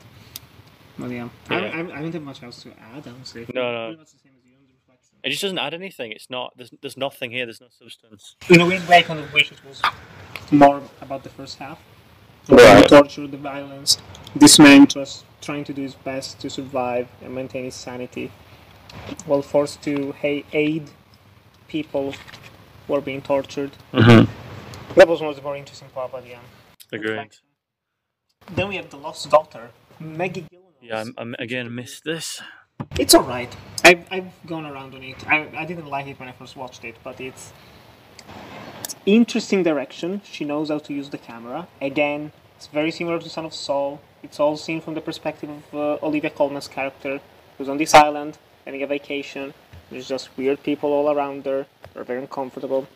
[0.99, 1.29] Well, yeah.
[1.49, 1.67] I, Yeah.
[1.77, 3.47] I, I don't have much else to add, honestly.
[3.55, 3.87] No, no.
[3.87, 5.19] Pretty much the same as you on the reflection.
[5.25, 6.13] It just doesn't add anything.
[6.13, 6.53] It's not.
[6.57, 7.47] There's, there's nothing here.
[7.47, 8.37] There's no substance.
[8.49, 9.81] In a weird way, I kind of wish it was
[10.51, 11.79] more about the first half.
[12.49, 12.83] Right.
[12.83, 13.97] The torture, the violence.
[14.35, 18.33] This man was trying to do his best to survive and maintain his sanity,
[19.27, 20.91] while forced to ha- aid
[21.69, 22.15] people
[22.87, 23.73] who are being tortured.
[23.93, 24.31] Mm-hmm.
[24.95, 26.45] That was one of the more interesting part at the end.
[26.93, 27.37] Agreed.
[28.55, 30.83] Then we have the lost daughter, Maggie Gyllenhaal.
[30.83, 31.01] Yeah.
[31.01, 32.41] I'm, I'm again missed this.
[32.99, 33.55] It's alright.
[33.85, 35.27] I've, I've gone around on it.
[35.29, 37.53] I, I didn't like it when I first watched it, but it's
[39.07, 40.23] interesting direction.
[40.25, 41.69] She knows how to use the camera.
[41.81, 44.01] Again, it's very similar to Son of Saul.
[44.23, 47.21] It's all seen from the perspective of uh, Olivia Colman's character,
[47.57, 48.39] who's on this island
[48.71, 49.53] having a vacation.
[49.91, 51.67] There's just weird people all around her.
[51.93, 52.87] They're very uncomfortable.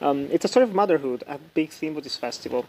[0.00, 2.64] Um, it's a story of motherhood, a big theme of this festival.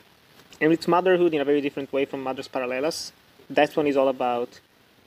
[0.60, 3.14] And it's motherhood in a very different way from Mothers Paralelas.
[3.50, 4.60] That one is all about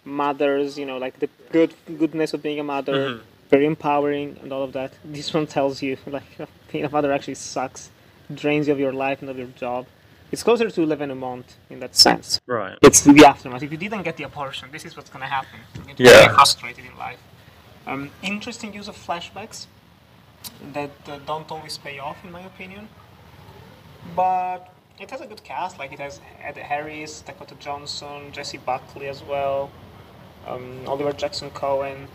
[0.07, 4.63] mothers, you know, like the good goodness of being a mother, very empowering and all
[4.63, 4.93] of that.
[5.05, 6.31] This one tells you like
[6.73, 7.91] being a mother actually sucks,
[8.35, 9.87] drains you of your life and of your job.
[10.33, 12.41] It's closer to L'Événement in a month in that sense.
[12.47, 12.77] Right.
[12.83, 13.63] It's the aftermath.
[13.63, 15.61] If you didn't get the abortion, this is what's going to happen.
[15.97, 16.29] You're Yeah.
[16.29, 17.21] be frustrated in life.
[17.87, 19.67] Um, interesting use of flashbacks
[20.73, 22.89] that uh, don't always pay off, in my opinion.
[24.15, 25.79] But it has a good cast.
[25.79, 29.71] Like it has Ed Harris, Dakota Johnson, Jessie Buckley as well,
[30.47, 32.09] um, Oliver Jackson Cohen.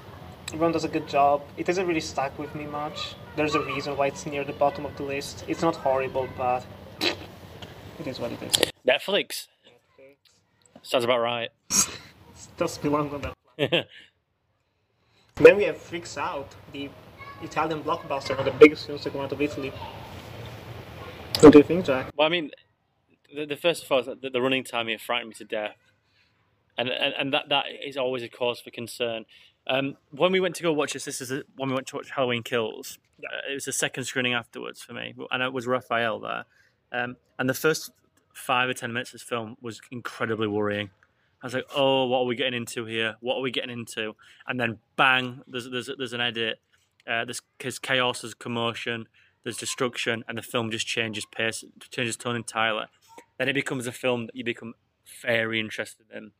[0.48, 1.41] Everyone does a good job.
[1.58, 3.16] It hasn't really stuck with me much.
[3.36, 5.46] There's a reason why it's near the bottom of the list.
[5.48, 6.66] It's not horrible, but
[7.00, 8.72] it is what it is.
[8.88, 9.48] Netflix.
[10.82, 11.50] Sounds about right.
[12.58, 13.22] does belong on
[13.60, 13.88] that.
[15.40, 16.90] Then we have Freaks Out, the
[17.41, 19.72] Italian blockbuster, one of the biggest films to come out of Italy.
[21.40, 22.11] What do you think, Jack?
[22.18, 22.52] Well, I mean,
[23.34, 25.45] the, the first of all, is that the, the running time here frightened me to
[25.45, 25.78] death,
[26.78, 29.24] and and, and that, that is always a cause for concern.
[29.66, 31.95] Um, when we went to go watch this, this is a, when we went to
[31.95, 32.98] watch Halloween Kills.
[33.18, 33.30] Yeah.
[33.30, 36.45] Uh, it was the second screening afterwards for me, and it was Raphael there.
[36.91, 37.91] Um, and the first
[38.34, 40.90] five or ten minutes of this film was incredibly worrying.
[41.41, 43.16] I was like, "Oh, what are we getting into here?
[43.22, 44.16] What are we getting into?"
[44.48, 45.41] And then, bang!
[45.48, 46.60] There's there's there's an edit.
[47.07, 49.07] Uh, there's, there's chaos, there's commotion,
[49.44, 52.86] there's destruction, and the film just changes pace, changes tone entirely.
[53.38, 54.74] Then it becomes a film that you become
[55.22, 56.32] very interested in.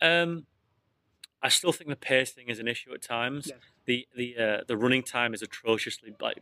[0.00, 0.46] Um,
[1.42, 3.48] I still think the pacing is an issue at times.
[3.48, 3.54] Yeah.
[3.86, 6.38] The the uh, the running time is atrociously like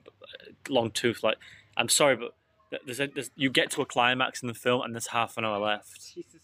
[0.68, 1.22] long tooth.
[1.22, 1.36] Like
[1.76, 2.34] I'm sorry, but
[2.84, 5.44] there's, a, there's you get to a climax in the film and there's half an
[5.44, 6.14] hour left.
[6.14, 6.40] Jesus.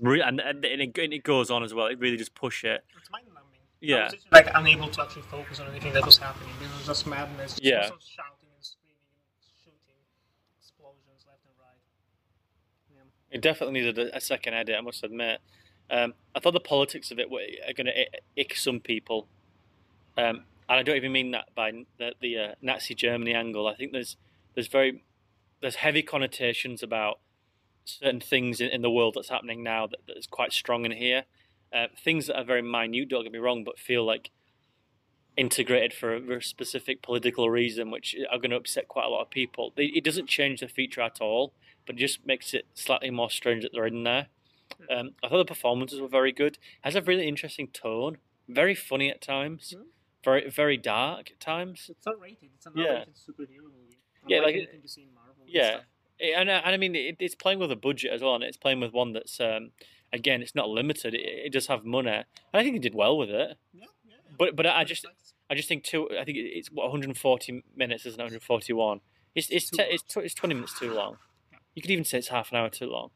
[0.00, 1.86] Re- and, and, and, it, and it goes on as well.
[1.86, 2.84] It really just push it.
[2.98, 3.60] It's mind numbing.
[3.80, 3.96] Yeah.
[3.96, 6.50] I was just, like unable to actually focus on anything that was happening.
[6.60, 7.52] It was just madness.
[7.52, 7.88] Just Yeah.
[7.88, 10.00] some shouting and screaming and shooting,
[10.58, 11.78] explosions left and right.
[12.92, 13.36] Yeah.
[13.36, 15.40] It definitely needed a, a second edit, I must admit.
[15.90, 17.42] Um, I thought the politics of it were
[17.76, 18.06] going to
[18.40, 19.28] ick some people,
[20.16, 23.66] um, and I don't even mean that by the, the uh, Nazi Germany angle.
[23.68, 24.16] I think there's
[24.54, 25.04] there's very
[25.60, 27.18] there's heavy connotations about
[27.84, 30.92] certain things in, in the world that's happening now that, that is quite strong in
[30.92, 31.24] here.
[31.72, 34.30] Uh, things that are very minute, don't get me wrong, but feel like
[35.36, 39.22] integrated for a very specific political reason, which are going to upset quite a lot
[39.22, 39.72] of people.
[39.76, 41.52] It it doesn't change the feature at all,
[41.86, 44.28] but it just makes it slightly more strange that they're in there.
[44.90, 46.58] Um, I thought the performances were very good.
[46.82, 49.86] Has a really interesting tone, very funny at times, Mhm.
[50.24, 51.88] very very dark at times.
[51.90, 52.50] It's not rated.
[52.54, 53.04] It's an Yeah.
[53.14, 53.98] superhero movie.
[54.28, 55.44] Yeah, like it- anything you see in Marvel.
[55.46, 55.78] Yeah.
[55.78, 55.84] It-
[56.32, 58.56] and, uh, and I mean it, it's playing with a budget as well, and it's
[58.56, 59.70] playing with one that's um,
[60.12, 61.14] again it's not limited.
[61.14, 63.56] It, it does have money, and I think they did well with it.
[63.72, 64.14] Yeah, yeah.
[64.38, 65.06] But but I just
[65.50, 66.08] I just think two.
[66.18, 69.00] I think it's what 140 minutes, isn't 141.
[69.34, 71.16] It's it's te- it's, tw- it's 20 minutes too long.
[71.74, 73.10] You could even say it's half an hour too long.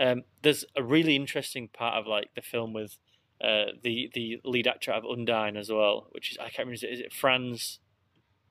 [0.00, 2.96] Um, there's a really interesting part of like the film with
[3.42, 6.82] uh, the the lead actor of Undine as well, which is I can't remember is
[6.84, 7.80] it, is it Franz?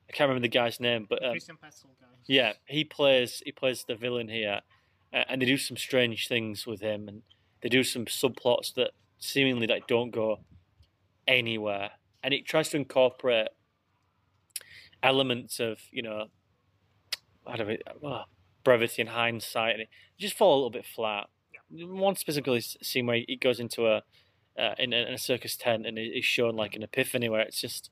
[0.09, 2.06] I can't remember the guy's name, but um, Christian guy.
[2.26, 4.61] Yeah, he plays he plays the villain here,
[5.14, 7.22] uh, and they do some strange things with him, and
[7.61, 10.39] they do some subplots that seemingly like don't go
[11.27, 11.91] anywhere,
[12.23, 13.49] and it tries to incorporate
[15.03, 16.26] elements of you know,
[17.48, 18.26] how do we well,
[18.64, 21.27] brevity and hindsight, and it just fall a little bit flat.
[21.69, 24.03] One specifically scene where he goes into a
[24.57, 27.61] uh, in, a in a circus tent and it's shown like an epiphany where it's
[27.61, 27.91] just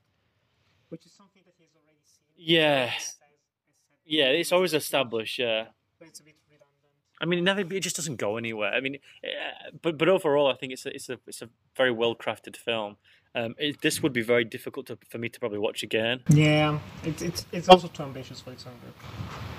[0.90, 2.24] Which is something that he's already seen.
[2.36, 2.88] Yeah.
[2.88, 5.40] He says- he said yeah, it's always established.
[5.40, 5.66] Yeah.
[6.00, 6.66] But it's a bit redundant.
[7.22, 8.74] I mean, it never it just doesn't go anywhere.
[8.74, 11.92] I mean, uh, but but overall, I think it's a, it's a it's a very
[11.92, 12.98] well crafted film.
[13.36, 16.22] Um, it, this would be very difficult to, for me to probably watch again.
[16.30, 18.94] Yeah, it's it's it's also too ambitious for its own good.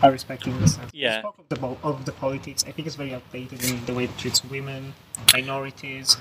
[0.01, 0.91] I respect it in the sense.
[0.95, 1.21] Yeah.
[1.21, 2.65] spoke of the of the politics.
[2.67, 4.95] I think it's very outdated in the way it treats women,
[5.35, 6.17] minorities.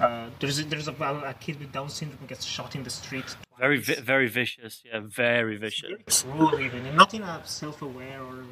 [0.00, 2.90] Uh, there's a, there's a, a kid with Down syndrome who gets shot in the
[2.90, 3.36] street.
[3.58, 4.82] Very, vi- very vicious.
[4.84, 5.90] Yeah, very vicious.
[6.22, 8.44] very cruel even, and not in a self-aware or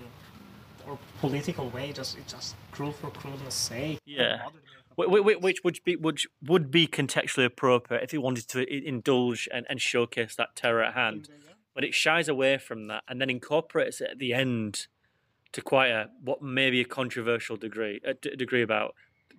[0.86, 1.92] or political way.
[1.92, 3.98] Just it's just cruel for cruelness' sake.
[4.04, 4.48] Yeah.
[4.96, 9.80] Which would be which would be contextually appropriate if he wanted to indulge and, and
[9.80, 11.28] showcase that terror at hand,
[11.74, 14.86] but it shies away from that and then incorporates it at the end
[15.52, 18.94] to quite a what may be a controversial degree a d- degree about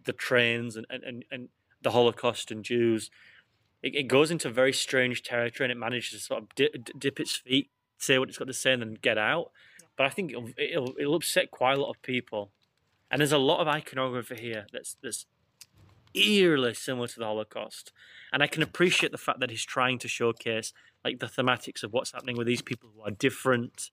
[0.05, 1.49] the trains and, and, and, and
[1.85, 3.09] the Holocaust and Jews.
[3.81, 7.19] It, it goes into very strange territory and it manages to sort of dip, dip
[7.19, 9.51] its feet, say what it's got to say, and then get out.
[9.95, 12.51] But I think it'll, it'll, it'll upset quite a lot of people.
[13.09, 15.25] And there's a lot of iconography here that's that's
[16.15, 17.91] eerily similar to the Holocaust.
[18.33, 21.93] And I can appreciate the fact that he's trying to showcase like the thematics of
[21.93, 23.91] what's happening with these people who are different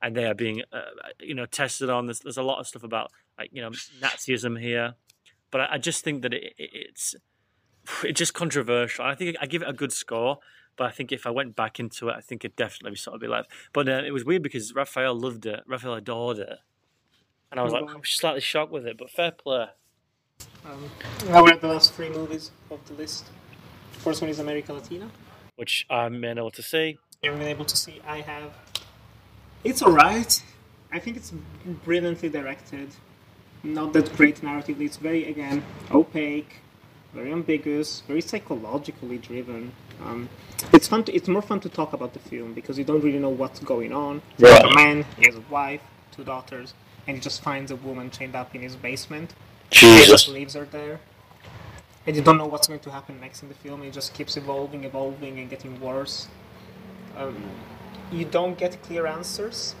[0.00, 0.82] and they are being uh,
[1.20, 2.06] you know tested on.
[2.06, 3.70] There's, there's a lot of stuff about like you know
[4.00, 4.94] Nazism here,
[5.50, 7.14] but I, I just think that it, it, it's
[8.04, 9.04] it's just controversial.
[9.04, 10.38] I think I give it a good score.
[10.76, 13.20] But I think if I went back into it, I think it'd definitely sort of
[13.20, 13.44] be like.
[13.74, 15.60] But uh, it was weird because Raphael loved it.
[15.66, 16.58] Raphael adored it,
[17.50, 18.96] and I was like, I'm slightly shocked with it.
[18.96, 19.66] But fair play.
[20.64, 20.90] Um,
[21.26, 23.26] now we're the last three movies of the list.
[23.92, 25.10] The First one is America Latina.
[25.56, 26.98] which I'm able to see.
[27.22, 28.00] You've been able to see.
[28.06, 28.52] I have.
[29.64, 30.42] It's alright.
[30.92, 31.32] I think it's
[31.84, 32.88] brilliantly directed.
[33.62, 34.86] Not that great narratively.
[34.86, 36.60] It's very again opaque,
[37.14, 39.72] very ambiguous, very psychologically driven.
[40.04, 40.28] Um,
[40.72, 41.04] it's fun.
[41.04, 43.60] To, it's more fun to talk about the film because you don't really know what's
[43.60, 44.22] going on.
[44.38, 44.64] Right.
[44.64, 46.74] a man, he has a wife, two daughters,
[47.06, 49.34] and he just finds a woman chained up in his basement.
[49.70, 51.00] He just leaves her there.
[52.06, 53.82] And you don't know what's going to happen next in the film.
[53.82, 56.26] It just keeps evolving, evolving, and getting worse.
[57.16, 57.42] Um,
[58.10, 59.74] you don't get clear answers,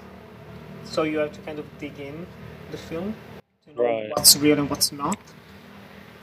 [0.84, 2.26] so you have to kind of dig in
[2.70, 3.14] the film
[3.66, 4.10] to know Right.
[4.10, 5.18] what's real and what's not.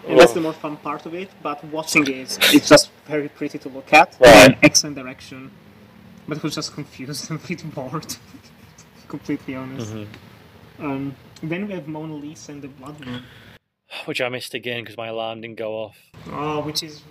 [0.08, 1.30] And that's the more fun part of it.
[1.42, 4.16] But watching it, it's just very pretty to look at.
[4.20, 4.58] Right.
[4.64, 5.52] Excellent direction,
[6.28, 8.16] but it was just confused and a bit bored.
[9.08, 9.94] Completely honest.
[10.80, 13.24] Um, then we have Mona Lisa and the Blood Moon.
[14.06, 15.98] Which I missed again because my alarm didn't go off.
[16.32, 17.02] Oh, which is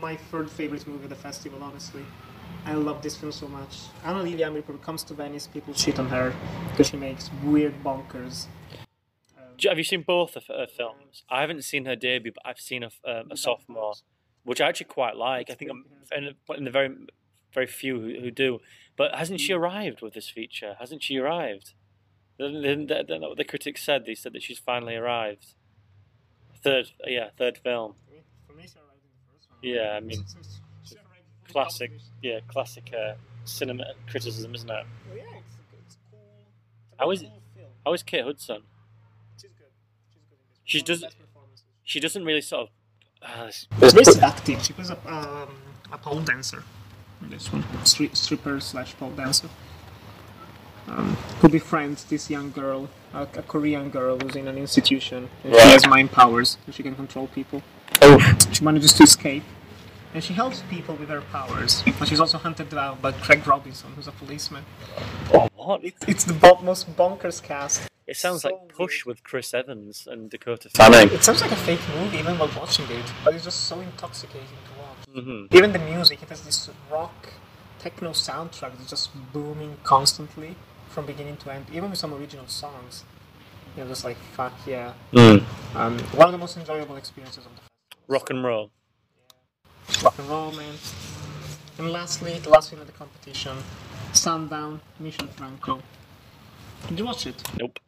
[0.00, 2.04] my third favorite movie of the festival, honestly.
[2.66, 3.78] I love this film so much.
[4.04, 6.34] Ana Lily Amirpour comes to Venice, people shit on her
[6.70, 8.46] because she makes weird bonkers.
[9.64, 11.24] Have you seen both of her films?
[11.28, 13.94] I haven't seen her debut, but I've seen a, um, a sophomore,
[14.44, 15.50] which I actually quite like.
[15.50, 15.84] I think I'm
[16.16, 16.90] in the, very
[17.52, 18.60] very few who, who do.
[18.96, 20.76] But hasn't she arrived with this feature?
[20.78, 21.74] Hasn't she arrived?
[22.38, 24.06] Isn't that what the critics said?
[24.06, 25.54] They said that she's finally arrived.
[26.62, 27.94] Third, yeah, third film.
[28.46, 29.58] For me, she arrived in the first one.
[29.62, 30.24] Yeah, I mean,
[30.84, 31.92] She arrived with classic,
[32.22, 33.14] yeah, classic uh,
[33.44, 34.74] cinema criticism, isn't it?
[35.10, 35.54] Oh, yeah, it's,
[35.86, 36.20] it's cool.
[36.92, 37.68] It's How is it- cool film.
[37.86, 38.62] How is Kate Hudson?
[39.40, 39.66] She's good.
[40.12, 40.59] She's good in this.
[40.70, 41.64] She One of the does- best performances.
[41.84, 42.68] She doesn't really sort of.
[43.22, 43.50] Uh,
[43.82, 44.62] It's very seductive.
[44.64, 45.48] She was a, um,
[45.92, 46.62] a pole dancer.
[47.20, 49.48] in This one, Stri- stripper slash pole dancer.
[50.88, 55.54] Um, who befriends this young girl, a, a Korean girl who's in an institution, and
[55.54, 57.62] she has mind powers, and she can control people.
[58.02, 58.18] oh,
[58.52, 59.42] She manages to escape,
[60.14, 61.82] and she helps people with her powers.
[61.98, 64.64] But she's also hunted down by Craig Robinson, who's a policeman.
[65.34, 65.84] oh, what?
[65.84, 67.89] It's, it's the bo- most bonkers cast.
[68.10, 69.18] It sounds so like Push weird.
[69.18, 71.14] with Chris Evans and Dakota Fanning.
[71.14, 74.58] It sounds like a fake movie even while watching it, but it's just so intoxicating
[74.66, 75.24] to watch.
[75.24, 77.28] hmm Even the music, it has this rock
[77.78, 80.56] techno soundtrack that's just booming constantly
[80.88, 83.04] from beginning to end, even with some original songs.
[83.76, 84.92] You're just like, fuck yeah.
[85.12, 85.44] Mm.
[85.76, 88.08] Um, one of the most enjoyable experiences of the festival.
[88.08, 88.72] Rock and roll.
[90.02, 90.74] Rock and roll, man.
[91.78, 93.56] And lastly, the last film of the competition,
[94.12, 95.80] Sundown, Michel Franco.
[96.88, 97.40] Did you watch it?
[97.56, 97.78] Nope.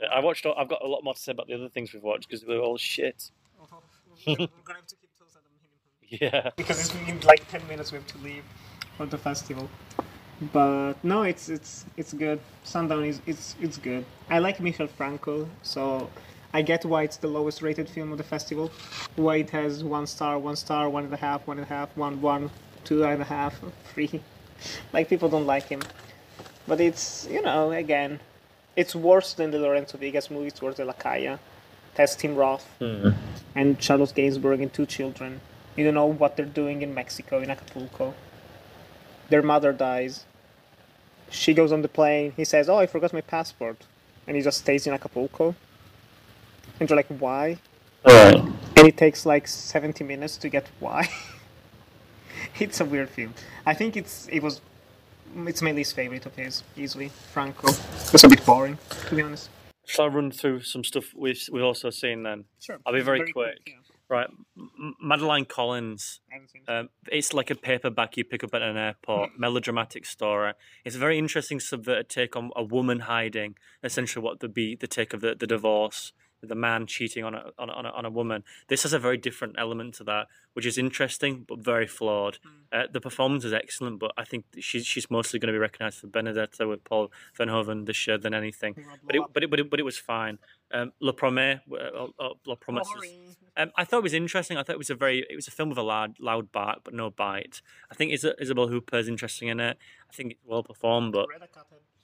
[0.00, 0.16] Missed it.
[0.16, 0.46] I watched.
[0.46, 2.42] All, I've got a lot more to say about the other things we've watched because
[2.44, 3.30] they're all shit.
[4.26, 4.48] We're gonna
[4.78, 6.42] have to keep those at a minimum.
[6.44, 6.50] Yeah.
[6.56, 8.44] because it's in like 10 minutes we have to leave
[8.96, 9.68] for the festival
[10.52, 15.48] but no it's it's it's good sundown is it's it's good i like michel franco
[15.62, 16.10] so
[16.52, 18.70] i get why it's the lowest rated film of the festival
[19.16, 21.96] why it has one star one star one and a half one and a half
[21.96, 22.50] one one
[22.84, 23.60] two and a half
[23.92, 24.20] three
[24.92, 25.80] like people don't like him
[26.66, 28.18] but it's you know again
[28.80, 31.34] it's worse than the lorenzo vigas movie it's worse than la Caja.
[31.92, 33.10] It has tim roth hmm.
[33.54, 35.40] and Charles Gainsbourg and two children.
[35.76, 38.14] You don't know what they're doing in Mexico, in Acapulco.
[39.28, 40.24] Their mother dies.
[41.30, 42.32] She goes on the plane.
[42.36, 43.78] He says, Oh, I forgot my passport.
[44.26, 45.54] And he just stays in Acapulco.
[46.78, 47.58] And you're like, Why?
[48.06, 48.42] Alright.
[48.76, 51.08] And it takes like 70 minutes to get why.
[52.58, 53.34] it's a weird film.
[53.66, 54.60] I think it's it was
[55.46, 57.08] it's my least favorite of his, easily.
[57.32, 57.68] Franco.
[57.68, 58.78] It's a bit boring,
[59.08, 59.48] to be honest.
[59.86, 62.44] Shall I run through some stuff we've we've also seen then?
[62.60, 62.78] Sure.
[62.86, 63.58] I'll be very quick.
[64.08, 64.28] Right,
[64.58, 66.20] M- Madeleine Collins.
[66.30, 66.70] I haven't seen it.
[66.72, 70.52] Um, it's like a paperback you pick up at an airport, melodramatic story.
[70.84, 73.54] It's a very interesting subverted take on a woman hiding,
[73.84, 76.12] essentially what would be the take of the, the divorce,
[76.42, 78.44] the man cheating on a, on, a, on, a, on a woman.
[78.68, 82.38] This has a very different element to that, which is interesting but very flawed.
[82.72, 85.98] Uh, the performance is excellent, but I think she's she's mostly going to be recognised
[85.98, 88.74] for Benedetta with Paul Verhoeven this year than anything.
[89.04, 90.38] But it, but it, but it, but it was fine.
[90.72, 92.86] Um, Le Promet, uh, uh, uh, La Promesse.
[93.56, 94.56] Um, I thought it was interesting.
[94.56, 96.78] I thought it was a very, it was a film with a loud, loud bark
[96.84, 97.60] but no bite.
[97.90, 99.76] I think Isa- Isabelle Huppert is interesting in it.
[100.08, 101.26] I think it's well performed, but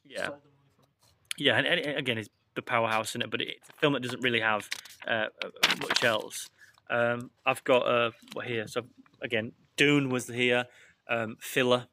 [0.04, 0.24] yeah.
[0.24, 1.24] stole the movie from me.
[1.38, 4.22] yeah, and, and again, it's the powerhouse in it, but it's a film that doesn't
[4.22, 4.68] really have
[5.06, 5.48] uh, uh,
[5.80, 6.48] much else.
[6.90, 8.66] Um, I've got uh, what here?
[8.66, 8.82] So
[9.22, 10.64] again, Dune was here.
[11.08, 11.86] Um, filler,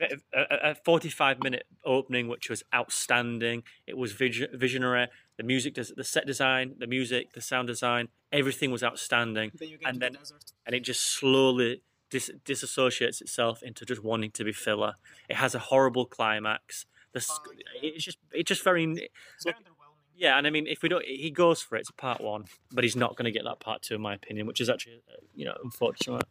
[0.00, 5.06] a, a- a 45 minute opening which was outstanding it was visionary
[5.38, 10.00] the music the set design the music the sound design everything was outstanding Then And
[10.00, 10.32] then- the
[10.66, 14.94] and it just slowly dis- disassociates itself into just wanting to be filler
[15.28, 16.84] it has a horrible climax
[17.18, 17.90] the sc- yeah.
[17.90, 19.56] it's just it's just very It's very
[20.16, 22.84] yeah and i mean if we don't he goes for it it's part one but
[22.84, 25.16] he's not going to get that part two in my opinion which is actually uh,
[25.34, 26.24] you know unfortunate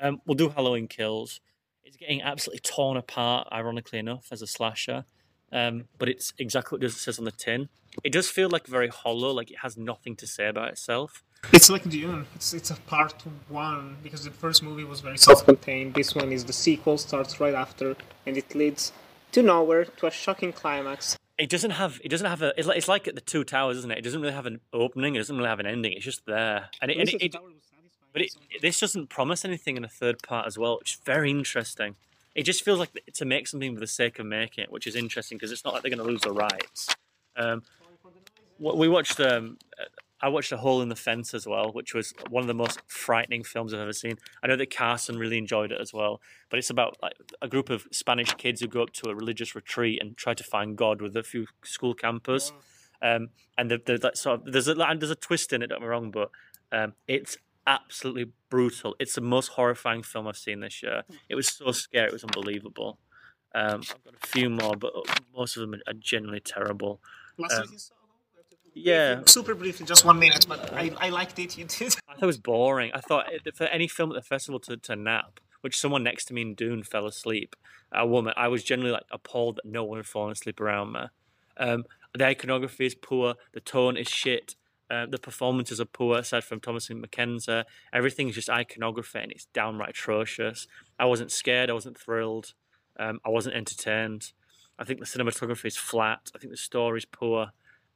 [0.00, 1.40] um, we'll do halloween kills
[1.84, 5.04] it's getting absolutely torn apart ironically enough as a slasher
[5.52, 7.68] um, but it's exactly what it says on the tin
[8.04, 11.68] it does feel like very hollow like it has nothing to say about itself It's
[11.68, 12.24] like Dune.
[12.36, 13.14] It's it's a part
[13.48, 15.88] one because the first movie was very self-contained.
[16.00, 17.96] This one is the sequel, starts right after,
[18.26, 18.92] and it leads
[19.32, 21.18] to nowhere to a shocking climax.
[21.38, 23.76] it doesn't have it doesn't have a it's like, it's like at the two towers
[23.78, 26.04] isn't it it doesn't really have an opening it doesn't really have an ending it's
[26.04, 27.36] just there and it, and it, it,
[28.12, 31.30] But it, this doesn't promise anything in a third part as well, which is very
[31.30, 31.96] interesting.
[32.34, 34.94] It just feels like to make something for the sake of making it, which is
[34.96, 36.94] interesting because it's not like they're going to lose the rights.
[37.36, 37.62] Um,
[38.60, 39.18] w- we watched.
[39.20, 39.58] Um,
[40.22, 42.80] I watched A Hole in the Fence as well, which was one of the most
[42.86, 44.18] frightening films I've ever seen.
[44.42, 47.70] I know that Carson really enjoyed it as well, but it's about like a group
[47.70, 51.02] of Spanish kids who go up to a religious retreat and try to find God
[51.02, 52.52] with a few school campers.
[53.02, 55.66] Um, and the, the, that sort of, there's a and there's a twist in it.
[55.66, 56.30] Don't get me wrong, but
[56.70, 57.36] um, it's
[57.66, 58.94] absolutely brutal.
[59.00, 61.02] It's the most horrifying film I've seen this year.
[61.28, 62.06] It was so scary.
[62.06, 62.98] It was unbelievable.
[63.54, 64.92] Um, I've got a few more, but
[65.36, 67.00] most of them are genuinely terrible.
[67.38, 67.98] Last Um, week in Soho.
[68.74, 69.20] Yeah.
[69.26, 71.58] Super briefly, just one minute, but I, I liked it.
[71.58, 71.94] You did.
[72.08, 72.90] I thought it was boring.
[72.94, 76.34] I thought for any film at the festival to, to nap, which someone next to
[76.34, 77.54] me in Dune fell asleep,
[77.92, 81.00] a woman, I was generally like appalled that no one had fallen asleep around me.
[81.58, 81.84] Um,
[82.14, 83.34] the iconography is poor.
[83.52, 84.56] The tone is shit.
[84.90, 87.64] Uh, the performances are poor, aside from Thomasin McKenzie.
[87.92, 90.66] Everything is just iconography, and it's downright atrocious.
[90.98, 91.70] I wasn't scared.
[91.70, 92.52] I wasn't thrilled.
[92.98, 94.32] Um, I wasn't entertained.
[94.78, 96.30] I think the cinematography is flat.
[96.34, 97.52] I think the story is poor.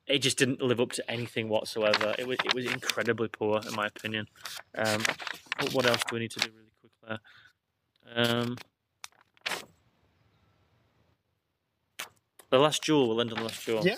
[0.06, 2.14] It just didn't live up to anything whatsoever.
[2.18, 4.28] It was it was incredibly poor, in my opinion.
[4.76, 5.02] Um,
[5.60, 7.18] what, what else do we need to do really quickly?
[8.14, 8.56] Um,
[12.50, 13.08] the last duel.
[13.08, 13.84] We'll end on the last duel.
[13.84, 13.96] Yeah.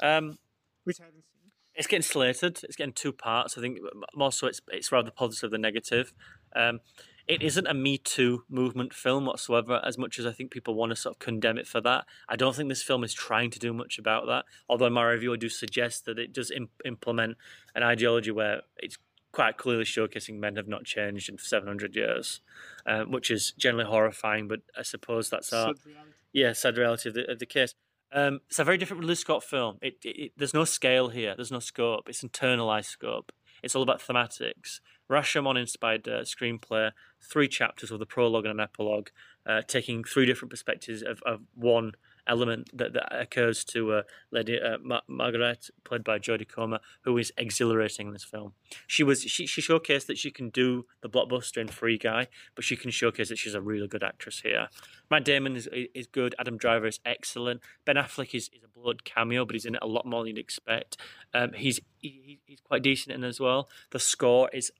[0.00, 0.38] Um,
[0.84, 1.50] Which I haven't seen.
[1.74, 2.60] it's getting slated.
[2.64, 3.56] It's getting two parts.
[3.56, 3.78] I think
[4.14, 6.12] more so it's it's rather positive than negative.
[6.54, 6.80] Um,
[7.28, 10.90] it isn't a Me Too movement film whatsoever, as much as I think people want
[10.90, 12.04] to sort of condemn it for that.
[12.28, 14.44] I don't think this film is trying to do much about that.
[14.68, 17.36] Although in my review, I do suggest that it does im- implement
[17.74, 18.96] an ideology where it's
[19.32, 22.40] quite clearly showcasing men have not changed in 700 years,
[22.86, 24.46] um, which is generally horrifying.
[24.48, 26.10] But I suppose that's our Sad reality.
[26.32, 27.74] yeah, sad reality of the, of the case.
[28.12, 29.78] Um, it's a very different Ridley Scott film.
[29.82, 31.34] It, it, it- there's no scale here.
[31.34, 32.08] There's no scope.
[32.08, 33.32] It's internalized scope.
[33.62, 34.80] It's all about thematics.
[35.10, 39.08] Rashomon inspired uh, screenplay, three chapters with a prologue and an epilogue,
[39.46, 41.92] uh, taking three different perspectives of, of one
[42.26, 47.16] element that, that occurs to uh, Lady uh, Ma- Margaret, played by Jodie Comer, who
[47.18, 48.52] is exhilarating in this film.
[48.86, 52.64] She was she, she showcased that she can do the blockbuster in Free Guy, but
[52.64, 54.68] she can showcase that she's a really good actress here.
[55.10, 56.34] Matt Damon is is good.
[56.38, 57.60] Adam Driver is excellent.
[57.84, 60.28] Ben Affleck is, is a blood cameo, but he's in it a lot more than
[60.28, 60.96] you'd expect.
[61.32, 63.68] Um, he's he, he's quite decent in as well.
[63.90, 64.72] The score is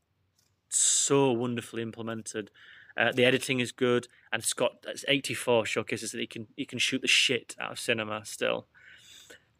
[0.68, 2.50] so wonderfully implemented.
[2.96, 6.64] Uh, the editing is good, and Scott that's eighty four showcases that he can he
[6.64, 8.66] can shoot the shit out of cinema still.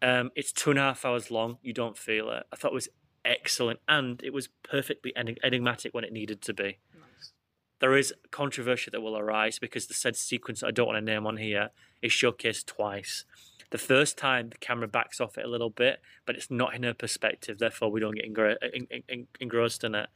[0.03, 1.59] Um, it's two and a half hours long.
[1.63, 2.45] You don't feel it.
[2.53, 2.89] I thought it was
[3.25, 7.33] excellent, and it was perfectly enigmatic when it needed to be Nice.
[7.81, 11.27] there is controversy that will arise because the said sequence I don't want to name
[11.27, 11.71] on here
[12.03, 13.25] is showcased twice.
[13.71, 16.85] The first time the camera backs off it a little bit, but it's not in
[16.85, 20.09] her perspective, therefore we don't get engra- en- en- en- engrossed in it.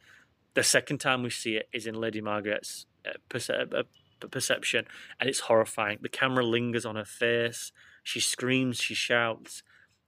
[0.55, 3.83] The second time we see it is in Lady Margaret's uh, perce- uh,
[4.31, 4.85] perception,
[5.19, 5.99] and it's horrifying.
[6.03, 7.73] The camera lingers on her face.
[8.03, 9.63] She screams, she shouts.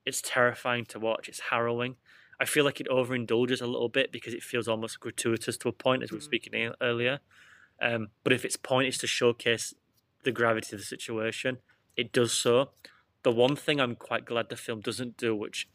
[0.05, 1.29] It's terrifying to watch.
[1.29, 1.97] It's harrowing.
[2.41, 5.73] I feel like it overindulges a little bit because it feels almost gratuitous to a
[5.73, 6.25] point, as we were Mm.
[6.25, 7.21] speaking earlier.
[7.81, 9.75] Um, but if its point is to showcase
[10.25, 11.59] the gravity of the situation,
[11.97, 12.71] it does so.
[13.23, 15.69] The one thing I'm quite glad the film doesn't do, which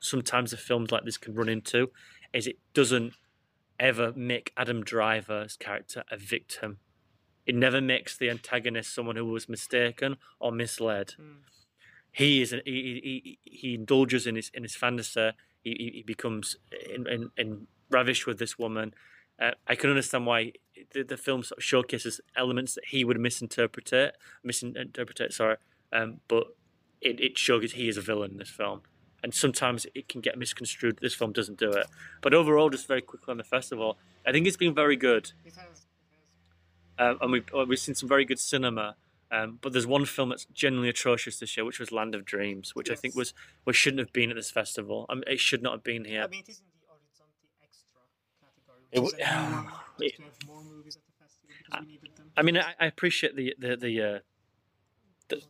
[0.00, 1.90] sometimes the films like this can run into,
[2.32, 3.12] is it doesn't
[3.78, 6.78] ever make Adam Driver's character a victim.
[7.46, 11.14] It never makes the antagonist someone who was mistaken or misled.
[11.20, 11.36] Mm.
[12.12, 15.30] He is an, he, he, he- indulges in his in his fantasy.
[15.62, 16.56] He, he, he becomes
[16.92, 18.94] in, in, in ravished with this woman.
[19.40, 20.52] Uh, I can understand why
[20.92, 25.56] the, the film sort of showcases elements that he would misinterpret it, misinterpret it, sorry.
[25.92, 26.46] Um, but
[27.00, 28.82] it, it shows he is a villain in this film.
[29.22, 30.98] And sometimes it can get misconstrued.
[31.00, 31.86] This film doesn't do it.
[32.22, 35.32] But overall, just very quickly on the festival, I think it's been very good.
[35.44, 35.86] It has.
[36.98, 38.94] Um, and we've, we've seen some very good cinema.
[39.32, 42.76] Um, but there's one film that's genuinely atrocious this year, which was Land of Dreams,
[42.76, 43.34] which I think was
[43.64, 45.04] was shouldn't have been at this festival.
[45.08, 46.22] I mean, it should not have been here.
[46.22, 48.00] I mean, it is in the Orizzonti Extra
[48.40, 51.24] category, It which w- is a new one, it- to have more movies at the
[51.24, 52.30] festival because we needed them.
[52.36, 54.00] I mean, I, I appreciate the the the.
[54.02, 54.18] Uh,
[55.28, 55.42] the-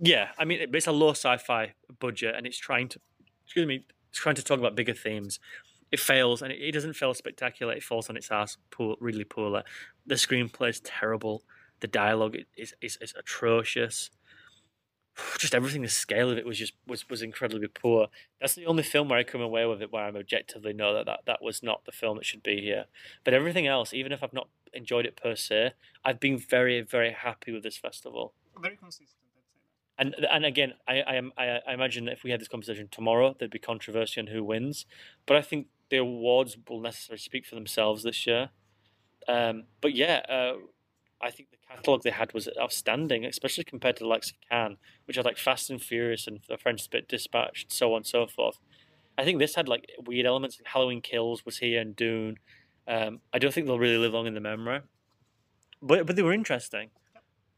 [0.00, 3.00] yeah, I mean, it's a low sci-fi budget, and it's trying to,
[3.44, 5.38] excuse me, it's trying to talk about bigger themes.
[5.92, 7.74] It fails, and it, it doesn't fail spectacular.
[7.74, 9.62] It falls on its ass, poor, really poorly.
[10.06, 11.42] The screenplay is terrible.
[11.80, 14.10] The dialogue is, is is atrocious.
[15.38, 18.06] Just everything, the scale of it was just was was incredibly poor.
[18.40, 21.06] That's the only film where I come away with it where I'm objectively know that,
[21.06, 22.86] that that was not the film that should be here.
[23.24, 25.72] But everything else, even if I've not enjoyed it per se,
[26.04, 28.32] I've been very very happy with this festival.
[28.58, 29.19] Very consistent.
[30.00, 33.58] And and again, I I, I imagine if we had this conversation tomorrow, there'd be
[33.58, 34.86] controversy on who wins.
[35.26, 38.50] But I think the awards will necessarily speak for themselves this year.
[39.28, 40.54] Um, but yeah, uh,
[41.20, 44.78] I think the catalogue they had was outstanding, especially compared to the likes of Cannes,
[45.04, 48.26] which had like Fast and Furious and The French Spit Dispatched, so on and so
[48.26, 48.58] forth.
[49.18, 50.58] I think this had like weird elements.
[50.58, 52.38] Like Halloween Kills was here and Dune.
[52.88, 54.80] Um, I don't think they'll really live long in the memory,
[55.82, 56.88] but but they were interesting.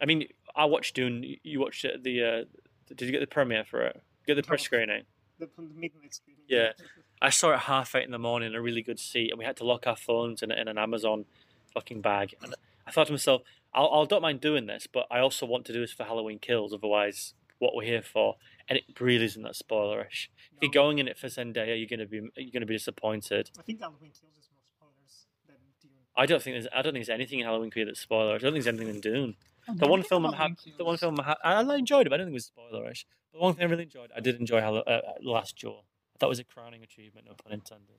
[0.00, 1.36] I mean, I watched Dune.
[1.42, 2.22] You- watched it the.
[2.22, 2.44] Uh,
[2.88, 4.02] did you get the premiere for it?
[4.26, 5.04] Get the press screening.
[5.38, 6.42] The, the midnight screening.
[6.48, 6.72] Yeah.
[7.20, 9.38] I saw it at half eight in the morning in a really good seat, and
[9.38, 11.24] we had to lock our phones in, in an Amazon
[11.72, 12.34] fucking bag.
[12.42, 12.54] And
[12.86, 13.42] I thought to myself,
[13.72, 16.38] I'll, I'll don't mind doing this, but I also want to do this for Halloween
[16.38, 16.74] Kills.
[16.74, 18.36] Otherwise, what we're here for,
[18.68, 20.28] and it really isn't that spoilerish.
[20.56, 23.50] If you're going in it for Zendaya, you're gonna be you're gonna be disappointed.
[23.58, 25.92] I think Halloween Kills is more spoilers than Dune.
[26.16, 28.36] I don't think there's I don't think there's anything in Halloween Kills that's spoilerish.
[28.36, 29.36] I don't think there's anything in Dune.
[29.76, 32.14] The one film I'm happy, the one film I'm ha- I, I enjoyed it, but
[32.14, 33.04] I don't think it was spoilerish.
[33.32, 35.84] But the one thing I really enjoyed, I did enjoy Hallow- uh, uh, Last Duel.
[36.18, 37.96] That was a crowning achievement, no pun intended.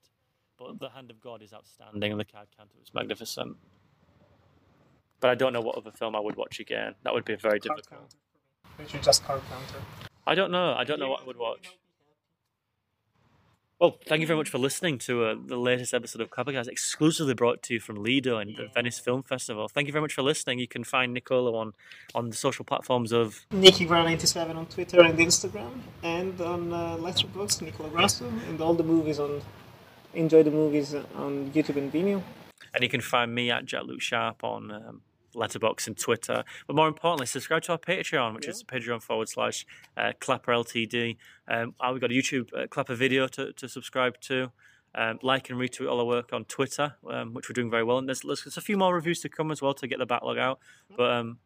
[0.57, 3.57] But The Hand of God is outstanding, and The Card Counter was magnificent.
[5.19, 6.95] But I don't know what other film I would watch again.
[7.03, 7.90] That would be very Card difficult.
[8.02, 8.84] counter for me.
[8.85, 9.84] Literally just card counter.
[10.27, 10.73] I don't know.
[10.73, 11.69] I don't know what I would watch.
[13.84, 17.34] Well, thank you very much for listening to uh, the latest episode of Clappercast, exclusively
[17.34, 19.68] brought to you from Lido and the Venice Film Festival.
[19.68, 20.58] Thank you very much for listening.
[20.58, 21.74] You can find Nicola on,
[22.16, 27.64] on the social platforms of Nicky 97 on Twitter and Instagram, and on uh, Letterboxd,
[27.64, 29.42] Nicola Grasso, and all the movies on
[30.14, 32.24] Enjoy the Movies on YouTube and Vimeo.
[32.74, 35.02] And you can find me at Jack Luke Sharp on um,
[35.34, 36.44] Letterboxd and Twitter.
[36.68, 39.66] But more importantly, subscribe to our Patreon, which is Patreon forward slash
[39.98, 41.18] uh, Clapper LTD.
[41.48, 44.52] Um, uh, we've got a YouTube uh, Clapper video to, to subscribe to.
[44.96, 47.98] Um, like and retweet all our work on Twitter, um, which we're doing very well.
[47.98, 50.38] And there's, there's a few more reviews to come as well to get the backlog
[50.38, 50.60] out.
[50.96, 51.40] But um,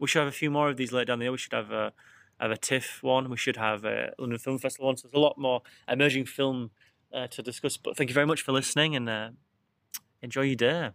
[0.00, 1.32] we should have a few more of these later down the year.
[1.32, 1.92] We should have a,
[2.40, 3.28] have a TIFF one.
[3.28, 4.96] We should have a London Film Festival one.
[4.96, 6.70] So there's a lot more emerging film
[7.12, 7.76] uh, to discuss.
[7.76, 9.30] But thank you very much for listening and uh,
[10.22, 10.90] enjoy your day.